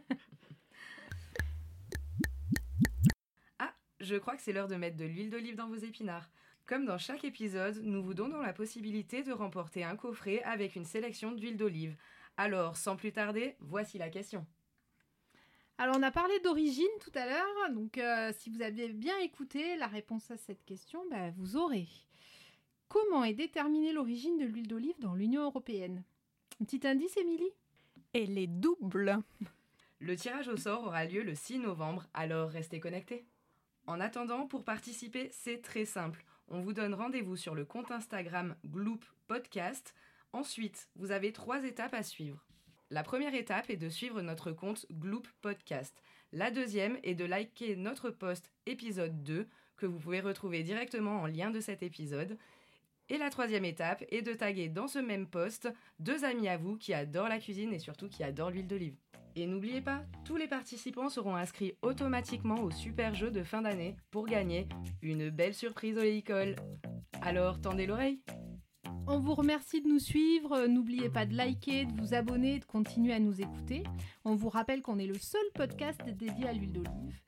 ah, 3.60 3.74
je 4.00 4.16
crois 4.16 4.36
que 4.36 4.42
c'est 4.42 4.54
l'heure 4.54 4.68
de 4.68 4.76
mettre 4.76 4.98
de 4.98 5.06
l'huile 5.06 5.30
d'olive 5.30 5.56
dans 5.56 5.68
vos 5.68 5.76
épinards. 5.76 6.30
Comme 6.66 6.86
dans 6.86 7.00
chaque 7.00 7.24
épisode, 7.24 7.82
nous 7.84 8.04
vous 8.04 8.14
donnons 8.14 8.42
la 8.42 8.54
possibilité 8.54 9.24
de 9.24 9.32
remporter 9.32 9.84
un 9.84 9.96
coffret 9.96 10.44
avec 10.44 10.76
une 10.76 10.86
sélection 10.86 11.32
d'huile 11.32 11.58
d'olive. 11.58 11.96
Alors, 12.38 12.78
sans 12.78 12.96
plus 12.96 13.12
tarder, 13.12 13.56
voici 13.60 13.98
la 13.98 14.10
question. 14.10 14.46
Alors, 15.82 15.96
on 15.98 16.04
a 16.04 16.12
parlé 16.12 16.38
d'origine 16.42 16.86
tout 17.00 17.12
à 17.16 17.26
l'heure, 17.26 17.72
donc 17.74 17.98
euh, 17.98 18.34
si 18.38 18.50
vous 18.50 18.62
avez 18.62 18.90
bien 18.90 19.18
écouté 19.20 19.78
la 19.78 19.88
réponse 19.88 20.30
à 20.30 20.36
cette 20.36 20.66
question, 20.66 21.02
bah, 21.10 21.32
vous 21.38 21.56
aurez. 21.56 21.88
Comment 22.90 23.24
est 23.24 23.34
déterminée 23.34 23.94
l'origine 23.94 24.38
de 24.38 24.44
l'huile 24.44 24.68
d'olive 24.68 25.00
dans 25.00 25.14
l'Union 25.14 25.42
européenne? 25.44 26.04
Un 26.60 26.66
petit 26.66 26.86
indice, 26.86 27.16
Émilie? 27.16 27.54
Elle 28.12 28.38
est 28.38 28.48
double. 28.48 29.20
Le 30.00 30.18
tirage 30.18 30.50
au 30.50 30.58
sort 30.58 30.84
aura 30.84 31.06
lieu 31.06 31.24
le 31.24 31.34
6 31.34 31.60
novembre, 31.60 32.10
alors 32.14 32.50
restez 32.50 32.82
connectés. 32.82 33.26
En 33.88 34.02
attendant, 34.02 34.48
pour 34.48 34.66
participer, 34.66 35.30
c'est 35.32 35.62
très 35.62 35.86
simple. 35.86 36.26
On 36.50 36.60
vous 36.60 36.74
donne 36.74 36.94
rendez-vous 36.94 37.38
sur 37.38 37.56
le 37.56 37.64
compte 37.64 37.92
Instagram 37.92 38.58
Gloop 38.66 39.06
Podcast. 39.28 39.96
Ensuite, 40.34 40.90
vous 40.98 41.12
avez 41.12 41.32
trois 41.32 41.64
étapes 41.64 41.94
à 41.94 42.04
suivre. 42.04 42.49
La 42.92 43.04
première 43.04 43.36
étape 43.36 43.70
est 43.70 43.78
de 43.78 43.88
suivre 43.88 44.24
notre 44.24 44.52
compte 44.52 44.88
Gloop 44.92 45.28
Podcast. 45.42 46.02
La 46.32 46.50
deuxième 46.50 46.98
est 47.04 47.14
de 47.14 47.24
liker 47.24 47.76
notre 47.76 48.10
post 48.10 48.52
épisode 48.66 49.22
2 49.22 49.48
que 49.78 49.86
vous 49.86 50.00
pouvez 50.00 50.22
retrouver 50.22 50.64
directement 50.64 51.22
en 51.22 51.28
lien 51.28 51.52
de 51.52 51.60
cet 51.60 51.84
épisode. 51.84 52.36
Et 53.10 53.20
la 53.20 53.30
troisième 53.30 53.66
étape 53.66 54.04
est 54.10 54.24
de 54.24 54.34
taguer 54.34 54.70
dans 54.70 54.88
ce 54.88 54.98
même 54.98 55.28
post 55.28 55.70
deux 56.00 56.26
amis 56.26 56.48
à 56.48 56.58
vous 56.58 56.78
qui 56.78 56.96
adorent 56.96 57.30
la 57.30 57.38
cuisine 57.38 57.74
et 57.74 57.80
surtout 57.80 58.10
qui 58.10 58.24
adorent 58.24 58.50
l'huile 58.50 58.68
d'olive. 58.68 58.98
Et 59.36 59.46
n'oubliez 59.46 59.82
pas, 59.82 60.04
tous 60.26 60.38
les 60.38 60.48
participants 60.48 61.10
seront 61.10 61.36
inscrits 61.36 61.76
automatiquement 61.84 62.60
au 62.60 62.72
super 62.72 63.14
jeu 63.14 63.30
de 63.30 63.44
fin 63.44 63.62
d'année 63.62 63.98
pour 64.10 64.26
gagner 64.26 64.68
une 65.04 65.30
belle 65.30 65.54
surprise 65.54 65.98
au 66.00 66.02
l'école. 66.02 66.56
Alors 67.22 67.62
tendez 67.62 67.86
l'oreille 67.86 68.20
on 69.10 69.20
vous 69.20 69.34
remercie 69.34 69.82
de 69.82 69.88
nous 69.88 70.00
suivre. 70.00 70.68
N'oubliez 70.68 71.10
pas 71.10 71.26
de 71.26 71.36
liker, 71.36 71.86
de 71.86 72.00
vous 72.00 72.14
abonner, 72.14 72.60
de 72.60 72.66
continuer 72.66 73.14
à 73.14 73.20
nous 73.20 73.42
écouter. 73.42 73.84
On 74.24 74.36
vous 74.36 74.50
rappelle 74.50 74.82
qu'on 74.82 75.00
est 75.00 75.08
le 75.08 75.18
seul 75.18 75.42
podcast 75.56 76.00
dédié 76.06 76.48
à 76.48 76.54
l'huile 76.54 76.74
d'olive. 76.74 77.22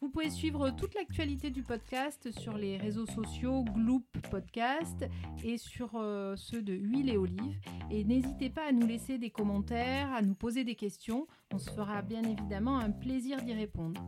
Vous 0.00 0.10
pouvez 0.10 0.30
suivre 0.30 0.70
toute 0.70 0.94
l'actualité 0.94 1.50
du 1.50 1.62
podcast 1.62 2.30
sur 2.30 2.56
les 2.56 2.76
réseaux 2.76 3.06
sociaux 3.06 3.64
Gloop 3.64 4.04
Podcast 4.30 5.06
et 5.42 5.56
sur 5.56 5.92
euh, 5.96 6.36
ceux 6.36 6.62
de 6.62 6.74
Huile 6.74 7.08
et 7.08 7.16
Olive. 7.16 7.58
Et 7.90 8.04
n'hésitez 8.04 8.50
pas 8.50 8.68
à 8.68 8.72
nous 8.72 8.86
laisser 8.86 9.18
des 9.18 9.30
commentaires, 9.30 10.12
à 10.12 10.22
nous 10.22 10.34
poser 10.34 10.62
des 10.62 10.74
questions. 10.74 11.26
On 11.52 11.58
se 11.58 11.70
fera 11.70 12.02
bien 12.02 12.22
évidemment 12.22 12.78
un 12.78 12.90
plaisir 12.90 13.42
d'y 13.42 13.54
répondre. 13.54 14.00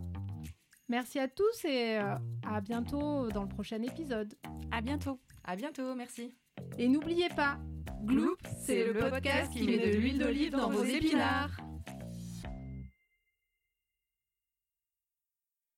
Merci 0.88 1.18
à 1.18 1.26
tous 1.26 1.64
et 1.64 1.98
euh, 1.98 2.14
à 2.46 2.60
bientôt 2.60 3.28
dans 3.30 3.42
le 3.42 3.48
prochain 3.48 3.82
épisode. 3.82 4.34
À 4.70 4.80
bientôt. 4.80 5.18
À 5.42 5.56
bientôt, 5.56 5.94
merci. 5.96 6.36
Et 6.78 6.88
n'oubliez 6.88 7.28
pas, 7.30 7.58
Gloop, 8.04 8.38
c'est 8.64 8.92
le 8.92 9.10
podcast 9.10 9.52
qui 9.52 9.64
met 9.64 9.78
de 9.78 9.96
l'huile 9.96 10.18
d'olive 10.18 10.52
dans 10.52 10.70
vos 10.70 10.84
épinards. 10.84 11.56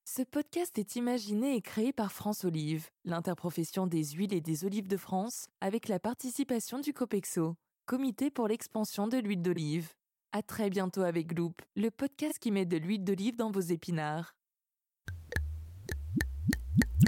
Ce 0.05 0.23
podcast 0.23 0.77
est 0.79 0.97
imaginé 0.97 1.55
et 1.55 1.63
créé 1.63 1.93
par 1.93 2.11
France 2.11 2.45
Olive, 2.45 2.89
l'interprofession 3.05 3.87
des 3.87 4.05
huiles 4.05 4.35
et 4.35 4.41
des 4.41 4.65
olives 4.65 4.89
de 4.89 4.97
France, 4.97 5.47
avec 5.61 5.87
la 5.87 6.01
participation 6.01 6.81
du 6.81 6.93
COPEXO, 6.93 7.55
Comité 7.87 8.31
pour 8.31 8.49
l'expansion 8.49 9.07
de 9.07 9.17
l'huile 9.17 9.41
d'olive. 9.43 9.95
À 10.33 10.43
très 10.43 10.69
bientôt 10.69 11.03
avec 11.03 11.29
Gloop, 11.29 11.63
le 11.77 11.91
podcast 11.91 12.39
qui 12.39 12.51
met 12.51 12.67
de 12.67 12.77
l'huile 12.77 13.05
d'olive 13.05 13.37
dans 13.37 13.51
vos 13.51 13.61
épinards. 13.61 14.38